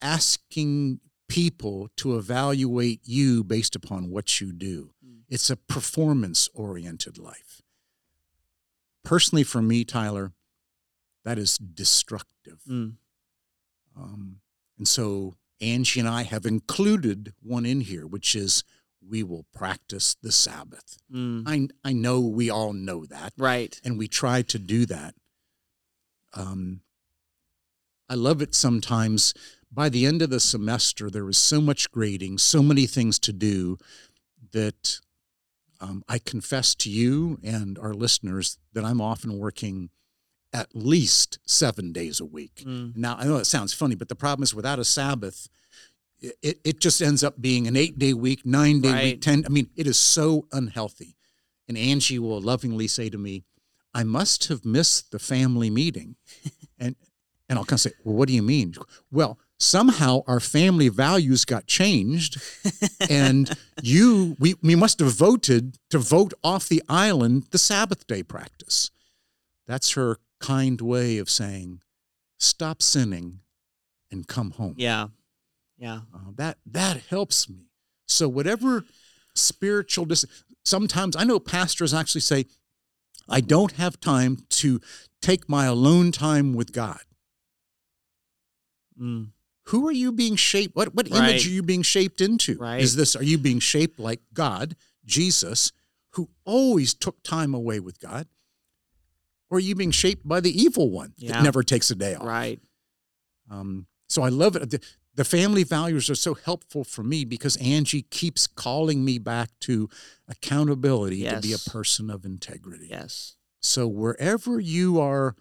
asking 0.00 1.00
people 1.28 1.88
to 1.96 2.18
evaluate 2.18 3.00
you 3.04 3.42
based 3.42 3.74
upon 3.74 4.10
what 4.10 4.40
you 4.40 4.52
do. 4.52 4.92
Mm. 5.06 5.20
It's 5.28 5.48
a 5.48 5.56
performance 5.56 6.48
oriented 6.52 7.16
life. 7.16 7.62
Personally, 9.04 9.44
for 9.44 9.62
me, 9.62 9.84
Tyler, 9.84 10.32
that 11.24 11.38
is 11.38 11.56
destructive. 11.56 12.60
mm, 12.68 12.96
Um, 13.96 14.40
and 14.76 14.86
so 14.86 15.36
Angie 15.60 16.00
and 16.00 16.08
I 16.08 16.24
have 16.24 16.44
included 16.44 17.34
one 17.40 17.64
in 17.64 17.82
here, 17.82 18.06
which 18.06 18.34
is 18.34 18.64
we 19.08 19.22
will 19.22 19.44
practice 19.54 20.14
the 20.22 20.32
Sabbath. 20.32 20.98
Mm. 21.12 21.42
I, 21.46 21.68
I 21.88 21.92
know 21.92 22.20
we 22.20 22.50
all 22.50 22.72
know 22.72 23.04
that, 23.06 23.32
Right. 23.36 23.78
and 23.84 23.98
we 23.98 24.08
try 24.08 24.42
to 24.42 24.58
do 24.58 24.86
that. 24.86 25.14
Um, 26.34 26.80
I 28.08 28.14
love 28.14 28.40
it 28.42 28.54
sometimes. 28.54 29.34
By 29.70 29.88
the 29.88 30.06
end 30.06 30.22
of 30.22 30.30
the 30.30 30.40
semester, 30.40 31.10
there 31.10 31.24
was 31.24 31.38
so 31.38 31.60
much 31.60 31.90
grading, 31.90 32.38
so 32.38 32.62
many 32.62 32.86
things 32.86 33.18
to 33.20 33.32
do 33.32 33.78
that 34.52 35.00
um, 35.80 36.04
I 36.08 36.18
confess 36.18 36.74
to 36.76 36.90
you 36.90 37.38
and 37.42 37.78
our 37.78 37.94
listeners 37.94 38.58
that 38.72 38.84
I'm 38.84 39.00
often 39.00 39.38
working 39.38 39.90
at 40.52 40.76
least 40.76 41.38
seven 41.46 41.92
days 41.92 42.20
a 42.20 42.24
week. 42.26 42.62
Mm. 42.66 42.94
Now, 42.96 43.16
I 43.18 43.24
know 43.24 43.38
that 43.38 43.46
sounds 43.46 43.72
funny, 43.72 43.94
but 43.94 44.08
the 44.08 44.14
problem 44.14 44.42
is 44.42 44.54
without 44.54 44.78
a 44.78 44.84
Sabbath, 44.84 45.48
it, 46.42 46.60
it 46.64 46.80
just 46.80 47.02
ends 47.02 47.22
up 47.24 47.40
being 47.40 47.66
an 47.66 47.76
eight 47.76 47.98
day 47.98 48.12
week, 48.14 48.44
nine 48.46 48.80
day 48.80 48.92
Right. 48.92 49.04
week, 49.04 49.20
10. 49.22 49.44
I 49.46 49.48
mean, 49.48 49.68
it 49.76 49.86
is 49.86 49.98
so 49.98 50.46
unhealthy. 50.52 51.16
And 51.68 51.76
Angie 51.78 52.18
will 52.18 52.40
lovingly 52.40 52.86
say 52.88 53.08
to 53.10 53.18
me, 53.18 53.44
I 53.94 54.04
must 54.04 54.48
have 54.48 54.64
missed 54.64 55.10
the 55.10 55.18
family 55.18 55.70
meeting. 55.70 56.16
and 56.78 56.96
and 57.48 57.58
I'll 57.58 57.64
kind 57.66 57.76
of 57.76 57.80
say, 57.80 57.92
Well, 58.04 58.14
what 58.16 58.28
do 58.28 58.34
you 58.34 58.42
mean? 58.42 58.74
Well, 59.10 59.38
somehow 59.58 60.22
our 60.26 60.40
family 60.40 60.88
values 60.88 61.44
got 61.44 61.66
changed 61.66 62.40
and 63.10 63.50
you 63.82 64.36
we, 64.38 64.54
we 64.62 64.74
must 64.74 64.98
have 65.00 65.12
voted 65.12 65.76
to 65.90 65.98
vote 65.98 66.32
off 66.42 66.68
the 66.68 66.82
island 66.88 67.46
the 67.50 67.58
Sabbath 67.58 68.06
day 68.06 68.22
practice. 68.22 68.90
That's 69.66 69.92
her 69.92 70.18
kind 70.40 70.80
way 70.80 71.18
of 71.18 71.30
saying, 71.30 71.80
stop 72.38 72.82
sinning 72.82 73.40
and 74.10 74.26
come 74.26 74.52
home. 74.52 74.74
Yeah. 74.76 75.08
Yeah. 75.82 76.02
Uh, 76.14 76.30
that 76.36 76.58
that 76.66 76.98
helps 77.10 77.48
me. 77.48 77.66
So 78.06 78.28
whatever 78.28 78.84
spiritual 79.34 80.04
dis- 80.04 80.24
sometimes 80.64 81.16
I 81.16 81.24
know 81.24 81.40
pastors 81.40 81.92
actually 81.92 82.20
say, 82.20 82.46
I 83.28 83.40
don't 83.40 83.72
have 83.72 83.98
time 83.98 84.46
to 84.50 84.80
take 85.20 85.48
my 85.48 85.64
alone 85.66 86.12
time 86.12 86.54
with 86.54 86.72
God. 86.72 87.00
Mm. 89.00 89.32
Who 89.66 89.88
are 89.88 89.92
you 89.92 90.12
being 90.12 90.36
shaped? 90.36 90.76
What 90.76 90.94
what 90.94 91.08
Right. 91.10 91.30
image 91.30 91.46
are 91.46 91.50
you 91.50 91.62
being 91.64 91.82
shaped 91.82 92.20
into? 92.20 92.56
Right. 92.58 92.80
Is 92.80 92.94
this 92.94 93.16
are 93.16 93.22
you 93.24 93.36
being 93.38 93.58
shaped 93.58 93.98
like 93.98 94.20
God, 94.32 94.76
Jesus, 95.04 95.72
who 96.10 96.30
always 96.44 96.94
took 96.94 97.22
time 97.24 97.54
away 97.54 97.80
with 97.80 97.98
God? 97.98 98.28
Or 99.50 99.56
are 99.58 99.60
you 99.60 99.74
being 99.74 99.90
shaped 99.90 100.26
by 100.26 100.40
the 100.40 100.50
evil 100.62 100.90
one 100.90 101.14
Yeah. 101.16 101.32
that 101.32 101.42
never 101.42 101.62
takes 101.64 101.90
a 101.90 101.94
day 101.96 102.14
off? 102.14 102.24
Right. 102.24 102.60
Um, 103.50 103.86
so 104.08 104.22
I 104.22 104.28
love 104.28 104.56
it. 104.56 104.84
The, 105.14 105.24
family 105.24 105.62
values 105.62 106.08
are 106.08 106.14
so 106.14 106.34
helpful 106.34 106.84
for 106.84 107.02
me 107.02 107.24
because 107.24 107.56
Angie 107.56 108.02
keeps 108.02 108.46
calling 108.46 109.04
me 109.04 109.18
back 109.18 109.50
to 109.60 109.88
accountability 110.26 111.24
to 111.24 111.40
be 111.40 111.52
a 111.52 111.58
person 111.70 112.10
of 112.10 112.24
integrity. 112.24 112.88
Yes. 112.90 113.36
So 113.60 113.86
wherever 113.86 114.58
you 114.58 115.00
are, 115.00 115.36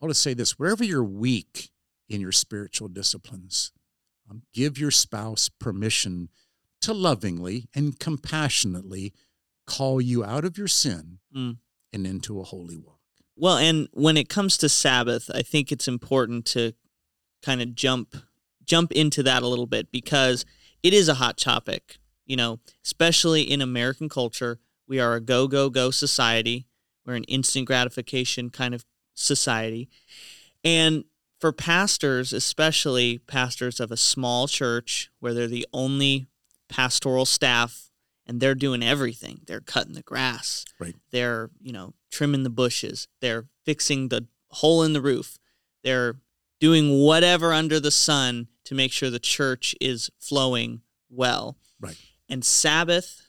I'll 0.00 0.08
just 0.08 0.22
say 0.22 0.34
this: 0.34 0.58
wherever 0.58 0.84
you're 0.84 1.04
weak 1.04 1.70
in 2.08 2.20
your 2.20 2.32
spiritual 2.32 2.88
disciplines, 2.88 3.72
um, 4.30 4.42
give 4.52 4.78
your 4.78 4.90
spouse 4.90 5.48
permission 5.48 6.28
to 6.82 6.92
lovingly 6.94 7.68
and 7.74 7.98
compassionately 7.98 9.12
call 9.66 10.00
you 10.00 10.22
out 10.24 10.44
of 10.44 10.56
your 10.58 10.68
sin 10.68 11.18
Mm. 11.34 11.56
and 11.92 12.06
into 12.06 12.40
a 12.40 12.44
holy 12.44 12.76
walk. 12.76 13.00
Well, 13.36 13.56
and 13.56 13.88
when 13.92 14.16
it 14.16 14.28
comes 14.28 14.56
to 14.58 14.68
Sabbath, 14.68 15.30
I 15.34 15.42
think 15.42 15.72
it's 15.72 15.88
important 15.88 16.44
to 16.46 16.74
kind 17.42 17.60
of 17.60 17.74
jump 17.74 18.14
jump 18.66 18.92
into 18.92 19.22
that 19.22 19.42
a 19.42 19.48
little 19.48 19.66
bit 19.66 19.90
because 19.90 20.44
it 20.82 20.92
is 20.92 21.08
a 21.08 21.14
hot 21.14 21.38
topic, 21.38 21.96
you 22.26 22.36
know, 22.36 22.60
especially 22.84 23.42
in 23.42 23.60
American 23.60 24.08
culture. 24.08 24.58
We 24.86 25.00
are 25.00 25.14
a 25.14 25.20
go 25.20 25.48
go 25.48 25.70
go 25.70 25.90
society. 25.90 26.66
We're 27.06 27.14
an 27.14 27.24
instant 27.24 27.66
gratification 27.66 28.50
kind 28.50 28.74
of 28.74 28.84
society. 29.14 29.88
And 30.62 31.04
for 31.38 31.52
pastors, 31.52 32.32
especially 32.32 33.18
pastors 33.18 33.80
of 33.80 33.90
a 33.90 33.96
small 33.96 34.48
church 34.48 35.10
where 35.20 35.34
they're 35.34 35.46
the 35.46 35.66
only 35.72 36.26
pastoral 36.68 37.26
staff 37.26 37.90
and 38.26 38.40
they're 38.40 38.54
doing 38.54 38.82
everything. 38.82 39.40
They're 39.46 39.60
cutting 39.60 39.94
the 39.94 40.02
grass. 40.02 40.64
Right. 40.78 40.94
They're, 41.10 41.50
you 41.60 41.72
know, 41.72 41.94
trimming 42.10 42.42
the 42.42 42.50
bushes. 42.50 43.08
They're 43.20 43.46
fixing 43.64 44.08
the 44.08 44.26
hole 44.48 44.82
in 44.82 44.92
the 44.92 45.02
roof. 45.02 45.38
They're 45.82 46.16
doing 46.60 46.98
whatever 47.02 47.52
under 47.52 47.78
the 47.78 47.90
sun 47.90 48.48
to 48.64 48.74
make 48.74 48.92
sure 48.92 49.10
the 49.10 49.18
church 49.18 49.74
is 49.80 50.10
flowing 50.18 50.82
well. 51.10 51.56
Right. 51.80 51.96
And 52.28 52.44
Sabbath, 52.44 53.28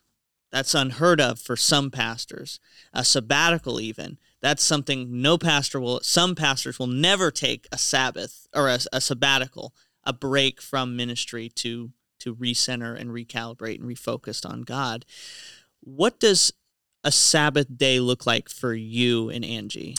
that's 0.52 0.74
unheard 0.74 1.20
of 1.20 1.40
for 1.40 1.56
some 1.56 1.92
pastors. 1.92 2.60
A 2.94 3.04
sabbatical, 3.04 3.80
even, 3.80 4.18
that's 4.42 4.64
something 4.64 5.22
no 5.22 5.38
pastor 5.38 5.80
will, 5.80 6.00
some 6.02 6.36
pastors 6.36 6.80
will 6.80 6.88
never 6.88 7.32
take 7.32 7.68
a 7.72 7.78
Sabbath 7.78 8.48
or 8.56 8.70
a, 8.70 8.80
a 8.94 9.02
sabbatical, 9.02 9.74
a 10.04 10.14
break 10.14 10.62
from 10.62 10.96
ministry 10.96 11.50
to 11.56 11.92
to 12.20 12.34
recenter 12.34 13.00
and 13.00 13.10
recalibrate 13.12 13.80
and 13.80 13.90
refocus 13.90 14.50
on 14.50 14.62
God. 14.62 15.06
What 15.82 16.20
does 16.20 16.54
a 17.04 17.12
Sabbath 17.12 17.68
day 17.78 18.00
look 18.00 18.26
like 18.26 18.50
for 18.50 18.74
you 18.74 19.30
and 19.30 19.44
Angie? 19.46 19.96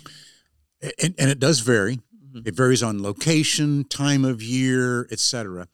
and, 0.82 1.14
and 1.18 1.30
it 1.30 1.38
does 1.38 1.60
vary. 1.60 2.00
Mhm. 2.36 2.46
It 2.46 2.54
varies 2.54 2.82
on 2.82 3.02
location, 3.02 3.84
time 3.84 4.24
of 4.24 4.42
year, 4.42 5.06
etc. 5.10 5.68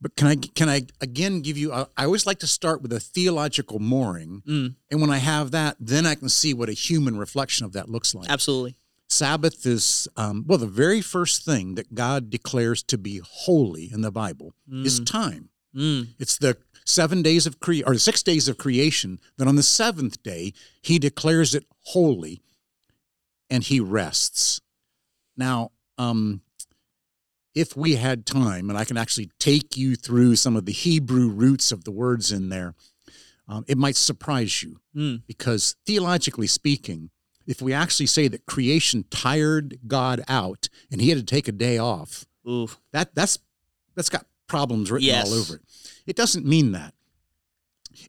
But 0.00 0.16
can 0.16 0.26
I 0.28 0.36
can 0.36 0.68
I 0.68 0.82
again 1.00 1.40
give 1.40 1.56
you? 1.56 1.72
I 1.72 1.86
I 1.96 2.04
always 2.04 2.26
like 2.26 2.38
to 2.40 2.46
start 2.46 2.82
with 2.82 2.92
a 2.92 3.00
theological 3.00 3.78
mooring, 3.78 4.42
Mm, 4.46 4.74
and 4.90 5.00
when 5.00 5.10
I 5.10 5.18
have 5.18 5.50
that, 5.52 5.76
then 5.80 6.04
I 6.04 6.14
can 6.14 6.28
see 6.28 6.52
what 6.52 6.68
a 6.68 6.72
human 6.72 7.16
reflection 7.16 7.64
of 7.64 7.72
that 7.72 7.88
looks 7.88 8.14
like. 8.14 8.28
absolutely. 8.28 8.76
Sabbath 9.08 9.64
is 9.66 10.08
um, 10.16 10.44
well, 10.46 10.58
the 10.58 10.66
very 10.66 11.00
first 11.00 11.44
thing 11.44 11.74
that 11.76 11.94
God 11.94 12.30
declares 12.30 12.82
to 12.84 12.98
be 12.98 13.18
holy 13.24 13.90
in 13.92 14.00
the 14.00 14.10
Bible 14.10 14.54
is 14.68 15.00
Mm, 15.00 15.06
time. 15.06 15.48
mm, 15.74 16.08
It's 16.18 16.36
the 16.38 16.56
seven 16.84 17.22
days 17.22 17.46
of 17.46 17.60
cre 17.60 17.80
or 17.86 17.96
six 17.96 18.22
days 18.22 18.48
of 18.48 18.58
creation. 18.58 19.20
Then 19.36 19.46
on 19.48 19.56
the 19.56 19.62
seventh 19.62 20.22
day, 20.22 20.52
he 20.82 20.98
declares 20.98 21.54
it 21.54 21.66
holy, 21.94 22.42
and 23.48 23.62
he 23.64 23.78
rests. 23.80 24.60
Now, 25.36 25.70
um, 25.98 26.40
if 27.54 27.76
we 27.76 27.94
had 27.94 28.26
time, 28.26 28.68
and 28.68 28.78
I 28.78 28.84
can 28.84 28.96
actually 28.96 29.30
take 29.38 29.76
you 29.76 29.94
through 29.94 30.36
some 30.36 30.56
of 30.56 30.66
the 30.66 30.72
Hebrew 30.72 31.28
roots 31.28 31.70
of 31.70 31.84
the 31.84 31.92
words 31.92 32.32
in 32.32 32.48
there, 32.48 32.74
um, 33.46 33.64
it 33.68 33.78
might 33.78 33.96
surprise 33.96 34.62
you 34.62 34.80
mm, 34.96 35.22
because 35.26 35.76
theologically 35.86 36.46
speaking, 36.46 37.10
if 37.46 37.60
we 37.60 37.72
actually 37.72 38.06
say 38.06 38.26
that 38.28 38.46
creation 38.46 39.04
tired 39.10 39.78
God 39.86 40.22
out 40.28 40.68
and 40.90 41.00
he 41.00 41.10
had 41.10 41.18
to 41.18 41.24
take 41.24 41.46
a 41.46 41.52
day 41.52 41.78
off, 41.78 42.24
ooh, 42.48 42.68
that 42.92 43.14
that's 43.14 43.38
that's 43.94 44.08
got 44.08 44.26
problems 44.46 44.90
written 44.90 45.06
Yes. 45.08 45.26
all 45.28 45.34
over 45.38 45.56
it. 45.56 45.62
It 46.06 46.16
doesn't 46.16 46.44
mean 46.46 46.72
that. 46.72 46.94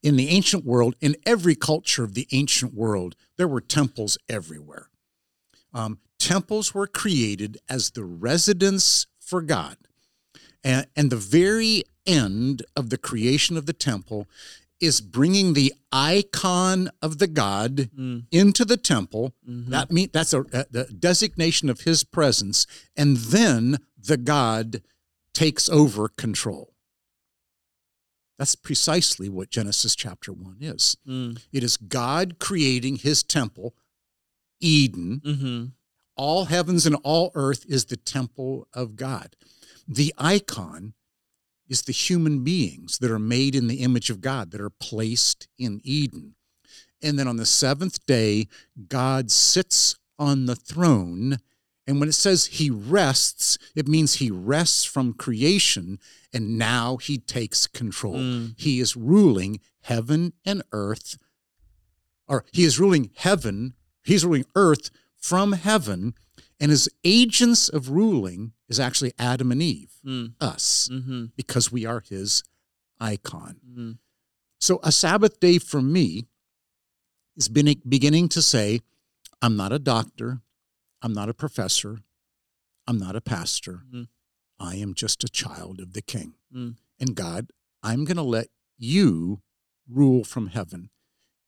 In 0.01 0.15
the 0.15 0.29
ancient 0.29 0.65
world, 0.65 0.95
in 0.99 1.15
every 1.25 1.53
culture 1.55 2.03
of 2.03 2.15
the 2.15 2.27
ancient 2.31 2.73
world, 2.73 3.15
there 3.37 3.47
were 3.47 3.61
temples 3.61 4.17
everywhere. 4.27 4.89
Um, 5.73 5.99
temples 6.25 6.73
were 6.73 6.87
created 6.87 7.57
as 7.69 7.91
the 7.91 8.03
residence 8.03 9.07
for 9.19 9.41
God. 9.41 9.77
And, 10.63 10.87
and 10.95 11.11
the 11.11 11.17
very 11.17 11.83
end 12.07 12.63
of 12.75 12.89
the 12.89 12.97
creation 12.97 13.57
of 13.57 13.65
the 13.65 13.73
temple 13.73 14.27
is 14.81 15.01
bringing 15.01 15.53
the 15.53 15.73
icon 15.91 16.89
of 17.01 17.17
the 17.19 17.27
God 17.27 17.89
mm, 17.97 18.23
into 18.31 18.65
the 18.65 18.77
temple. 18.77 19.33
mhm. 19.47 19.67
That 19.69 19.91
mean 19.91 20.09
that's 20.11 20.33
a, 20.33 20.41
a, 20.51 20.85
designation 20.85 21.69
of 21.69 21.81
his 21.81 22.03
presence, 22.03 22.65
and 22.95 23.17
then 23.17 23.77
the 23.97 24.17
God 24.17 24.81
takes 25.33 25.69
over 25.69 26.09
control. 26.09 26.73
That's 28.37 28.55
precisely 28.55 29.29
what 29.29 29.49
Genesis 29.49 29.95
chapter 29.95 30.33
one 30.33 30.57
is. 30.59 30.97
mm, 31.07 31.39
It 31.53 31.63
is 31.63 31.77
God 31.77 32.37
creating 32.39 32.97
his 32.97 33.23
temple, 33.23 33.75
Eden. 34.59 35.21
mhm, 35.23 35.71
All 36.15 36.45
heavens 36.45 36.85
and 36.85 36.95
all 37.03 37.31
earth 37.35 37.65
is 37.67 37.85
the 37.85 37.97
temple 37.97 38.67
of 38.73 38.95
God. 38.95 39.35
The 39.87 40.13
icon 40.17 40.93
is 41.67 41.81
the 41.81 41.91
human 41.91 42.43
beings 42.43 42.99
that 42.99 43.11
are 43.11 43.19
made 43.19 43.55
in 43.55 43.67
the 43.67 43.81
image 43.81 44.09
of 44.09 44.21
God, 44.21 44.51
that 44.51 44.61
are 44.61 44.69
placed 44.69 45.47
in 45.57 45.81
Eden. 45.83 46.35
And 47.01 47.19
then 47.19 47.27
on 47.27 47.37
the 47.37 47.45
seventh 47.45 48.05
day, 48.05 48.47
God 48.87 49.31
sits 49.31 49.95
on 50.17 50.45
the 50.45 50.55
throne. 50.55 51.37
And 51.87 51.99
when 51.99 52.09
it 52.09 52.13
says 52.13 52.45
he 52.47 52.69
rests, 52.69 53.57
it 53.75 53.87
means 53.87 54.15
he 54.15 54.31
rests 54.31 54.85
from 54.85 55.13
creation 55.13 55.99
and 56.33 56.57
now 56.57 56.97
he 56.97 57.17
takes 57.17 57.67
control. 57.67 58.15
Mm. 58.15 58.53
He 58.57 58.79
is 58.79 58.95
ruling 58.95 59.59
heaven 59.81 60.33
and 60.45 60.63
earth, 60.71 61.17
or 62.27 62.43
he 62.51 62.63
is 62.63 62.79
ruling 62.79 63.11
heaven, 63.15 63.75
he's 64.03 64.25
ruling 64.25 64.45
earth 64.55 64.89
from 65.17 65.53
heaven. 65.53 66.13
And 66.59 66.71
his 66.71 66.87
agents 67.03 67.67
of 67.67 67.89
ruling 67.89 68.53
is 68.69 68.79
actually 68.79 69.11
Adam 69.19 69.51
and 69.51 69.61
Eve, 69.61 69.91
mm, 70.05 70.33
us, 70.39 70.87
mhm, 70.91 71.31
because 71.35 71.71
we 71.71 71.85
are 71.85 71.99
his 71.99 72.43
icon. 72.99 73.59
mhm. 73.67 73.97
So 74.59 74.79
a 74.81 74.91
Sabbath 74.91 75.39
day 75.41 75.59
for 75.59 75.81
me 75.81 76.27
is 77.35 77.49
been, 77.49 77.81
beginning 77.87 78.29
to 78.29 78.41
say, 78.41 78.79
I'm 79.41 79.57
not 79.57 79.73
a 79.73 79.79
doctor, 79.79 80.41
I'm 81.01 81.13
not 81.13 81.27
a 81.27 81.33
professor, 81.33 81.99
I'm 82.87 82.97
not 82.97 83.15
a 83.15 83.21
pastor. 83.21 83.83
Mm. 83.93 84.07
I 84.59 84.75
am 84.75 84.93
just 84.93 85.23
a 85.23 85.27
child 85.27 85.81
of 85.81 85.91
the 85.93 86.01
King. 86.01 86.35
Mm. 86.53 86.77
And 86.99 87.15
God, 87.15 87.51
I'm 87.83 88.05
going 88.05 88.17
to 88.17 88.23
let 88.23 88.47
you 88.77 89.41
rule 89.87 90.23
from 90.23 90.47
heaven. 90.47 90.89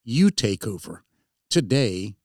You 0.03 0.30
take 0.30 0.68
over. 0.68 1.03
Today, 1.49 2.15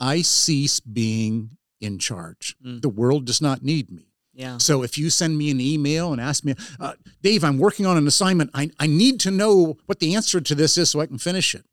I 0.00 0.22
cease 0.22 0.80
being 0.80 1.58
in 1.80 1.98
charge. 1.98 2.56
Mm. 2.64 2.82
The 2.82 2.88
world 2.88 3.26
does 3.26 3.40
not 3.40 3.62
need 3.62 3.90
me. 3.90 4.06
Yeah. 4.32 4.58
So 4.58 4.82
if 4.82 4.96
you 4.96 5.10
send 5.10 5.36
me 5.36 5.50
an 5.50 5.60
email 5.60 6.12
and 6.12 6.20
ask 6.20 6.44
me, 6.44 6.54
uh, 6.78 6.94
Dave, 7.22 7.44
I'm 7.44 7.58
working 7.58 7.84
on 7.84 7.96
an 7.96 8.06
assignment. 8.06 8.50
I, 8.54 8.70
I 8.78 8.86
need 8.86 9.20
to 9.20 9.30
know 9.30 9.76
what 9.86 9.98
the 10.00 10.14
answer 10.14 10.40
to 10.40 10.54
this 10.54 10.78
is 10.78 10.90
so 10.90 11.00
I 11.00 11.06
can 11.06 11.18
finish 11.18 11.54
it. 11.54 11.66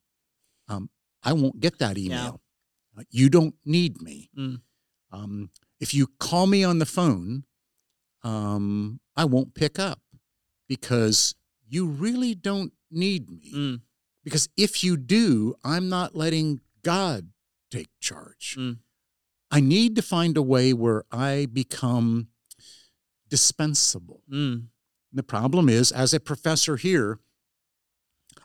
Um, 0.68 0.90
I 1.24 1.34
won't 1.34 1.60
get 1.60 1.80
that 1.80 1.98
email. 1.98 2.42
Uh, 2.98 3.04
you 3.10 3.30
don't 3.30 3.56
need 3.64 4.02
me. 4.02 4.30
Mm. 4.38 4.62
Um, 5.12 5.50
if 5.80 5.94
you 5.94 6.08
call 6.20 6.48
me 6.48 6.64
on 6.64 6.80
the 6.80 6.86
phone, 6.86 7.46
um, 8.24 9.00
I 9.16 9.26
won't 9.26 9.54
pick 9.54 9.80
up 9.80 10.02
because 10.68 11.36
you 11.70 11.86
really 11.86 12.36
don't 12.36 12.74
need 12.92 13.30
me. 13.30 13.52
Mm. 13.54 13.82
Because 14.24 14.50
if 14.58 14.84
you 14.84 14.98
do, 14.98 15.56
I'm 15.64 15.88
not 15.88 16.16
letting 16.16 16.60
God 16.84 17.30
take 17.70 17.88
charge. 18.00 18.56
Mm. 18.58 18.78
I 19.50 19.60
need 19.60 19.96
to 19.96 20.02
find 20.02 20.36
a 20.38 20.42
way 20.42 20.74
where 20.74 21.04
I 21.12 21.48
become 21.52 22.28
dispensable. 23.30 24.22
Mm. 24.32 24.68
The 25.14 25.24
problem 25.24 25.70
is, 25.70 25.92
as 25.92 26.14
a 26.14 26.20
professor 26.20 26.76
here, 26.76 27.20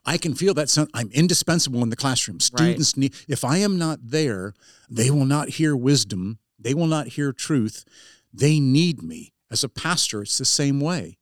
I 0.05 0.17
can 0.17 0.35
feel 0.35 0.55
that 0.55 0.69
some, 0.69 0.89
I'm 0.95 1.11
indispensable 1.13 1.83
in 1.83 1.91
the 1.91 1.97
classroom. 1.97 2.41
Students 2.41 2.97
need, 2.97 3.15
if 3.29 3.45
I 3.45 3.59
am 3.59 3.79
not 3.79 3.99
there, 4.03 4.55
they 4.89 5.11
will 5.11 5.25
not 5.25 5.51
hear 5.51 5.77
wisdom. 5.77 6.39
They 6.59 6.75
will 6.75 6.87
not 6.87 7.09
hear 7.09 7.33
truth. 7.33 7.85
They 8.33 8.59
need 8.59 9.03
me. 9.03 9.33
As 9.51 9.63
a 9.63 9.69
pastor, 9.69 10.23
it's 10.23 10.39
the 10.39 10.45
same 10.45 10.81
way. 10.81 11.19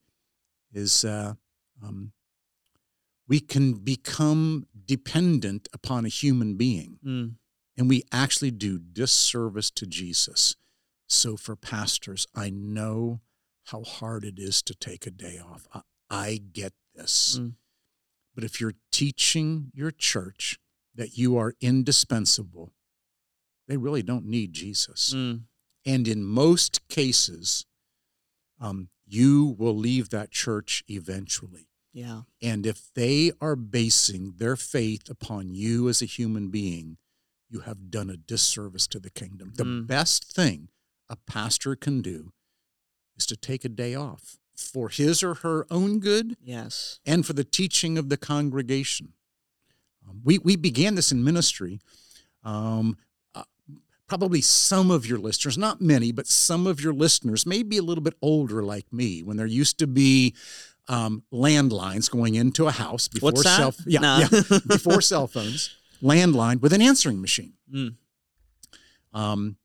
Is 0.73 1.05
uh, 1.05 1.35
um, 1.83 2.13
we 3.27 3.41
can 3.41 3.75
become 3.75 4.67
dependent 4.87 5.69
upon 5.73 6.05
a 6.05 6.09
human 6.09 6.55
being, 6.57 6.99
Mm. 7.05 7.35
And 7.81 7.89
we 7.89 8.05
actually 8.13 8.51
do 8.51 8.79
disservice 8.79 9.71
to 9.71 9.87
Jesus. 9.87 10.55
So 11.09 11.39
for 11.39 11.57
pastors, 11.57 12.27
I 12.35 12.51
know 12.51 13.21
how 13.69 13.85
hard 13.85 14.23
it 14.23 14.39
is 14.39 14.61
to 14.65 14.75
take 14.75 15.07
a 15.07 15.11
day 15.11 15.41
off. 15.43 15.67
I, 15.73 15.81
I 16.11 16.41
get 16.53 16.75
this. 16.95 17.39
Mm. 17.41 17.55
But 18.35 18.45
if 18.45 18.61
you're 18.61 18.75
teaching 18.93 19.73
your 19.73 19.91
church 19.91 20.59
that 20.95 21.17
you 21.17 21.39
are 21.39 21.55
indispensable, 21.63 22.75
they 23.67 23.79
really 23.79 24.03
don't 24.03 24.27
need 24.27 24.53
Jesus. 24.53 25.15
Mm. 25.17 25.45
And 25.87 26.07
in 26.07 26.23
most 26.23 26.87
cases, 26.89 27.65
um, 28.61 28.91
you 29.07 29.57
will 29.59 29.75
leave 29.75 30.11
that 30.11 30.31
church 30.31 30.85
eventually. 30.87 31.71
Yeah. 31.95 32.23
And 32.43 32.67
if 32.67 32.93
they 32.93 33.33
are 33.41 33.57
basing 33.57 34.35
their 34.37 34.57
faith 34.57 35.09
upon 35.09 35.55
you 35.55 35.89
as 35.89 36.03
a 36.03 36.05
human 36.05 36.51
being, 36.51 36.99
you 37.51 37.61
have 37.61 37.91
done 37.91 38.09
a 38.11 38.17
disservice 38.17 38.87
to 38.87 39.01
the 39.01 39.11
kingdom. 39.11 39.53
The 39.57 39.65
Mm. 39.65 39.87
best 39.87 40.33
thing 40.33 40.69
a 41.09 41.17
pastor 41.17 41.75
can 41.77 42.01
do 42.01 42.33
is 43.17 43.27
to 43.27 43.37
take 43.37 43.65
a 43.65 43.69
day 43.69 43.95
off 43.95 44.39
for 44.57 44.89
his 44.89 45.23
or 45.23 45.35
her 45.37 45.67
own 45.71 45.99
good 45.99 46.37
Yes. 46.43 47.01
and 47.05 47.27
for 47.27 47.33
the 47.33 47.45
teaching 47.45 47.99
of 47.99 48.09
the 48.09 48.17
congregation. 48.17 49.15
Um, 50.09 50.21
we, 50.25 50.39
we 50.39 50.55
began 50.57 50.95
this 50.95 51.11
in 51.13 51.25
ministry. 51.25 51.81
Um, 52.45 52.97
uh, 53.35 53.43
probably 54.07 54.41
some 54.41 54.91
of 54.91 55.07
your 55.07 55.19
listeners, 55.19 55.59
not 55.59 55.81
many, 55.81 56.13
but 56.13 56.27
some 56.27 56.67
of 56.67 56.81
your 56.81 56.93
listeners 56.95 57.45
may 57.47 57.63
be 57.63 57.77
a 57.79 57.83
little 57.83 58.03
bit 58.05 58.15
older 58.23 58.63
like 58.63 58.93
me 58.93 59.23
when 59.23 59.37
there 59.37 59.47
used 59.47 59.79
to 59.79 59.87
be 59.87 60.35
um, 60.89 61.23
landlines 61.33 62.11
going 62.11 62.35
into 62.35 62.67
a 62.67 62.73
house 62.73 63.09
before 63.09 63.35
cell 63.37 63.75
yeah, 63.87 64.01
No. 64.01 64.19
yeah, 64.19 64.59
before 64.67 65.01
cell 65.01 65.27
phones, 65.27 65.71
landline 66.03 66.61
with 66.61 66.73
an 66.73 66.83
answering 66.83 67.21
machine. 67.21 67.55
Mm. 67.73 67.95
Um, 69.13 69.57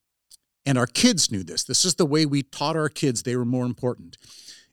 and 0.66 0.78
our 0.78 0.88
kids 0.88 1.32
knew 1.32 1.44
this. 1.44 1.64
This 1.64 1.86
is 1.86 1.96
the 1.96 2.06
way 2.06 2.26
we 2.26 2.42
taught 2.42 2.76
our 2.76 2.90
kids 2.90 3.24
they 3.24 3.36
were 3.36 3.46
more 3.46 3.66
important. 3.66 4.18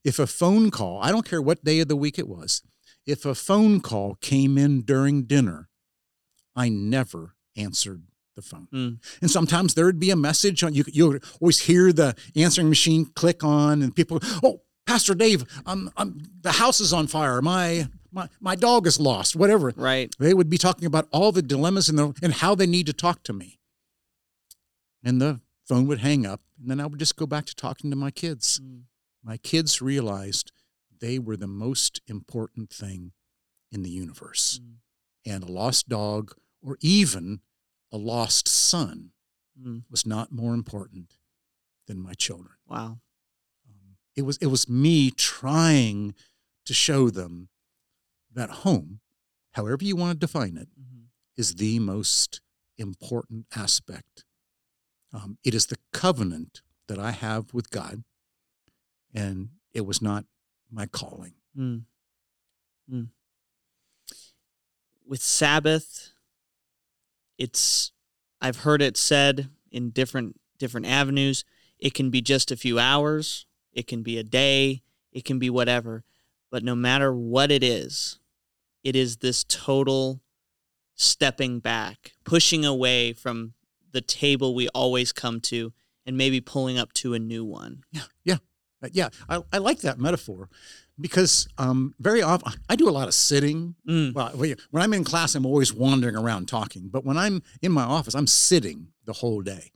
If 0.04 0.18
a 0.18 0.26
phone 0.26 0.70
call, 0.70 1.00
I 1.02 1.12
don't 1.12 1.28
care 1.28 1.42
what 1.42 1.64
day 1.64 1.80
of 1.80 1.88
the 1.88 1.96
week 1.96 2.18
it 2.18 2.28
was, 2.28 2.62
if 3.06 3.24
a 3.24 3.34
phone 3.34 3.80
call 3.80 4.14
came 4.16 4.56
in 4.56 4.82
during 4.82 5.24
dinner, 5.24 5.68
I 6.56 6.68
never 6.68 7.34
answered 7.56 8.04
the 8.34 8.42
phone. 8.42 8.68
Mm. 8.72 8.98
And 9.20 9.30
sometimes 9.30 9.74
there 9.74 9.84
would 9.84 10.00
be 10.00 10.10
a 10.10 10.16
message 10.16 10.64
on 10.64 10.74
you. 10.74 10.84
You 10.86 11.20
always 11.40 11.60
hear 11.60 11.92
the 11.92 12.14
answering 12.34 12.68
machine 12.68 13.06
click 13.14 13.44
on, 13.44 13.82
and 13.82 13.94
people, 13.94 14.20
oh, 14.42 14.62
Pastor 14.86 15.14
Dave, 15.14 15.44
um, 15.66 15.90
um, 15.96 16.18
the 16.40 16.52
house 16.52 16.80
is 16.80 16.92
on 16.92 17.06
fire. 17.06 17.40
My 17.42 17.88
my 18.12 18.28
my 18.40 18.54
dog 18.54 18.86
is 18.86 19.00
lost. 19.00 19.34
Whatever. 19.36 19.72
Right. 19.76 20.14
They 20.18 20.34
would 20.34 20.50
be 20.50 20.58
talking 20.58 20.86
about 20.86 21.08
all 21.10 21.32
the 21.32 21.42
dilemmas 21.42 21.88
and 21.88 21.98
the, 21.98 22.14
and 22.22 22.34
how 22.34 22.54
they 22.54 22.66
need 22.66 22.86
to 22.86 22.92
talk 22.92 23.22
to 23.24 23.32
me. 23.32 23.58
And 25.04 25.20
the 25.20 25.40
phone 25.66 25.86
would 25.86 25.98
hang 25.98 26.24
up, 26.26 26.40
and 26.60 26.70
then 26.70 26.80
I 26.80 26.86
would 26.86 26.98
just 26.98 27.16
go 27.16 27.26
back 27.26 27.46
to 27.46 27.54
talking 27.54 27.90
to 27.90 27.96
my 27.96 28.10
kids. 28.10 28.60
Mm. 28.62 28.82
My 29.24 29.36
kids 29.36 29.82
realized 29.82 30.52
they 31.00 31.18
were 31.18 31.36
the 31.36 31.46
most 31.46 32.00
important 32.06 32.70
thing 32.70 33.12
in 33.70 33.82
the 33.82 33.90
universe. 33.90 34.60
Mm. 34.62 34.74
And 35.24 35.44
a 35.44 35.50
lost 35.52 35.88
dog 35.88 36.34
or 36.60 36.78
even 36.80 37.40
a 37.92 37.96
lost 37.96 38.46
son 38.48 39.12
Mm. 39.60 39.84
was 39.90 40.06
not 40.06 40.32
more 40.32 40.54
important 40.54 41.18
than 41.86 42.00
my 42.00 42.14
children. 42.14 42.56
Wow. 42.66 43.00
Um, 43.68 43.96
it 44.16 44.22
was 44.22 44.38
it 44.38 44.46
was 44.46 44.68
me 44.68 45.10
trying 45.10 46.14
to 46.64 46.72
show 46.72 47.10
them 47.10 47.48
that 48.34 48.50
home, 48.50 49.00
however 49.52 49.84
you 49.84 49.96
want 49.96 50.12
to 50.20 50.26
define 50.26 50.56
it, 50.56 50.68
Mhm. 50.78 51.08
is 51.36 51.56
the 51.56 51.78
most 51.78 52.40
important 52.78 53.46
aspect. 53.54 54.24
Um, 55.12 55.38
it 55.44 55.54
is 55.54 55.66
the 55.66 55.78
covenant 55.92 56.62
that 56.86 56.98
I 56.98 57.10
have 57.10 57.52
with 57.52 57.70
God, 57.70 58.04
and 59.12 59.50
it 59.72 59.82
was 59.82 60.00
not 60.00 60.26
my 60.70 60.86
calling. 60.86 61.34
Mm. 61.56 61.84
Mm. 62.90 63.10
With 65.06 65.22
Sabbath, 65.22 66.12
it's 67.38 67.92
I've 68.40 68.58
heard 68.58 68.82
it 68.82 68.96
said 68.96 69.50
in 69.70 69.90
different 69.90 70.40
different 70.58 70.86
avenues. 70.86 71.44
It 71.78 71.94
can 71.94 72.10
be 72.10 72.22
just 72.22 72.50
a 72.50 72.56
few 72.56 72.78
hours, 72.78 73.46
it 73.72 73.86
can 73.86 74.02
be 74.02 74.16
a 74.18 74.22
day, 74.22 74.82
it 75.12 75.24
can 75.24 75.38
be 75.38 75.50
whatever. 75.50 76.04
But 76.50 76.62
no 76.62 76.74
matter 76.74 77.14
what 77.14 77.50
it 77.50 77.62
is, 77.62 78.18
it 78.84 78.96
is 78.96 79.18
this 79.18 79.44
total 79.44 80.20
stepping 80.94 81.60
back, 81.60 82.12
pushing 82.24 82.64
away 82.64 83.12
from 83.12 83.54
the 83.92 84.00
table 84.00 84.54
we 84.54 84.68
always 84.68 85.12
come 85.12 85.40
to 85.40 85.72
and 86.06 86.16
maybe 86.16 86.40
pulling 86.40 86.78
up 86.78 86.92
to 86.94 87.14
a 87.14 87.18
new 87.18 87.44
one. 87.44 87.82
Uh, 87.94 88.00
yeah, 88.24 88.36
yeah. 88.92 89.08
I, 89.28 89.42
I 89.52 89.58
like 89.58 89.80
that 89.80 89.98
metaphor 89.98 90.48
because 91.00 91.48
um, 91.58 91.94
very 91.98 92.22
often 92.22 92.52
I 92.68 92.76
do 92.76 92.88
a 92.88 92.90
lot 92.90 93.08
of 93.08 93.14
sitting. 93.14 93.74
Mm. 93.88 94.14
Well, 94.14 94.30
when 94.34 94.56
when 94.70 94.82
I'm 94.82 94.92
in 94.94 95.04
class, 95.04 95.34
I'm 95.34 95.46
always 95.46 95.72
wandering 95.72 96.16
around 96.16 96.48
talking, 96.48 96.88
but 96.88 97.04
when 97.04 97.16
I'm 97.16 97.42
in 97.60 97.72
my 97.72 97.84
office, 97.84 98.14
I'm 98.14 98.26
sitting 98.26 98.88
the 99.04 99.12
whole 99.12 99.42
day. 99.42 99.72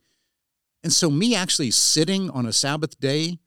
And 0.83 0.93
so, 0.93 1.09
me 1.09 1.35
actually 1.35 1.71
sitting 1.71 2.29
on 2.29 2.45
a 2.45 2.53
Sabbath 2.53 2.99
day 2.99 3.39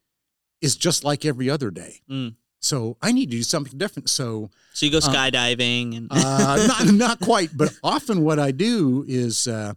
is 0.61 0.75
just 0.75 1.03
like 1.03 1.25
every 1.25 1.49
other 1.49 1.71
day. 1.71 2.01
Mm. 2.09 2.35
So, 2.61 2.95
I 3.01 3.11
need 3.11 3.31
to 3.31 3.37
do 3.37 3.43
something 3.43 3.77
different. 3.77 4.09
So, 4.09 4.51
So 4.73 4.85
you 4.85 4.91
go 4.91 4.99
Uh, 4.99 5.01
skydiving 5.01 5.97
and 5.97 6.07
uh, 6.11 6.67
not, 6.85 6.93
not 6.93 7.19
quite, 7.19 7.49
but 7.57 7.73
often 7.83 8.23
what 8.23 8.37
I 8.39 8.51
do 8.51 9.03
is 9.07 9.47
uh, 9.47 9.73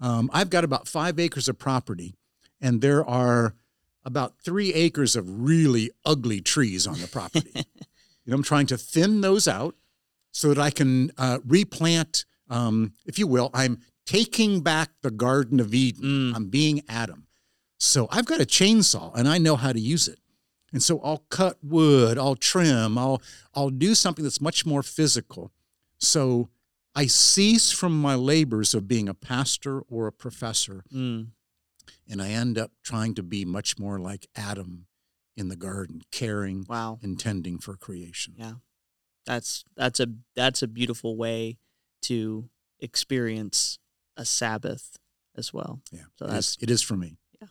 um, 0.00 0.30
I've 0.32 0.50
got 0.50 0.64
about 0.64 0.88
five 0.88 1.18
acres 1.20 1.48
of 1.48 1.58
property, 1.58 2.14
and 2.60 2.80
there 2.80 3.04
are 3.04 3.54
about 4.04 4.34
three 4.42 4.72
acres 4.74 5.16
of 5.16 5.24
really 5.44 5.90
ugly 6.04 6.40
trees 6.40 6.86
on 6.86 7.00
the 7.00 7.06
property. 7.08 7.50
you 7.54 7.64
know, 8.26 8.34
I'm 8.34 8.42
trying 8.42 8.66
to 8.66 8.76
thin 8.78 9.20
those 9.20 9.46
out 9.48 9.74
so 10.30 10.48
that 10.48 10.58
I 10.58 10.70
can 10.70 11.10
uh, 11.16 11.38
replant, 11.46 12.24
um, 12.50 12.92
if 13.06 13.18
you 13.18 13.26
will. 13.26 13.50
I'm 13.54 13.80
taking 14.04 14.60
back 14.60 14.90
the 15.02 15.10
Garden 15.10 15.60
of 15.60 15.72
Eden. 15.72 16.04
Mm. 16.04 16.36
I'm 16.36 16.48
being 16.48 16.82
Adam. 16.88 17.26
So 17.78 18.08
I've 18.10 18.26
got 18.26 18.40
a 18.40 18.44
chainsaw 18.44 19.14
and 19.14 19.28
I 19.28 19.38
know 19.38 19.56
how 19.56 19.72
to 19.72 19.80
use 19.80 20.08
it. 20.08 20.18
And 20.74 20.82
so 20.82 21.00
I'll 21.02 21.24
cut 21.30 21.56
wood, 21.62 22.18
I'll 22.18 22.34
trim, 22.36 22.98
I'll 22.98 23.22
I'll 23.54 23.70
do 23.70 23.94
something 23.94 24.24
that's 24.24 24.40
much 24.40 24.66
more 24.66 24.82
physical. 24.82 25.50
So 25.98 26.50
I 26.96 27.06
cease 27.06 27.70
from 27.72 27.98
my 28.00 28.14
labors 28.16 28.74
of 28.74 28.86
being 28.86 29.08
a 29.08 29.14
pastor 29.14 29.80
or 29.88 30.06
a 30.08 30.12
professor, 30.12 30.84
Mm. 30.92 31.28
and 32.08 32.20
I 32.20 32.28
end 32.30 32.58
up 32.58 32.72
trying 32.82 33.14
to 33.14 33.22
be 33.22 33.44
much 33.44 33.78
more 33.78 33.98
like 34.00 34.26
Adam 34.34 34.86
in 35.36 35.48
the 35.48 35.56
garden, 35.56 36.02
caring 36.10 36.64
Wow. 36.68 36.98
and 37.02 37.18
tending 37.18 37.58
for 37.60 37.76
creation. 37.76 38.34
Yeah. 38.36 38.54
That's 39.26 39.64
that's 39.76 40.00
a 40.00 40.08
that's 40.34 40.62
a 40.62 40.66
beautiful 40.68 41.16
way 41.16 41.58
to 42.02 42.50
experience 42.80 43.78
a 44.16 44.24
Sabbath 44.24 44.98
as 45.36 45.52
well. 45.52 45.82
Yeah, 45.90 46.04
So 46.18 46.26
that's 46.26 46.48
is- 46.48 46.56
it 46.60 46.70
is 46.70 46.82
for 46.82 46.96
me. 46.96 47.16
Yeah. 47.40 47.48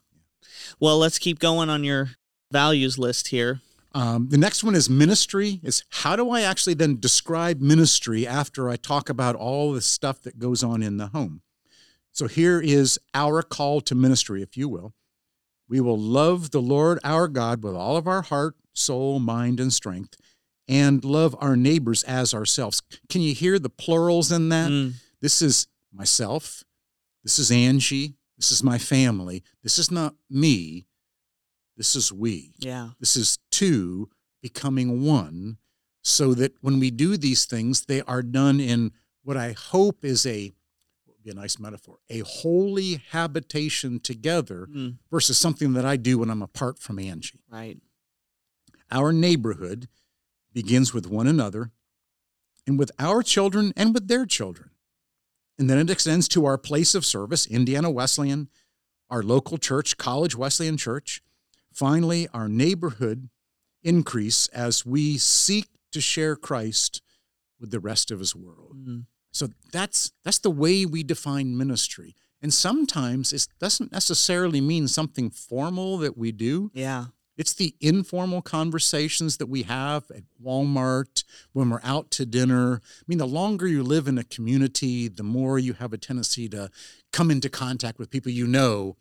Well. 0.79 0.97
Let's 0.99 1.19
keep 1.19 1.39
going 1.39 1.69
on 1.69 1.83
your 1.83 2.11
values 2.53 2.97
list 2.97 3.27
here. 3.27 3.59
Um, 3.95 4.29
the 4.29 4.37
next 4.37 4.63
one 4.63 4.73
is 4.75 4.89
ministry. 4.89 5.59
Is 5.61 5.83
how 5.89 6.15
do 6.15 6.29
I 6.31 6.41
actually 6.41 6.73
then 6.75 6.99
describe 6.99 7.59
ministry 7.59 8.25
after 8.25 8.69
I 8.69 8.75
talk 8.77 9.09
about 9.09 9.35
all 9.35 9.73
the 9.73 9.81
stuff 9.81 10.21
that 10.21 10.39
goes 10.39 10.63
on 10.63 10.81
in 10.81 10.97
the 10.97 11.07
home? 11.07 11.41
So 12.11 12.27
here 12.27 12.61
is 12.61 12.97
our 13.13 13.41
call 13.41 13.81
to 13.81 13.95
ministry, 13.95 14.41
if 14.41 14.55
you 14.55 14.69
will. 14.69 14.93
We 15.67 15.81
will 15.81 15.97
love 15.99 16.51
the 16.51 16.61
Lord 16.61 16.99
our 17.03 17.27
God 17.27 17.63
with 17.63 17.75
all 17.75 17.97
of 17.97 18.07
our 18.07 18.21
heart, 18.21 18.55
soul, 18.73 19.19
mind, 19.19 19.59
and 19.59 19.73
strength, 19.73 20.15
and 20.67 21.03
love 21.03 21.35
our 21.39 21.55
neighbors 21.55 22.03
as 22.03 22.33
ourselves. 22.33 22.81
Can 23.09 23.21
you 23.21 23.33
hear 23.33 23.59
the 23.59 23.69
plurals 23.69 24.31
in 24.31 24.49
that? 24.49 24.69
Mm, 24.69 24.93
This 25.21 25.41
is 25.41 25.67
myself. 25.91 26.63
This 27.23 27.39
is 27.39 27.51
Angie. 27.51 28.15
This 28.37 28.51
is 28.51 28.63
my 28.63 28.77
family. 28.77 29.43
This 29.63 29.77
is 29.79 29.89
not 29.89 30.15
me. 30.29 30.85
This 31.77 31.95
is 31.95 32.11
we. 32.13 32.53
yeah. 32.59 32.89
This 32.99 33.15
is 33.15 33.39
two 33.51 34.09
becoming 34.41 35.03
one, 35.05 35.57
so 36.03 36.33
that 36.33 36.53
when 36.61 36.79
we 36.79 36.91
do 36.91 37.17
these 37.17 37.45
things, 37.45 37.85
they 37.85 38.01
are 38.01 38.21
done 38.21 38.59
in 38.59 38.91
what 39.23 39.37
I 39.37 39.53
hope 39.53 40.03
is 40.03 40.25
a 40.25 40.51
would 41.07 41.23
be 41.23 41.31
a 41.31 41.33
nice 41.33 41.57
metaphor, 41.57 41.97
a 42.09 42.19
holy 42.19 43.01
habitation 43.11 43.99
together 43.99 44.67
Mm, 44.69 44.97
versus 45.09 45.37
something 45.37 45.73
that 45.73 45.85
I 45.85 45.95
do 45.97 46.19
when 46.19 46.29
I'm 46.29 46.41
apart 46.41 46.77
from 46.79 46.99
Angie. 46.99 47.39
right. 47.49 47.77
Our 48.91 49.11
neighborhood 49.13 49.87
begins 50.53 50.93
with 50.93 51.07
one 51.07 51.25
another 51.25 51.71
and 52.67 52.77
with 52.77 52.91
our 52.99 53.23
children 53.23 53.73
and 53.75 53.93
with 53.93 54.07
their 54.07 54.25
children. 54.27 54.69
And 55.57 55.67
then 55.69 55.79
it 55.79 55.89
extends 55.89 56.27
to 56.29 56.45
our 56.45 56.57
place 56.59 56.93
of 56.93 57.05
service, 57.05 57.47
Indiana 57.47 57.89
Wesleyan, 57.89 58.49
our 59.09 59.23
local 59.23 59.57
church, 59.57 59.97
College 59.97 60.35
Wesleyan 60.35 60.77
Church. 60.77 61.21
Finally, 61.73 62.27
our 62.33 62.47
neighborhood 62.47 63.29
increase 63.83 64.47
as 64.47 64.85
we 64.85 65.17
seek 65.17 65.67
to 65.91 65.99
share 66.01 66.35
Christ 66.35 67.01
with 67.59 67.71
the 67.71 67.79
rest 67.79 68.11
of 68.11 68.19
his 68.19 68.35
world. 68.35 68.75
Mm, 68.87 69.05
So 69.31 69.49
that's 69.71 70.11
that's 70.23 70.39
the 70.39 70.51
way 70.51 70.85
we 70.85 71.03
define 71.03 71.57
ministry. 71.57 72.15
And 72.41 72.53
sometimes 72.53 73.31
it 73.31 73.47
doesn't 73.59 73.91
necessarily 73.91 74.59
mean 74.61 74.87
something 74.87 75.29
formal 75.29 75.97
that 75.99 76.17
we 76.17 76.31
do. 76.31 76.71
yeah. 76.73 77.05
It's 77.35 77.53
the 77.53 77.73
informal 77.81 78.43
conversations 78.43 79.37
that 79.37 79.47
we 79.47 79.63
have 79.63 80.03
at 80.11 80.21
Walmart 80.39 81.23
when 81.51 81.71
we're 81.71 81.79
out 81.83 82.11
to 82.11 82.27
dinner. 82.27 82.79
I 82.83 83.03
mean, 83.07 83.17
the 83.17 83.25
longer 83.25 83.67
you 83.67 83.81
live 83.81 84.07
in 84.07 84.19
a 84.19 84.23
community, 84.23 85.07
the 85.07 85.23
more 85.23 85.57
you 85.57 85.73
have 85.73 85.93
a 85.93 85.97
tendency 85.97 86.47
to 86.49 86.69
come 87.11 87.31
into 87.31 87.49
contact 87.49 87.97
with 87.97 88.11
people 88.11 88.31
you 88.31 88.45
know 88.45 88.97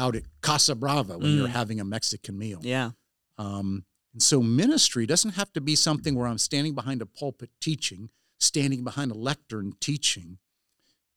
out 0.00 0.16
at 0.16 0.24
Casa 0.40 0.74
Brava 0.74 1.18
when 1.18 1.36
you're 1.36 1.48
Mm. 1.48 1.60
having 1.60 1.80
a 1.80 1.84
Mexican 1.84 2.38
meal. 2.38 2.60
Yeah. 2.62 2.92
Um, 3.38 3.84
and 4.12 4.22
so 4.22 4.40
ministry 4.42 5.06
doesn't 5.06 5.32
have 5.34 5.52
to 5.52 5.60
be 5.60 5.76
something 5.76 6.14
where 6.16 6.26
I'm 6.26 6.38
standing 6.38 6.74
behind 6.74 7.02
a 7.02 7.06
pulpit 7.06 7.50
teaching, 7.60 8.10
standing 8.38 8.82
behind 8.82 9.10
a 9.12 9.14
lectern 9.14 9.74
teaching. 9.80 10.38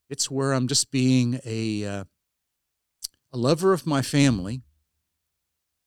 It's 0.10 0.30
where 0.30 0.54
I'm 0.54 0.68
just 0.68 0.92
being 0.92 1.40
a 1.46 1.86
uh, 1.86 2.04
a 3.32 3.38
lover 3.38 3.74
of 3.74 3.88
my 3.88 4.02
family 4.04 4.62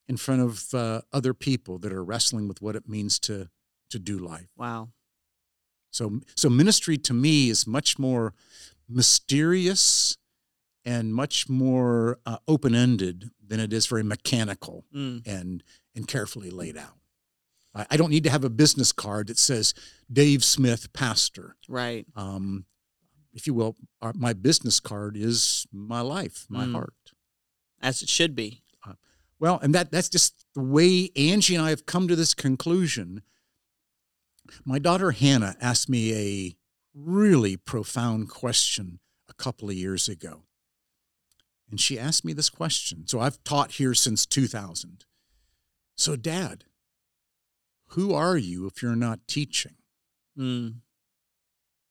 in 0.08 0.16
front 0.16 0.40
of 0.42 0.74
uh, 0.74 1.02
other 1.12 1.34
people 1.34 1.78
that 1.78 1.92
are 1.92 2.02
wrestling 2.04 2.48
with 2.48 2.60
what 2.62 2.74
it 2.76 2.88
means 2.88 3.18
to 3.20 3.50
to 3.90 3.98
do 3.98 4.18
life. 4.18 4.48
Wow. 4.56 4.88
So 5.90 6.20
so 6.34 6.48
ministry 6.50 6.96
to 6.98 7.14
me 7.14 7.50
is 7.50 7.66
much 7.66 7.98
more 7.98 8.34
mysterious 8.88 10.16
and 10.86 11.12
much 11.14 11.48
more 11.50 12.18
uh, 12.24 12.38
open 12.48 12.74
ended 12.74 13.30
than 13.46 13.60
it 13.60 13.72
is 13.72 13.86
very 13.86 14.02
mechanical 14.04 14.84
Mm, 14.94 15.26
and 15.26 15.62
and 15.94 16.06
carefully 16.08 16.50
laid 16.50 16.76
out. 16.78 16.96
I, 17.74 17.86
I 17.90 17.96
don't 17.98 18.10
need 18.10 18.24
to 18.24 18.30
have 18.30 18.44
a 18.44 18.48
business 18.50 18.92
card 18.92 19.26
that 19.26 19.38
says 19.38 19.74
Dave 20.10 20.42
Smith, 20.44 20.92
pastor. 20.94 21.56
right. 21.68 22.06
Um, 22.16 22.64
if 23.34 23.46
you 23.46 23.52
will, 23.52 23.76
our, 24.00 24.12
my 24.14 24.32
business 24.32 24.80
card 24.80 25.14
is 25.16 25.66
my 25.70 26.00
life, 26.00 26.46
my 26.48 26.64
Mm. 26.64 26.72
heart. 26.72 26.94
As 27.82 28.00
it 28.02 28.08
should 28.08 28.34
be. 28.34 28.62
Well, 29.38 29.58
and 29.62 29.74
that 29.74 29.90
that's 29.90 30.08
just 30.08 30.46
the 30.54 30.62
way 30.62 31.10
Angie 31.14 31.54
and 31.56 31.62
I 31.62 31.68
have 31.68 31.84
come 31.84 32.08
to 32.08 32.16
this 32.16 32.32
conclusion. 32.32 33.20
My 34.64 34.78
daughter 34.78 35.10
Hannah 35.10 35.56
asked 35.60 35.88
me 35.90 36.14
a 36.14 36.56
really 36.94 37.58
profound 37.58 38.30
question 38.30 38.98
a 39.28 39.34
couple 39.34 39.68
of 39.68 39.74
years 39.76 40.08
ago. 40.08 40.44
And 41.70 41.80
she 41.80 41.98
asked 41.98 42.24
me 42.24 42.32
this 42.32 42.48
question. 42.50 43.06
So 43.06 43.18
I've 43.20 43.42
taught 43.44 43.72
here 43.72 43.92
since 43.94 44.24
2000. 44.26 45.04
So, 45.96 46.14
Dad, 46.14 46.64
who 47.90 48.14
are 48.14 48.36
you 48.36 48.66
if 48.66 48.82
you're 48.82 48.94
not 48.96 49.26
teaching? 49.26 49.74
Mm, 50.38 50.76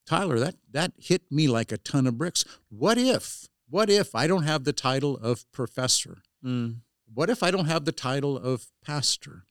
Tyler, 0.06 0.38
that, 0.40 0.56
that 0.72 0.94
hit 0.98 1.24
me 1.32 1.48
like 1.48 1.72
a 1.72 1.78
ton 1.78 2.06
of 2.08 2.18
bricks. 2.18 2.46
What 2.70 2.98
if, 2.98 3.48
what 3.70 3.90
if 3.90 4.14
I 4.14 4.28
don't 4.28 4.44
have 4.44 4.64
the 4.64 4.74
title 4.74 5.18
of 5.18 5.50
professor? 5.52 6.20
mm, 6.44 6.78
What 7.12 7.30
if 7.30 7.42
I 7.42 7.50
don't 7.52 7.66
have 7.66 7.86
the 7.86 7.92
title 7.92 8.38
of 8.38 8.68
pastor? 8.86 9.46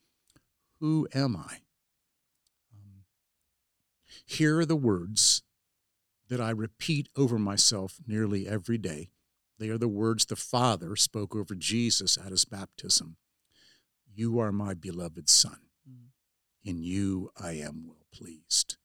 Who 0.81 1.09
am 1.15 1.37
I? 1.37 1.59
Um, 2.73 3.03
here 4.25 4.61
are 4.61 4.67
the 4.67 4.77
words 4.77 5.43
that 6.29 6.41
I 6.41 6.51
repeat 6.51 7.09
over 7.17 7.39
myself 7.39 7.97
nearly 8.07 8.47
every 8.47 8.79
day. 8.79 9.11
They 9.59 9.69
are 9.69 9.79
the 9.79 9.89
words 9.89 10.25
the 10.25 10.37
Father 10.37 10.97
spoke 10.97 11.35
over 11.35 11.55
Jesus 11.55 12.19
at 12.19 12.33
his 12.33 12.45
baptism 12.45 13.17
You 14.13 14.39
are 14.39 14.53
my 14.53 14.75
beloved 14.75 15.29
Son. 15.29 15.59
Mm. 15.89 16.09
In 16.65 16.83
you 16.83 17.31
I 17.41 17.53
am 17.53 17.85
well 17.87 18.07
pleased. 18.13 18.77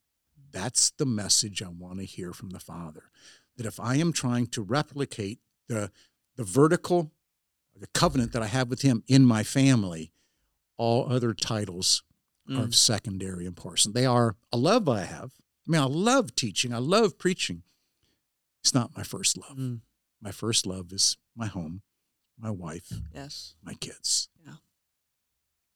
That's 0.51 0.91
the 0.91 1.05
message 1.05 1.61
I 1.61 1.69
want 1.69 1.99
to 1.99 2.05
hear 2.05 2.33
from 2.33 2.49
the 2.49 2.59
Father. 2.59 3.11
That 3.57 3.65
if 3.65 3.79
I 3.79 3.95
am 3.95 4.13
trying 4.13 4.47
to 4.47 4.61
replicate 4.61 5.39
the, 5.67 5.91
the 6.35 6.43
vertical 6.43 7.11
the 7.79 7.87
covenant 7.87 8.33
that 8.33 8.41
I 8.41 8.47
have 8.47 8.69
with 8.69 8.81
him 8.81 9.03
in 9.07 9.25
my 9.25 9.43
family, 9.43 10.11
all 10.77 11.11
other 11.11 11.33
titles 11.33 12.03
are 12.49 12.55
mm, 12.55 12.63
of 12.63 12.75
secondary 12.75 13.45
importance. 13.45 13.93
They 13.93 14.05
are 14.05 14.35
a 14.51 14.57
love 14.57 14.89
I 14.89 15.01
have. 15.01 15.31
I 15.67 15.71
mean, 15.71 15.81
I 15.81 15.85
love 15.85 16.35
teaching, 16.35 16.73
I 16.73 16.79
love 16.79 17.17
preaching. 17.17 17.63
It's 18.61 18.73
not 18.73 18.95
my 18.97 19.03
first 19.03 19.37
love. 19.37 19.57
mm. 19.57 19.79
My 20.21 20.31
first 20.31 20.65
love 20.65 20.91
is 20.91 21.17
my 21.35 21.47
home, 21.47 21.81
my 22.37 22.51
wife, 22.51 22.91
Yes. 23.13 23.55
my 23.63 23.73
kids. 23.73 24.29
Yeah. 24.45 24.55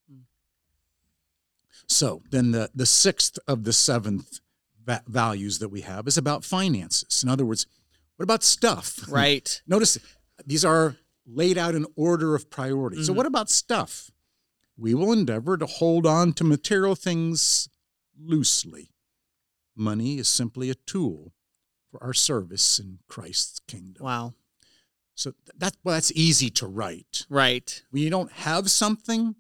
Hmm. 0.09 0.21
So 1.87 2.23
then 2.29 2.51
the, 2.51 2.69
the 2.75 2.85
sixth 2.85 3.39
of 3.47 3.63
the 3.63 3.73
seventh 3.73 4.39
va- 4.83 5.03
values 5.07 5.59
that 5.59 5.69
we 5.69 5.81
have 5.81 6.07
is 6.07 6.17
about 6.17 6.43
finances. 6.43 7.23
In 7.23 7.29
other 7.29 7.45
words, 7.45 7.65
what 8.17 8.23
about 8.23 8.43
stuff? 8.43 8.99
Right. 9.09 9.61
Notice 9.67 9.97
these 10.45 10.65
are 10.65 10.97
laid 11.25 11.57
out 11.57 11.73
in 11.75 11.85
order 11.95 12.35
of 12.35 12.49
priority. 12.49 13.01
So, 13.03 13.13
Mhm. 13.13 13.15
what 13.17 13.25
about 13.25 13.49
stuff? 13.49 14.11
We 14.75 14.93
will 14.93 15.13
endeavor 15.13 15.55
to 15.57 15.65
hold 15.65 16.05
on 16.05 16.33
to 16.33 16.43
material 16.43 16.95
things 16.95 17.69
loosely. 18.19 18.89
Money 19.75 20.17
is 20.17 20.27
simply 20.27 20.69
a 20.69 20.75
tool 20.75 21.31
for 21.93 22.03
our 22.03 22.13
service 22.13 22.79
in 22.79 22.97
Christ's 23.07 23.59
kingdom. 23.67 24.03
Wow. 24.03 24.33
So 25.15 25.33
that 25.55 25.77
well, 25.83 25.93
that's 25.93 26.11
easy 26.15 26.49
to 26.51 26.65
write. 26.65 27.25
Right. 27.29 27.83
When 27.91 28.01
you 28.01 28.09
don't 28.09 28.31
have 28.31 28.71
something, 28.71 29.35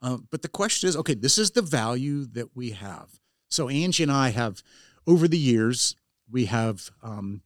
uh, 0.00 0.18
but 0.30 0.40
the 0.40 0.48
question 0.48 0.88
is, 0.88 0.96
okay, 0.96 1.12
this 1.14 1.36
is 1.36 1.50
the 1.50 1.62
value 1.62 2.24
that 2.32 2.56
we 2.56 2.70
have. 2.70 3.20
So 3.50 3.68
Angie 3.68 4.04
and 4.04 4.12
I 4.12 4.30
have, 4.30 4.62
over 5.06 5.28
the 5.28 5.38
years, 5.38 5.94
we 6.30 6.46
have 6.46 6.90
um, 7.02 7.42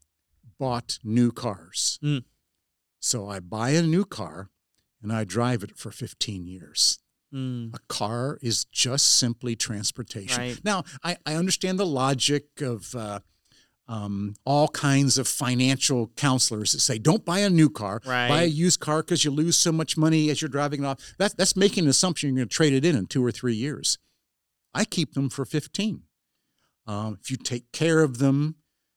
bought 0.59 1.01
new 1.03 1.33
cars. 1.33 1.99
Mm. 2.03 2.23
So 3.01 3.29
I 3.29 3.41
buy 3.41 3.71
a 3.71 3.83
new 3.83 4.05
car 4.05 4.51
and 5.03 5.13
I 5.13 5.25
drive 5.25 5.65
it 5.65 5.77
for 5.77 5.91
15 5.91 6.47
years. 6.47 7.01
Mm, 7.35 7.75
A 7.75 7.81
car 7.89 8.39
is 8.41 8.67
just 8.67 9.19
simply 9.19 9.57
transportation. 9.57 10.41
Right. 10.41 10.61
Now, 10.63 10.85
I, 11.03 11.17
I 11.27 11.35
understand 11.35 11.81
the 11.81 11.87
logic 11.87 12.61
of 12.61 12.95
uh, 12.95 13.19
um, 13.87 14.35
all 14.45 14.69
kinds 14.69 15.19
of 15.19 15.29
financial 15.29 16.11
counselors 16.17 16.73
that 16.73 16.81
say, 16.81 16.99
don't 16.99 17.25
buy 17.25 17.41
a 17.41 17.51
new 17.51 17.69
car, 17.69 18.01
buy 18.29 18.43
a 18.43 18.47
used 18.47 18.81
car 18.81 19.03
because 19.03 19.25
you 19.25 19.31
lose 19.31 19.57
so 19.57 19.73
much 19.73 19.97
money 19.97 20.31
as 20.31 20.41
you're 20.41 20.49
driving 20.49 20.85
it 20.85 20.87
off. 20.87 21.15
That's, 21.19 21.35
that's 21.35 21.57
making 21.57 21.85
an 21.85 21.91
assumption 21.91 22.31
you're 22.31 22.37
going 22.37 22.49
to 22.49 22.55
trade 22.55 22.73
it 22.73 22.85
in 22.85 22.97
in 22.97 23.07
two 23.07 23.25
or 23.25 23.31
three 23.31 23.55
years. 23.55 23.99
I 24.73 24.85
keep 24.85 25.15
them 25.15 25.29
for 25.29 25.45
15. 25.45 26.03
Um, 26.87 27.19
if 27.21 27.31
you 27.31 27.37
take 27.37 27.73
care 27.73 28.01
of 28.01 28.19
them. 28.19 28.57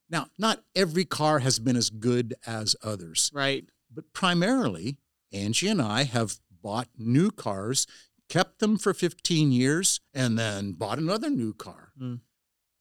Now, 0.09 0.27
not 0.38 0.63
every 0.75 1.05
car 1.05 1.39
has 1.39 1.59
been 1.59 1.75
as 1.75 1.89
good 1.89 2.33
as 2.45 2.75
others 2.81 3.29
right. 3.33 3.65
but 3.93 4.13
primarily 4.13 4.97
Angie 5.33 5.67
and 5.67 5.81
I 5.81 6.03
have 6.03 6.39
bought 6.49 6.88
new 6.97 7.31
cars, 7.31 7.88
kept 8.29 8.59
them 8.59 8.77
for 8.77 8.93
15 8.93 9.51
years, 9.51 9.99
and 10.13 10.38
then 10.38 10.73
bought 10.73 10.97
another 10.97 11.29
new 11.29 11.53
car. 11.53 11.91
Mm. 12.01 12.21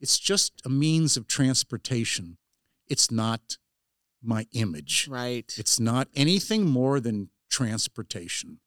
It's 0.01 0.19
just 0.19 0.61
a 0.65 0.69
means 0.69 1.17
of 1.17 1.27
transportation. 1.27 2.37
It's 2.89 3.11
not 3.11 3.59
my 4.23 4.47
image. 4.53 5.09
Right. 5.11 5.53
It's 5.59 5.79
not 5.81 6.09
anything 6.15 6.67
more 6.67 7.01
than 7.01 7.31
transportation. 7.51 8.59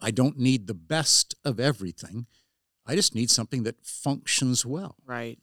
I 0.00 0.10
don't 0.10 0.38
need 0.38 0.66
the 0.66 0.74
best 0.74 1.34
of 1.44 1.60
everything. 1.60 2.26
I 2.86 2.94
just 2.94 3.14
need 3.14 3.30
something 3.30 3.62
that 3.64 3.84
functions 3.84 4.64
well. 4.64 4.96
right. 5.06 5.38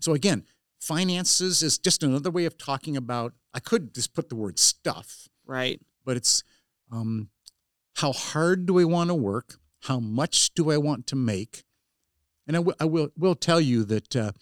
So 0.00 0.14
again, 0.14 0.44
finances 0.80 1.62
is 1.62 1.78
just 1.78 2.02
another 2.02 2.30
way 2.30 2.44
of 2.44 2.58
talking 2.58 2.96
about. 2.96 3.34
I 3.54 3.60
could 3.60 3.94
just 3.94 4.14
put 4.14 4.28
the 4.28 4.34
word 4.34 4.58
stuff, 4.58 5.28
Right. 5.46 5.80
but 6.04 6.16
it's 6.16 6.42
um, 6.90 7.28
how 7.96 8.12
hard 8.12 8.66
do 8.66 8.80
I 8.80 8.84
want 8.84 9.08
to 9.10 9.14
work? 9.14 9.58
How 9.82 10.00
much 10.00 10.54
do 10.54 10.70
I 10.72 10.78
want 10.78 11.06
to 11.08 11.16
make? 11.16 11.62
And 12.46 12.56
I 12.56 12.60
will 12.60 12.74
will 12.80 13.10
will 13.16 13.34
tell 13.34 13.60
you 13.60 13.84
that 13.84 14.16
uh, 14.16 14.32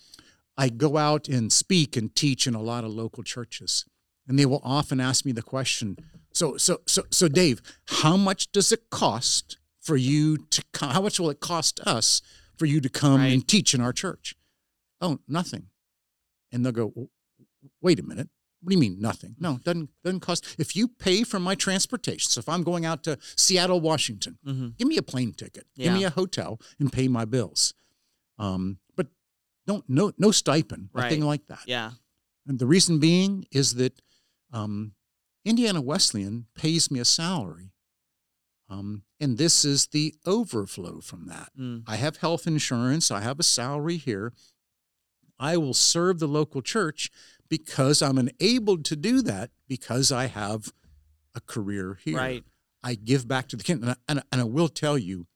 I 0.57 0.69
go 0.71 0.97
out 0.97 1.29
and 1.29 1.53
speak 1.53 1.97
and 1.97 2.15
teach 2.15 2.47
in 2.47 2.55
a 2.55 2.63
lot 2.63 2.85
of 2.85 2.91
local 2.93 3.23
churches, 3.23 3.85
and 4.27 4.39
they 4.39 4.47
will 4.47 4.61
often 4.65 5.01
ask 5.01 5.25
me 5.25 5.33
the 5.33 5.43
question. 5.43 5.97
So 6.33 6.57
so 6.57 6.81
so 6.87 7.03
so 7.11 7.29
Dave, 7.29 7.61
how 7.89 8.17
much 8.17 8.51
does 8.53 8.73
it 8.73 8.89
cost 8.91 9.59
for 9.81 9.97
you 9.97 10.37
to? 10.51 10.63
co- 10.73 10.87
How 10.89 11.03
much 11.03 11.21
will 11.21 11.31
it 11.31 11.41
cost 11.41 11.81
us 11.81 12.23
for 12.57 12.67
you 12.67 12.81
to 12.81 12.89
come 12.89 13.21
Right. 13.21 13.33
and 13.33 13.47
teach 13.47 13.75
in 13.75 13.81
our 13.81 13.93
church? 13.93 14.35
Oh, 15.01 15.19
nothing. 15.29 15.67
And 16.53 16.65
they'll 16.65 16.73
go, 16.73 17.11
wait 17.81 17.99
a 17.99 18.03
minute. 18.03 18.29
What 18.63 18.71
do 18.71 18.75
you 18.77 18.81
mean 18.81 19.01
nothing? 19.01 19.37
No, 19.39 19.55
it 19.57 19.65
doesn't 19.65 19.89
doesn't 20.05 20.21
cost. 20.21 20.57
If 20.59 20.77
you 20.77 20.89
pay 20.89 21.23
for 21.25 21.39
my 21.41 21.55
transportation, 21.55 22.29
so 22.31 22.39
if 22.41 22.49
I'm 22.49 22.63
going 22.63 22.85
out 22.85 23.03
to 23.05 23.19
Seattle, 23.37 23.81
Washington, 23.81 24.39
hmm 24.45 24.69
give 24.79 24.89
me 24.89 24.97
a 24.99 25.03
plane 25.03 25.33
ticket, 25.33 25.67
give 25.77 25.93
me 25.95 26.05
a 26.05 26.11
hotel, 26.11 26.61
and 26.79 26.93
pay 26.93 27.09
my 27.09 27.25
bills. 27.25 27.73
Um, 28.41 28.79
but 28.97 29.07
don't 29.67 29.85
no 29.89 30.13
no 30.19 30.31
stipend, 30.31 30.89
nothing 30.95 31.21
Right. 31.21 31.27
like 31.27 31.47
that. 31.49 31.61
Yeah. 31.67 31.93
And 32.47 32.59
the 32.59 32.67
reason 32.67 32.99
being 32.99 33.45
is 33.53 33.75
that 33.75 34.01
um, 34.53 34.95
Indiana 35.45 35.81
Wesleyan 35.81 36.47
pays 36.55 36.91
me 36.91 36.99
a 37.01 37.05
salary, 37.05 37.73
um, 38.69 39.03
and 39.21 39.37
this 39.39 39.65
is 39.65 39.89
the 39.89 40.15
overflow 40.27 41.01
from 41.01 41.27
that. 41.27 41.51
Mm. 41.59 41.85
I 41.87 41.97
have 41.97 42.17
health 42.17 42.47
insurance. 42.47 43.11
I 43.11 43.21
have 43.21 43.39
a 43.39 43.43
salary 43.45 43.99
here. 43.99 44.33
I 45.39 45.57
will 45.57 45.75
serve 45.75 46.19
the 46.19 46.27
local 46.29 46.63
church 46.63 47.11
because 47.49 48.01
I'm 48.03 48.19
enabled 48.19 48.85
to 48.87 48.97
do 48.97 49.23
that 49.23 49.51
because 49.69 50.11
I 50.13 50.27
have 50.27 50.73
a 51.35 51.41
career 51.41 51.99
here. 52.05 52.17
Right. 52.17 52.45
I 52.83 52.95
give 52.95 53.29
back 53.29 53.49
to 53.49 53.57
the 53.57 53.63
kingdom. 53.65 53.91
And 53.91 53.99
and, 54.09 54.19
I- 54.21 54.23
and 54.33 54.41
I 54.41 54.45
will 54.45 54.69
tell 54.69 54.97
you, 54.99 55.27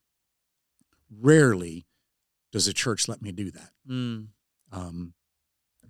rarely 1.10 1.86
does 2.54 2.68
a 2.68 2.72
church 2.72 3.08
let 3.08 3.20
me 3.20 3.32
do 3.32 3.50
that. 3.50 3.70
Mm. 3.90 4.28
Um, 4.70 5.14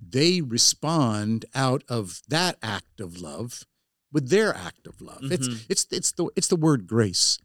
they 0.00 0.40
respond 0.40 1.44
out 1.54 1.84
of 1.90 2.22
that 2.28 2.56
act 2.62 3.00
of 3.00 3.20
love 3.20 3.64
with 4.10 4.30
their 4.30 4.54
act 4.54 4.86
of 4.86 5.02
love. 5.02 5.30
It's 5.30 5.46
Mhm. 5.46 5.66
it's 5.68 5.86
it's 5.90 6.12
the 6.12 6.30
it's 6.36 6.48
the 6.48 6.56
word 6.56 6.86
grace. 6.86 7.38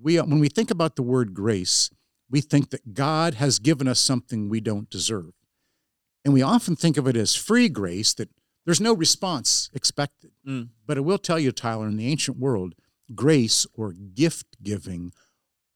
We 0.00 0.20
when 0.20 0.38
we 0.38 0.48
think 0.48 0.70
about 0.70 0.94
the 0.94 1.02
word 1.02 1.34
grace, 1.34 1.90
we 2.30 2.40
think 2.40 2.70
that 2.70 2.94
God 2.94 3.34
has 3.34 3.58
given 3.58 3.88
us 3.88 3.98
something 3.98 4.48
we 4.48 4.60
don't 4.60 4.88
deserve, 4.88 5.32
and 6.24 6.32
we 6.32 6.40
often 6.42 6.76
think 6.76 6.96
of 6.96 7.08
it 7.08 7.16
as 7.16 7.34
free 7.34 7.68
grace 7.68 8.14
that 8.14 8.30
there's 8.64 8.80
no 8.80 8.92
response 8.94 9.68
expected. 9.72 10.30
Mm. 10.46 10.68
But 10.86 10.96
I 10.96 11.00
will 11.00 11.18
tell 11.18 11.40
you, 11.40 11.50
Tyler, 11.50 11.88
in 11.88 11.96
the 11.96 12.06
ancient 12.06 12.38
world, 12.38 12.76
grace 13.14 13.66
or 13.74 13.92
gift 13.92 14.46
giving 14.62 15.12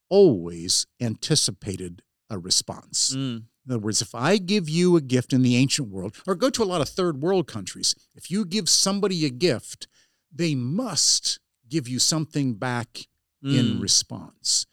always 0.09 0.87
anticipated 1.01 2.03
a 2.31 2.39
response. 2.39 3.15
Mm. 3.15 3.45
In 3.67 3.73
other 3.73 3.79
words, 3.79 4.01
if 4.03 4.15
I 4.15 4.39
give 4.39 4.69
you 4.69 4.97
a 4.97 5.01
gift 5.01 5.33
in 5.33 5.43
the 5.43 5.57
ancient 5.57 5.89
world, 5.89 6.17
or 6.27 6.35
go 6.35 6.49
to 6.51 6.63
a 6.63 6.65
lot 6.65 6.81
of 6.81 6.89
third 6.89 7.21
world 7.21 7.47
countries, 7.47 7.95
if 8.15 8.31
you 8.31 8.45
give 8.45 8.69
somebody 8.69 9.25
a 9.27 9.31
gift, 9.31 9.89
they 10.35 10.55
must 10.55 11.39
give 11.69 11.87
you 11.89 11.99
something 11.99 12.55
back 12.55 13.07
in 13.43 13.77
Mm. 13.77 13.81
response. 13.83 14.67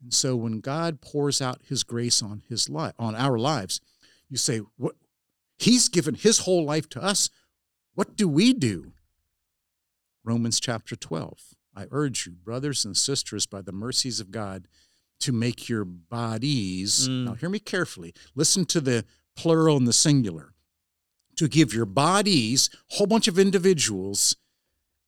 And 0.00 0.14
so 0.14 0.36
when 0.36 0.60
God 0.60 1.00
pours 1.00 1.42
out 1.42 1.62
his 1.68 1.82
grace 1.82 2.22
on 2.22 2.42
his 2.48 2.68
life 2.68 2.94
on 2.98 3.14
our 3.14 3.38
lives, 3.38 3.80
you 4.28 4.36
say, 4.36 4.58
What 4.76 4.96
he's 5.58 5.88
given 5.88 6.14
his 6.14 6.40
whole 6.40 6.64
life 6.64 6.88
to 6.90 7.02
us. 7.02 7.30
What 7.94 8.16
do 8.16 8.28
we 8.28 8.52
do? 8.52 8.92
Romans 10.24 10.60
chapter 10.60 10.96
12. 10.96 11.54
I 11.74 11.86
urge 11.90 12.26
you, 12.26 12.32
brothers 12.32 12.84
and 12.84 12.96
sisters, 12.96 13.46
by 13.46 13.62
the 13.62 13.72
mercies 13.72 14.18
of 14.20 14.30
God, 14.30 14.66
to 15.20 15.32
make 15.32 15.68
your 15.68 15.84
bodies, 15.84 17.08
Mm. 17.08 17.24
now 17.24 17.34
hear 17.34 17.48
me 17.48 17.58
carefully, 17.58 18.14
listen 18.34 18.64
to 18.66 18.80
the 18.80 19.04
plural 19.34 19.76
and 19.76 19.86
the 19.88 19.92
singular, 19.92 20.54
to 21.36 21.48
give 21.48 21.72
your 21.74 21.86
bodies, 21.86 22.70
a 22.90 22.96
whole 22.96 23.06
bunch 23.06 23.28
of 23.28 23.38
individuals, 23.38 24.36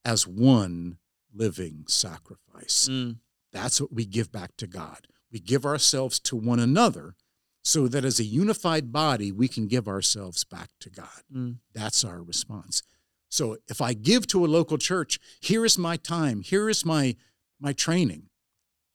as 0.04 0.26
one 0.26 0.98
living 1.32 1.84
sacrifice. 1.88 2.88
Mm. 2.90 3.18
That's 3.52 3.80
what 3.80 3.92
we 3.92 4.04
give 4.06 4.30
back 4.32 4.56
to 4.58 4.66
God. 4.66 5.06
We 5.30 5.40
give 5.40 5.64
ourselves 5.66 6.18
to 6.20 6.36
one 6.36 6.58
another 6.60 7.14
so 7.62 7.86
that 7.88 8.04
as 8.04 8.18
a 8.18 8.24
unified 8.24 8.92
body, 8.92 9.30
we 9.30 9.48
can 9.48 9.66
give 9.66 9.86
ourselves 9.88 10.44
back 10.44 10.70
to 10.80 10.88
God. 10.90 11.22
Mm. 11.34 11.58
That's 11.74 12.04
our 12.04 12.22
response. 12.22 12.82
So 13.28 13.58
if 13.68 13.82
I 13.82 13.92
give 13.92 14.26
to 14.28 14.44
a 14.44 14.48
local 14.48 14.78
church, 14.78 15.18
here 15.40 15.66
is 15.66 15.76
my 15.76 15.96
time, 15.98 16.40
here 16.40 16.68
is 16.70 16.84
my 16.84 17.16
my 17.60 17.72
training. 17.74 18.30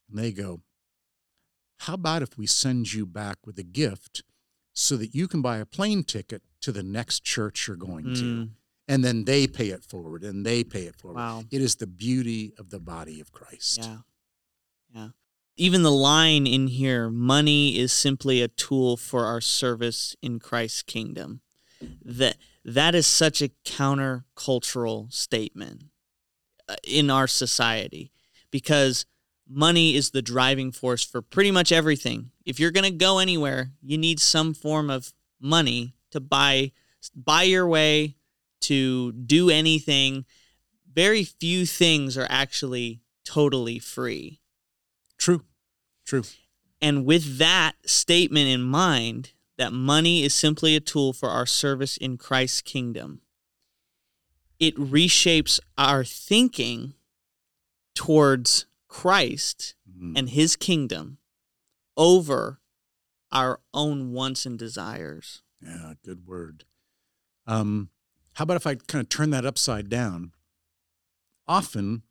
And 0.08 0.18
they 0.18 0.32
go, 0.32 0.62
how 1.78 1.94
about 1.94 2.22
if 2.22 2.38
we 2.38 2.46
send 2.46 2.92
you 2.92 3.06
back 3.06 3.38
with 3.44 3.58
a 3.58 3.62
gift 3.62 4.22
so 4.72 4.96
that 4.96 5.14
you 5.14 5.28
can 5.28 5.42
buy 5.42 5.58
a 5.58 5.66
plane 5.66 6.04
ticket 6.04 6.42
to 6.62 6.72
the 6.72 6.82
next 6.82 7.24
church 7.24 7.68
you're 7.68 7.76
going 7.76 8.14
to? 8.14 8.22
Mm. 8.22 8.50
And 8.86 9.04
then 9.04 9.24
they 9.24 9.46
pay 9.46 9.68
it 9.68 9.82
forward 9.82 10.24
and 10.24 10.44
they 10.44 10.62
pay 10.62 10.82
it 10.82 10.96
forward. 10.96 11.16
Wow. 11.16 11.44
It 11.50 11.62
is 11.62 11.76
the 11.76 11.86
beauty 11.86 12.52
of 12.58 12.70
the 12.70 12.80
body 12.80 13.20
of 13.20 13.32
Christ. 13.32 13.80
Yeah. 13.82 13.96
Yeah. 14.94 15.08
Even 15.56 15.82
the 15.82 15.92
line 15.92 16.46
in 16.46 16.66
here, 16.66 17.08
money 17.08 17.78
is 17.78 17.92
simply 17.92 18.42
a 18.42 18.48
tool 18.48 18.96
for 18.96 19.24
our 19.24 19.40
service 19.40 20.16
in 20.20 20.38
Christ's 20.38 20.82
kingdom. 20.82 21.40
That 22.02 22.36
that 22.64 22.94
is 22.94 23.06
such 23.06 23.42
a 23.42 23.50
countercultural 23.64 25.12
statement 25.12 25.84
uh, 26.68 26.76
in 26.82 27.10
our 27.10 27.26
society 27.26 28.10
because 28.50 29.04
money 29.48 29.94
is 29.94 30.10
the 30.10 30.22
driving 30.22 30.72
force 30.72 31.04
for 31.04 31.22
pretty 31.22 31.50
much 31.50 31.72
everything. 31.72 32.30
If 32.44 32.58
you're 32.58 32.70
going 32.70 32.90
to 32.90 32.96
go 32.96 33.18
anywhere, 33.18 33.72
you 33.82 33.98
need 33.98 34.20
some 34.20 34.54
form 34.54 34.90
of 34.90 35.12
money 35.40 35.94
to 36.10 36.20
buy 36.20 36.72
buy 37.14 37.42
your 37.42 37.66
way 37.66 38.16
to 38.62 39.12
do 39.12 39.50
anything. 39.50 40.24
Very 40.92 41.24
few 41.24 41.66
things 41.66 42.16
are 42.16 42.26
actually 42.30 43.02
totally 43.24 43.78
free. 43.78 44.40
True. 45.18 45.42
True. 46.06 46.22
And 46.80 47.04
with 47.04 47.38
that 47.38 47.72
statement 47.86 48.48
in 48.48 48.62
mind, 48.62 49.32
that 49.56 49.72
money 49.72 50.22
is 50.22 50.34
simply 50.34 50.76
a 50.76 50.80
tool 50.80 51.12
for 51.12 51.28
our 51.28 51.46
service 51.46 51.96
in 51.96 52.16
Christ's 52.18 52.60
kingdom, 52.60 53.20
it 54.58 54.76
reshapes 54.76 55.60
our 55.76 56.04
thinking 56.04 56.94
towards 57.94 58.66
Christ 58.94 59.74
Mhm. 59.90 60.16
and 60.16 60.30
his 60.30 60.54
kingdom 60.54 61.18
over 61.96 62.60
our 63.32 63.60
own 63.74 64.12
wants 64.12 64.46
and 64.46 64.56
desires. 64.56 65.42
Yeah, 65.60 65.94
good 66.04 66.26
word. 66.28 66.64
Um, 67.44 67.90
how 68.34 68.44
about 68.44 68.56
if 68.56 68.68
I 68.68 68.76
kind 68.76 69.02
of 69.02 69.08
turn 69.08 69.30
that 69.30 69.44
upside 69.44 69.88
down? 69.88 70.32
Often 71.48 72.04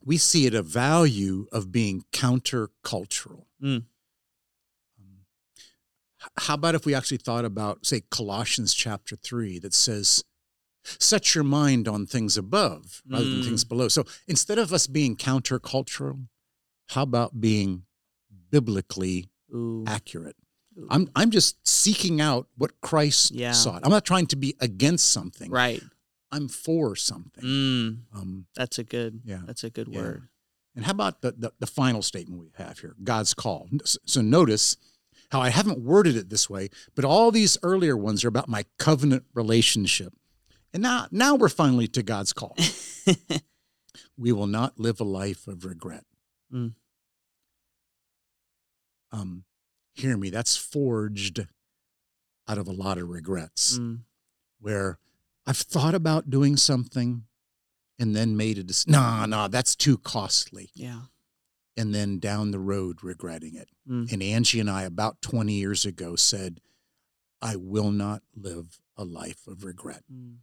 we 0.00 0.16
see 0.16 0.46
it 0.46 0.54
a 0.54 0.62
value 0.62 1.46
of 1.52 1.70
being 1.70 2.04
countercultural. 2.12 3.46
Mm. 3.62 3.84
Um, 4.98 5.26
how 6.38 6.54
about 6.54 6.74
if 6.74 6.86
we 6.86 6.94
actually 6.94 7.18
thought 7.18 7.44
about, 7.44 7.84
say, 7.84 8.00
Colossians 8.10 8.72
chapter 8.72 9.14
3 9.14 9.58
that 9.58 9.74
says, 9.74 10.24
set 10.98 11.34
your 11.34 11.44
mind 11.44 11.86
on 11.88 12.06
things 12.06 12.36
above 12.36 13.02
rather 13.08 13.24
than 13.28 13.40
Mm. 13.40 13.44
things 13.44 13.64
below. 13.64 13.88
So 13.88 14.04
instead 14.26 14.58
of 14.58 14.72
us 14.72 14.86
being 14.86 15.16
countercultural, 15.16 16.26
how 16.88 17.02
about 17.02 17.40
being 17.40 17.84
biblically 18.50 19.28
Ooh. 19.54 19.84
accurate? 19.86 20.36
Ooh. 20.78 20.86
I'm 20.90 21.10
I'm 21.14 21.30
just 21.30 21.66
seeking 21.66 22.20
out 22.20 22.48
what 22.56 22.80
Christ 22.80 23.32
Yeah. 23.32 23.52
sought. 23.52 23.82
I'm 23.84 23.90
not 23.90 24.04
trying 24.04 24.26
to 24.28 24.36
be 24.36 24.54
against 24.60 25.10
something. 25.10 25.50
right. 25.50 25.82
I'm 26.30 26.46
for 26.48 26.94
something. 26.94 27.42
Mm, 27.42 27.98
Um, 28.12 28.46
that's 28.54 28.78
a 28.78 28.84
good. 28.84 29.22
Yeah. 29.24 29.40
That's 29.46 29.64
a 29.64 29.70
good 29.70 29.88
Yeah. 29.88 29.98
word. 30.00 30.28
and 30.76 30.84
how 30.84 30.92
about 30.92 31.22
the, 31.22 31.32
the 31.32 31.52
the 31.58 31.66
final 31.66 32.02
statement 32.02 32.40
we 32.40 32.50
have 32.54 32.78
here? 32.78 32.94
God's 33.02 33.34
call. 33.34 33.68
So 34.04 34.20
notice 34.20 34.76
how 35.30 35.40
I 35.40 35.48
haven't 35.48 35.80
worded 35.80 36.16
it 36.16 36.28
this 36.30 36.48
way, 36.48 36.68
but 36.94 37.04
all 37.04 37.30
these 37.32 37.56
earlier 37.62 37.96
ones 37.96 38.24
are 38.24 38.28
about 38.28 38.48
my 38.48 38.64
covenant 38.78 39.24
relationship. 39.34 40.12
And 40.74 40.82
now 40.82 41.06
now 41.10 41.34
we're 41.34 41.48
finally 41.48 41.88
to 41.88 42.02
God's 42.02 42.32
call. 42.32 42.56
we 44.16 44.32
will 44.32 44.46
not 44.46 44.78
live 44.78 45.00
a 45.00 45.04
life 45.04 45.46
of 45.48 45.64
regret. 45.64 46.04
Mm. 46.52 46.74
Um, 49.12 49.44
hear 49.94 50.16
me, 50.16 50.30
that's 50.30 50.56
forged 50.56 51.46
out 52.46 52.58
of 52.58 52.66
a 52.68 52.72
lot 52.72 52.98
of 52.98 53.08
regrets 53.08 53.78
Mm. 53.78 54.00
where 54.60 54.98
I've 55.46 55.56
thought 55.56 55.94
about 55.94 56.30
doing 56.30 56.56
something 56.56 57.24
and 57.98 58.14
then 58.14 58.36
made 58.36 58.58
a 58.58 58.62
decision. 58.62 58.92
Nah, 58.92 59.26
nah, 59.26 59.48
that's 59.48 59.74
too 59.74 59.98
costly. 59.98 60.70
Yeah. 60.74 61.02
And 61.76 61.94
then 61.94 62.18
down 62.18 62.50
the 62.50 62.58
road 62.58 63.02
regretting 63.02 63.54
it. 63.54 63.68
Mm. 63.88 64.12
And 64.12 64.22
Angie 64.22 64.60
and 64.60 64.70
I, 64.70 64.82
about 64.82 65.22
20 65.22 65.52
years 65.52 65.84
ago, 65.86 66.16
said, 66.16 66.60
I 67.40 67.56
will 67.56 67.90
not 67.90 68.22
live 68.34 68.80
a 68.96 69.04
life 69.04 69.46
of 69.46 69.64
regret. 69.64 70.02
Mm. 70.12 70.38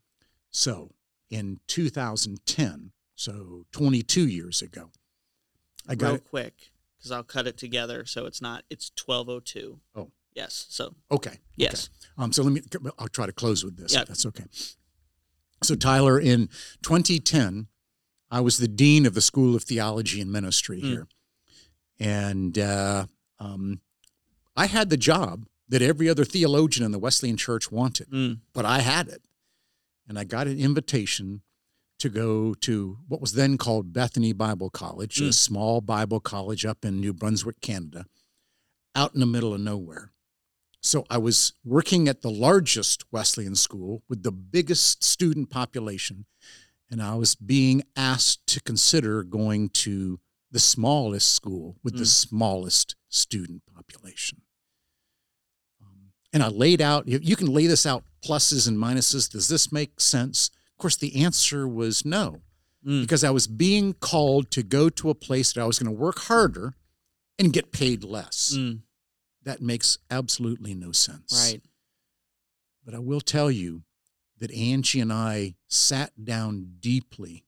So 0.56 0.92
in 1.30 1.60
2010, 1.68 2.92
so 3.14 3.66
22 3.74 4.26
years 4.26 4.62
ago, 4.62 4.90
I 5.86 5.96
got 5.96 6.08
Real 6.08 6.16
it. 6.16 6.24
quick, 6.24 6.72
because 6.98 7.12
I'll 7.12 7.24
cut 7.24 7.46
it 7.46 7.58
together 7.58 8.06
so 8.06 8.26
it's 8.26 8.42
not. 8.42 8.64
It's 8.70 8.90
twelve 8.96 9.28
oh 9.28 9.42
two. 9.42 9.82
Yes. 10.34 10.66
So 10.70 10.96
Okay. 11.12 11.40
yes. 11.58 11.90
Um, 12.18 12.32
so 12.32 12.42
let 12.44 12.54
me, 12.54 12.62
I'll 12.98 13.10
try 13.10 13.26
to 13.26 13.34
close 13.34 13.66
with 13.66 13.76
this. 13.76 13.94
Yeah. 13.94 14.04
If 14.04 14.08
that's 14.08 14.26
okay. 14.28 14.46
So, 15.62 15.76
Tyler, 15.76 16.18
in 16.20 16.48
2010, 16.84 17.68
I 18.32 18.40
was 18.40 18.58
the 18.58 18.68
dean 18.70 19.06
of 19.06 19.14
the 19.14 19.22
School 19.22 19.56
of 19.56 19.64
Theology 19.64 20.22
and 20.22 20.32
Ministry 20.32 20.80
Mm. 20.82 20.84
here. 20.86 21.08
And 22.00 22.58
uh, 22.60 23.06
um, 23.40 23.82
I 24.56 24.68
had 24.68 24.90
the 24.90 24.98
job 24.98 25.46
that 25.68 25.82
every 25.82 26.08
other 26.10 26.24
theologian 26.26 26.86
in 26.86 26.92
the 26.92 27.00
Wesleyan 27.00 27.36
church 27.38 27.72
wanted, 27.72 28.10
Mm. 28.10 28.40
but 28.54 28.66
I 28.66 28.80
had 28.80 29.08
it. 29.10 29.22
And 30.08 30.20
I 30.20 30.24
got 30.24 30.48
an 30.48 30.60
invitation 30.60 31.42
to 32.00 32.10
go 32.10 32.54
to 32.54 33.00
what 33.08 33.22
was 33.22 33.34
then 33.34 33.58
called 33.58 33.94
Bethany 33.94 34.34
Bible 34.34 34.70
College, 34.70 35.20
a 35.22 35.26
Mm. 35.26 35.34
small 35.34 35.82
Bible 35.82 36.20
college 36.20 36.66
up 36.66 36.84
in 36.86 37.00
New 37.00 37.14
Brunswick, 37.14 37.62
Canada, 37.62 38.06
out 38.94 39.14
in 39.14 39.20
the 39.20 39.26
middle 39.26 39.54
of 39.54 39.62
nowhere. 39.62 40.12
So 40.82 41.06
I 41.10 41.18
was 41.18 41.54
working 41.64 42.08
at 42.08 42.22
the 42.22 42.30
largest 42.30 43.12
Wesleyan 43.12 43.56
school 43.56 44.04
with 44.08 44.22
the 44.24 44.32
biggest 44.32 45.04
student 45.04 45.50
population, 45.50 46.26
and 46.92 47.02
I 47.02 47.16
was 47.16 47.34
being 47.34 47.82
asked 47.96 48.46
to 48.48 48.62
consider 48.62 49.24
going 49.24 49.70
to 49.70 50.20
the 50.52 50.60
smallest 50.60 51.34
school 51.34 51.78
with 51.82 51.96
the 51.98 52.04
Mm. 52.04 52.28
smallest 52.28 52.96
student 53.10 53.64
population. 53.74 54.42
And 56.36 56.44
I 56.44 56.50
laid 56.50 56.82
out, 56.82 57.08
you 57.08 57.18
you 57.24 57.38
can 57.38 57.48
lay 57.48 57.66
this 57.66 57.86
out 57.86 58.04
pluses 58.24 58.68
and 58.68 58.78
minuses. 58.78 59.32
Does 59.32 59.48
this 59.48 59.72
make 59.72 60.02
sense? 60.02 60.52
Of 60.74 60.78
course, 60.78 60.98
the 60.98 61.24
answer 61.24 61.66
was 61.66 62.04
no, 62.04 62.42
Mm. 62.86 63.02
because 63.02 63.24
I 63.24 63.30
was 63.32 63.48
being 63.48 63.94
called 63.94 64.52
to 64.52 64.62
go 64.62 64.90
to 64.90 65.10
a 65.10 65.16
place 65.16 65.54
that 65.54 65.62
I 65.62 65.66
was 65.66 65.80
going 65.80 65.92
to 65.96 65.98
work 66.00 66.20
harder 66.20 66.74
and 67.40 67.54
get 67.54 67.72
paid 67.72 68.04
less. 68.04 68.54
Mm. 68.56 68.82
That 69.44 69.62
makes 69.62 69.98
absolutely 70.12 70.76
no 70.76 70.92
sense. 70.92 71.32
Right. 71.52 71.62
But 72.84 72.94
I 72.94 73.00
will 73.00 73.22
tell 73.22 73.50
you 73.50 73.84
that 74.40 74.52
Angie 74.52 75.00
and 75.00 75.14
I 75.14 75.56
sat 75.70 76.26
down 76.26 76.76
deeply. 76.82 77.46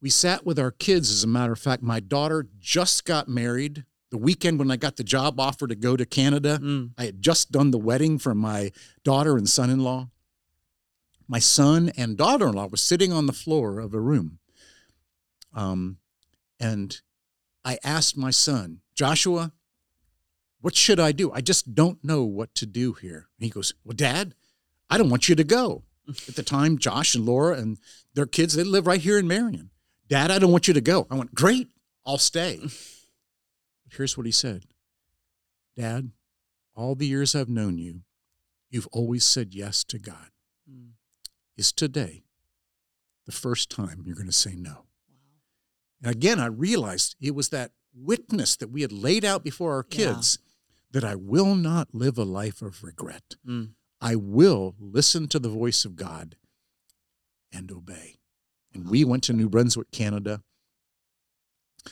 We 0.00 0.10
sat 0.10 0.44
with 0.44 0.58
our 0.58 0.72
kids, 0.72 1.10
as 1.12 1.22
a 1.22 1.28
matter 1.28 1.52
of 1.52 1.60
fact. 1.60 1.82
My 1.84 2.00
daughter 2.00 2.48
just 2.58 3.04
got 3.04 3.28
married 3.28 3.84
the 4.12 4.18
weekend 4.18 4.58
when 4.58 4.70
I 4.70 4.76
got 4.76 4.96
the 4.96 5.04
job 5.04 5.40
offer 5.40 5.66
to 5.66 5.74
go 5.74 5.96
to 5.96 6.04
Canada. 6.04 6.60
Mm. 6.62 6.90
I 6.98 7.06
had 7.06 7.22
just 7.22 7.50
done 7.50 7.70
the 7.70 7.78
wedding 7.78 8.18
for 8.18 8.34
my 8.34 8.70
daughter 9.04 9.38
and 9.38 9.48
son 9.48 9.70
in 9.70 9.80
law. 9.80 10.10
My 11.26 11.38
son 11.38 11.90
and 11.96 12.14
daughter 12.14 12.46
in 12.48 12.54
law 12.54 12.66
were 12.66 12.76
sitting 12.76 13.10
on 13.10 13.24
the 13.24 13.32
floor 13.32 13.80
of 13.80 13.94
a 13.94 14.00
room. 14.00 14.38
Um, 15.54 15.96
and 16.60 17.00
I 17.64 17.78
asked 17.82 18.18
my 18.18 18.30
son, 18.30 18.82
Joshua, 18.94 19.52
what 20.60 20.76
should 20.76 21.00
I 21.00 21.12
do? 21.12 21.32
I 21.32 21.40
just 21.40 21.74
don't 21.74 22.04
know 22.04 22.22
what 22.22 22.54
to 22.56 22.66
do 22.66 22.92
here. 22.92 23.28
And 23.38 23.44
he 23.44 23.48
goes, 23.48 23.72
Well, 23.82 23.96
Dad, 23.96 24.34
I 24.90 24.98
don't 24.98 25.08
want 25.08 25.30
you 25.30 25.34
to 25.36 25.44
go. 25.44 25.84
At 26.28 26.36
the 26.36 26.42
time, 26.42 26.76
Josh 26.76 27.14
and 27.14 27.24
Laura 27.24 27.56
and 27.56 27.78
their 28.12 28.26
kids, 28.26 28.54
they 28.54 28.62
live 28.62 28.86
right 28.86 29.00
here 29.00 29.18
in 29.18 29.26
Marion. 29.26 29.70
Dad, 30.06 30.30
I 30.30 30.38
don't 30.38 30.52
want 30.52 30.68
you 30.68 30.74
to 30.74 30.82
go. 30.82 31.06
I 31.10 31.14
went, 31.14 31.34
Great, 31.34 31.70
I'll 32.04 32.18
stay. 32.18 32.60
Here's 33.96 34.16
what 34.16 34.26
he 34.26 34.32
said 34.32 34.64
Dad, 35.76 36.10
all 36.74 36.94
the 36.94 37.06
years 37.06 37.34
I've 37.34 37.48
known 37.48 37.78
you, 37.78 38.02
you've 38.70 38.88
always 38.92 39.24
said 39.24 39.54
yes 39.54 39.84
to 39.84 39.98
God. 39.98 40.30
Mm. 40.70 40.90
Is 41.56 41.72
today 41.72 42.24
the 43.26 43.32
first 43.32 43.70
time 43.70 44.02
you're 44.04 44.16
going 44.16 44.26
to 44.26 44.32
say 44.32 44.54
no? 44.56 44.84
And 46.02 46.10
again, 46.10 46.40
I 46.40 46.46
realized 46.46 47.14
it 47.20 47.34
was 47.34 47.50
that 47.50 47.72
witness 47.94 48.56
that 48.56 48.70
we 48.70 48.82
had 48.82 48.92
laid 48.92 49.24
out 49.24 49.44
before 49.44 49.74
our 49.74 49.86
Yeah. 49.90 50.14
kids 50.14 50.38
that 50.90 51.04
I 51.04 51.14
will 51.14 51.54
not 51.54 51.94
live 51.94 52.18
a 52.18 52.24
life 52.24 52.60
of 52.62 52.82
regret. 52.82 53.36
Mm. 53.46 53.74
I 54.00 54.16
will 54.16 54.74
listen 54.78 55.28
to 55.28 55.38
the 55.38 55.48
voice 55.48 55.84
of 55.84 55.94
God 55.96 56.36
and 57.52 57.70
obey. 57.70 58.18
And 58.74 58.88
we 58.88 59.04
went 59.04 59.22
to 59.24 59.32
New 59.32 59.48
Brunswick, 59.48 59.90
Canada. 59.92 60.42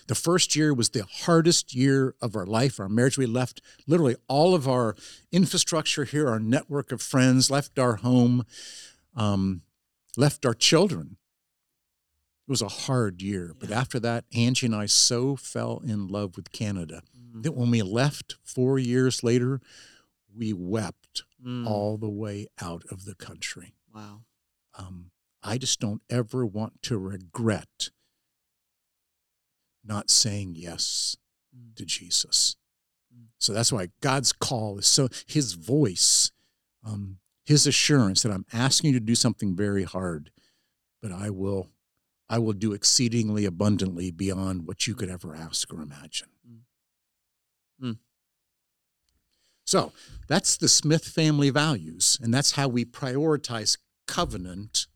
The 0.07 0.14
first 0.14 0.55
year 0.55 0.72
was 0.72 0.91
the 0.91 1.05
hardest 1.05 1.74
year 1.74 2.14
of 2.20 2.36
our 2.36 2.47
life, 2.47 2.78
our 2.78 2.88
marriage. 2.88 3.18
We 3.18 3.26
left 3.26 3.61
literally 3.86 4.16
all 4.28 4.55
of 4.55 4.68
our 4.68 4.95
infrastructure 5.32 6.05
here, 6.05 6.28
our 6.28 6.38
network 6.41 6.93
of 6.93 7.03
friends, 7.03 7.51
left 7.51 7.78
our 7.78 7.97
home, 7.97 8.45
um, 9.16 9.62
left 10.16 10.47
our 10.47 10.55
children. 10.55 11.16
It 12.47 12.51
was 12.51 12.62
a 12.62 12.68
hard 12.68 13.20
year. 13.22 13.55
But 13.59 13.70
after 13.70 13.99
that, 14.01 14.24
Angie 14.34 14.66
and 14.66 14.74
I 14.74 14.86
so 14.86 15.36
fell 15.36 15.82
in 15.84 16.07
love 16.09 16.36
with 16.36 16.53
Canada 16.53 17.03
Mm. 17.16 17.43
that 17.43 17.53
when 17.53 17.70
we 17.70 17.82
left 17.82 18.36
four 18.43 18.78
years 18.78 19.22
later, 19.24 19.61
we 20.32 20.53
wept 20.53 21.24
Mm. 21.45 21.66
all 21.66 21.97
the 21.97 22.09
way 22.11 22.47
out 22.61 22.84
of 22.91 23.05
the 23.05 23.14
country. 23.14 23.74
Wow. 23.95 24.24
Um, 24.74 25.11
I 25.43 25.59
just 25.59 25.80
don't 25.80 26.03
ever 26.11 26.45
want 26.47 26.82
to 26.82 26.99
regret 26.99 27.91
not 29.91 30.11
saying 30.11 30.55
yes 30.57 31.16
Mm. 31.57 31.74
to 31.76 31.84
Jesus. 31.84 32.57
Mm. 33.12 33.26
So 33.38 33.53
that's 33.53 33.72
why 33.72 33.88
God's 34.01 34.32
call 34.32 34.78
is 34.78 34.86
so, 34.86 35.09
his 35.26 35.55
voice, 35.55 36.30
um, 36.84 37.18
his 37.45 37.66
assurance 37.66 38.22
that 38.22 38.32
I'm 38.32 38.47
asking 38.53 38.93
you 38.93 39.01
to 39.01 39.05
do 39.05 39.14
something 39.14 39.57
very 39.57 39.84
hard, 39.84 40.30
but 41.03 41.12
I 41.12 41.30
will. 41.30 41.70
I 42.28 42.38
will 42.38 42.53
do 42.53 42.72
exceedingly 42.72 43.45
abundantly 43.45 44.12
beyond 44.12 44.64
what 44.64 44.86
you 44.86 44.95
could 44.95 45.11
ever 45.11 45.34
ask 45.34 45.74
or 45.74 45.82
imagine. 45.82 46.28
Mm. 46.49 46.61
Mm. 47.82 47.99
So 49.64 49.93
that's 50.28 50.57
the 50.57 50.68
Smith 50.68 51.05
family 51.05 51.51
values, 51.51 52.16
and 52.22 52.32
that's 52.32 52.53
how 52.53 52.68
we 52.68 52.84
prioritize 52.84 53.78
covenant 54.07 54.86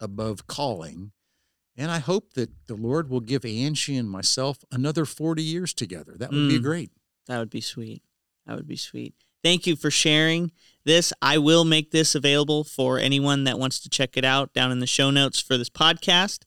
above 0.00 0.48
calling. 0.48 1.12
And 1.80 1.90
I 1.90 1.98
hope 1.98 2.34
that 2.34 2.50
the 2.66 2.74
Lord 2.74 3.08
will 3.08 3.20
give 3.20 3.42
Angie 3.46 3.96
and 3.96 4.08
myself 4.10 4.58
another 4.70 5.06
40 5.06 5.42
years 5.42 5.72
together. 5.72 6.14
That 6.18 6.30
would 6.30 6.46
be 6.46 6.58
Mm. 6.58 6.62
great. 6.62 6.90
That 7.26 7.38
would 7.38 7.48
be 7.48 7.62
sweet. 7.62 8.02
That 8.46 8.56
would 8.56 8.66
be 8.66 8.76
sweet. 8.76 9.14
Thank 9.42 9.66
you 9.66 9.76
for 9.76 9.90
sharing 9.90 10.52
this. 10.84 11.10
I 11.22 11.38
will 11.38 11.64
make 11.64 11.90
this 11.90 12.14
available 12.14 12.64
for 12.64 12.98
anyone 12.98 13.44
that 13.44 13.58
wants 13.58 13.80
to 13.80 13.88
check 13.88 14.18
it 14.18 14.24
out 14.26 14.52
down 14.52 14.70
in 14.70 14.80
the 14.80 14.86
show 14.86 15.10
notes 15.10 15.40
for 15.40 15.56
this 15.56 15.70
podcast. 15.70 16.40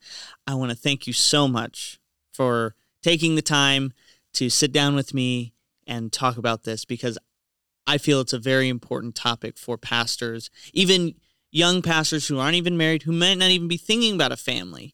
I 0.46 0.54
want 0.54 0.70
to 0.70 0.78
thank 0.78 1.08
you 1.08 1.14
so 1.14 1.48
much 1.48 2.00
for 2.32 2.76
taking 3.02 3.34
the 3.34 3.42
time 3.42 3.92
to 4.34 4.52
sit 4.52 4.72
down 4.72 4.94
with 4.94 5.16
me 5.16 5.54
and 5.88 6.14
talk 6.14 6.38
about 6.38 6.64
this 6.64 6.86
because 6.86 7.18
I 7.88 7.98
feel 7.98 8.22
it's 8.22 8.34
a 8.34 8.40
very 8.40 8.70
important 8.70 9.16
topic 9.16 9.58
for 9.58 9.80
pastors, 9.80 10.52
even 10.74 11.16
young 11.52 11.82
pastors 11.82 12.28
who 12.28 12.38
aren't 12.38 12.56
even 12.56 12.78
married, 12.78 13.02
who 13.04 13.12
might 13.12 13.40
not 13.40 13.50
even 13.50 13.68
be 13.68 13.78
thinking 13.78 14.14
about 14.14 14.32
a 14.32 14.38
family, 14.38 14.94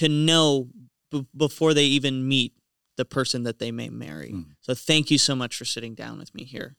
to 0.00 0.08
know 0.08 0.68
b- 1.10 1.26
before 1.36 1.74
they 1.74 1.84
even 1.84 2.26
meet 2.26 2.54
the 2.96 3.04
person 3.04 3.42
that 3.42 3.58
they 3.58 3.70
may 3.70 3.90
marry. 3.90 4.30
Mm. 4.30 4.46
So 4.60 4.74
thank 4.74 5.10
you 5.10 5.18
so 5.18 5.36
much 5.36 5.56
for 5.56 5.66
sitting 5.66 5.94
down 5.94 6.18
with 6.18 6.34
me 6.34 6.44
here. 6.44 6.76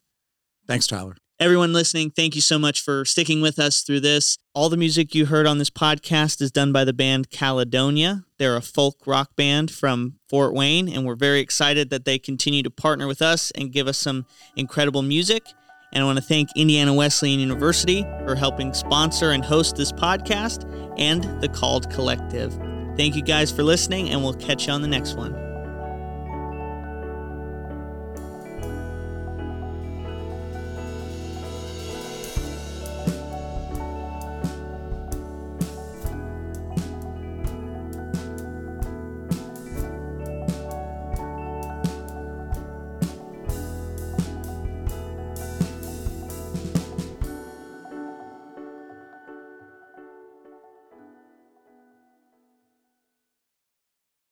Thanks, 0.66 0.88
Tyler. 0.88 1.16
Everyone 1.38 1.72
listening, 1.72 2.10
thank 2.10 2.34
you 2.34 2.40
so 2.40 2.58
much 2.58 2.80
for 2.80 3.04
sticking 3.04 3.40
with 3.40 3.58
us 3.58 3.82
through 3.82 4.00
this. 4.00 4.38
All 4.54 4.68
the 4.68 4.76
music 4.76 5.14
you 5.14 5.26
heard 5.26 5.46
on 5.46 5.58
this 5.58 5.70
podcast 5.70 6.40
is 6.40 6.52
done 6.52 6.72
by 6.72 6.84
the 6.84 6.92
band 6.92 7.30
Caledonia. 7.30 8.24
They're 8.38 8.56
a 8.56 8.60
folk 8.60 9.06
rock 9.06 9.34
band 9.36 9.70
from 9.70 10.18
Fort 10.28 10.52
Wayne, 10.54 10.88
and 10.88 11.04
we're 11.04 11.16
very 11.16 11.40
excited 11.40 11.90
that 11.90 12.04
they 12.04 12.18
continue 12.18 12.62
to 12.62 12.70
partner 12.70 13.06
with 13.06 13.22
us 13.22 13.50
and 13.52 13.72
give 13.72 13.88
us 13.88 13.98
some 13.98 14.26
incredible 14.56 15.02
music. 15.02 15.44
And 15.92 16.02
I 16.02 16.06
want 16.06 16.18
to 16.18 16.24
thank 16.24 16.48
Indiana 16.56 16.94
Wesleyan 16.94 17.40
University 17.40 18.02
for 18.24 18.34
helping 18.34 18.72
sponsor 18.72 19.30
and 19.30 19.44
host 19.44 19.76
this 19.76 19.92
podcast 19.92 20.64
and 20.96 21.24
the 21.40 21.48
Called 21.48 21.90
Collective. 21.90 22.56
Thank 22.96 23.16
you 23.16 23.22
guys 23.22 23.50
for 23.50 23.62
listening, 23.62 24.10
and 24.10 24.22
we'll 24.22 24.34
catch 24.34 24.66
you 24.66 24.72
on 24.72 24.82
the 24.82 24.88
next 24.88 25.14
one. 25.14 25.51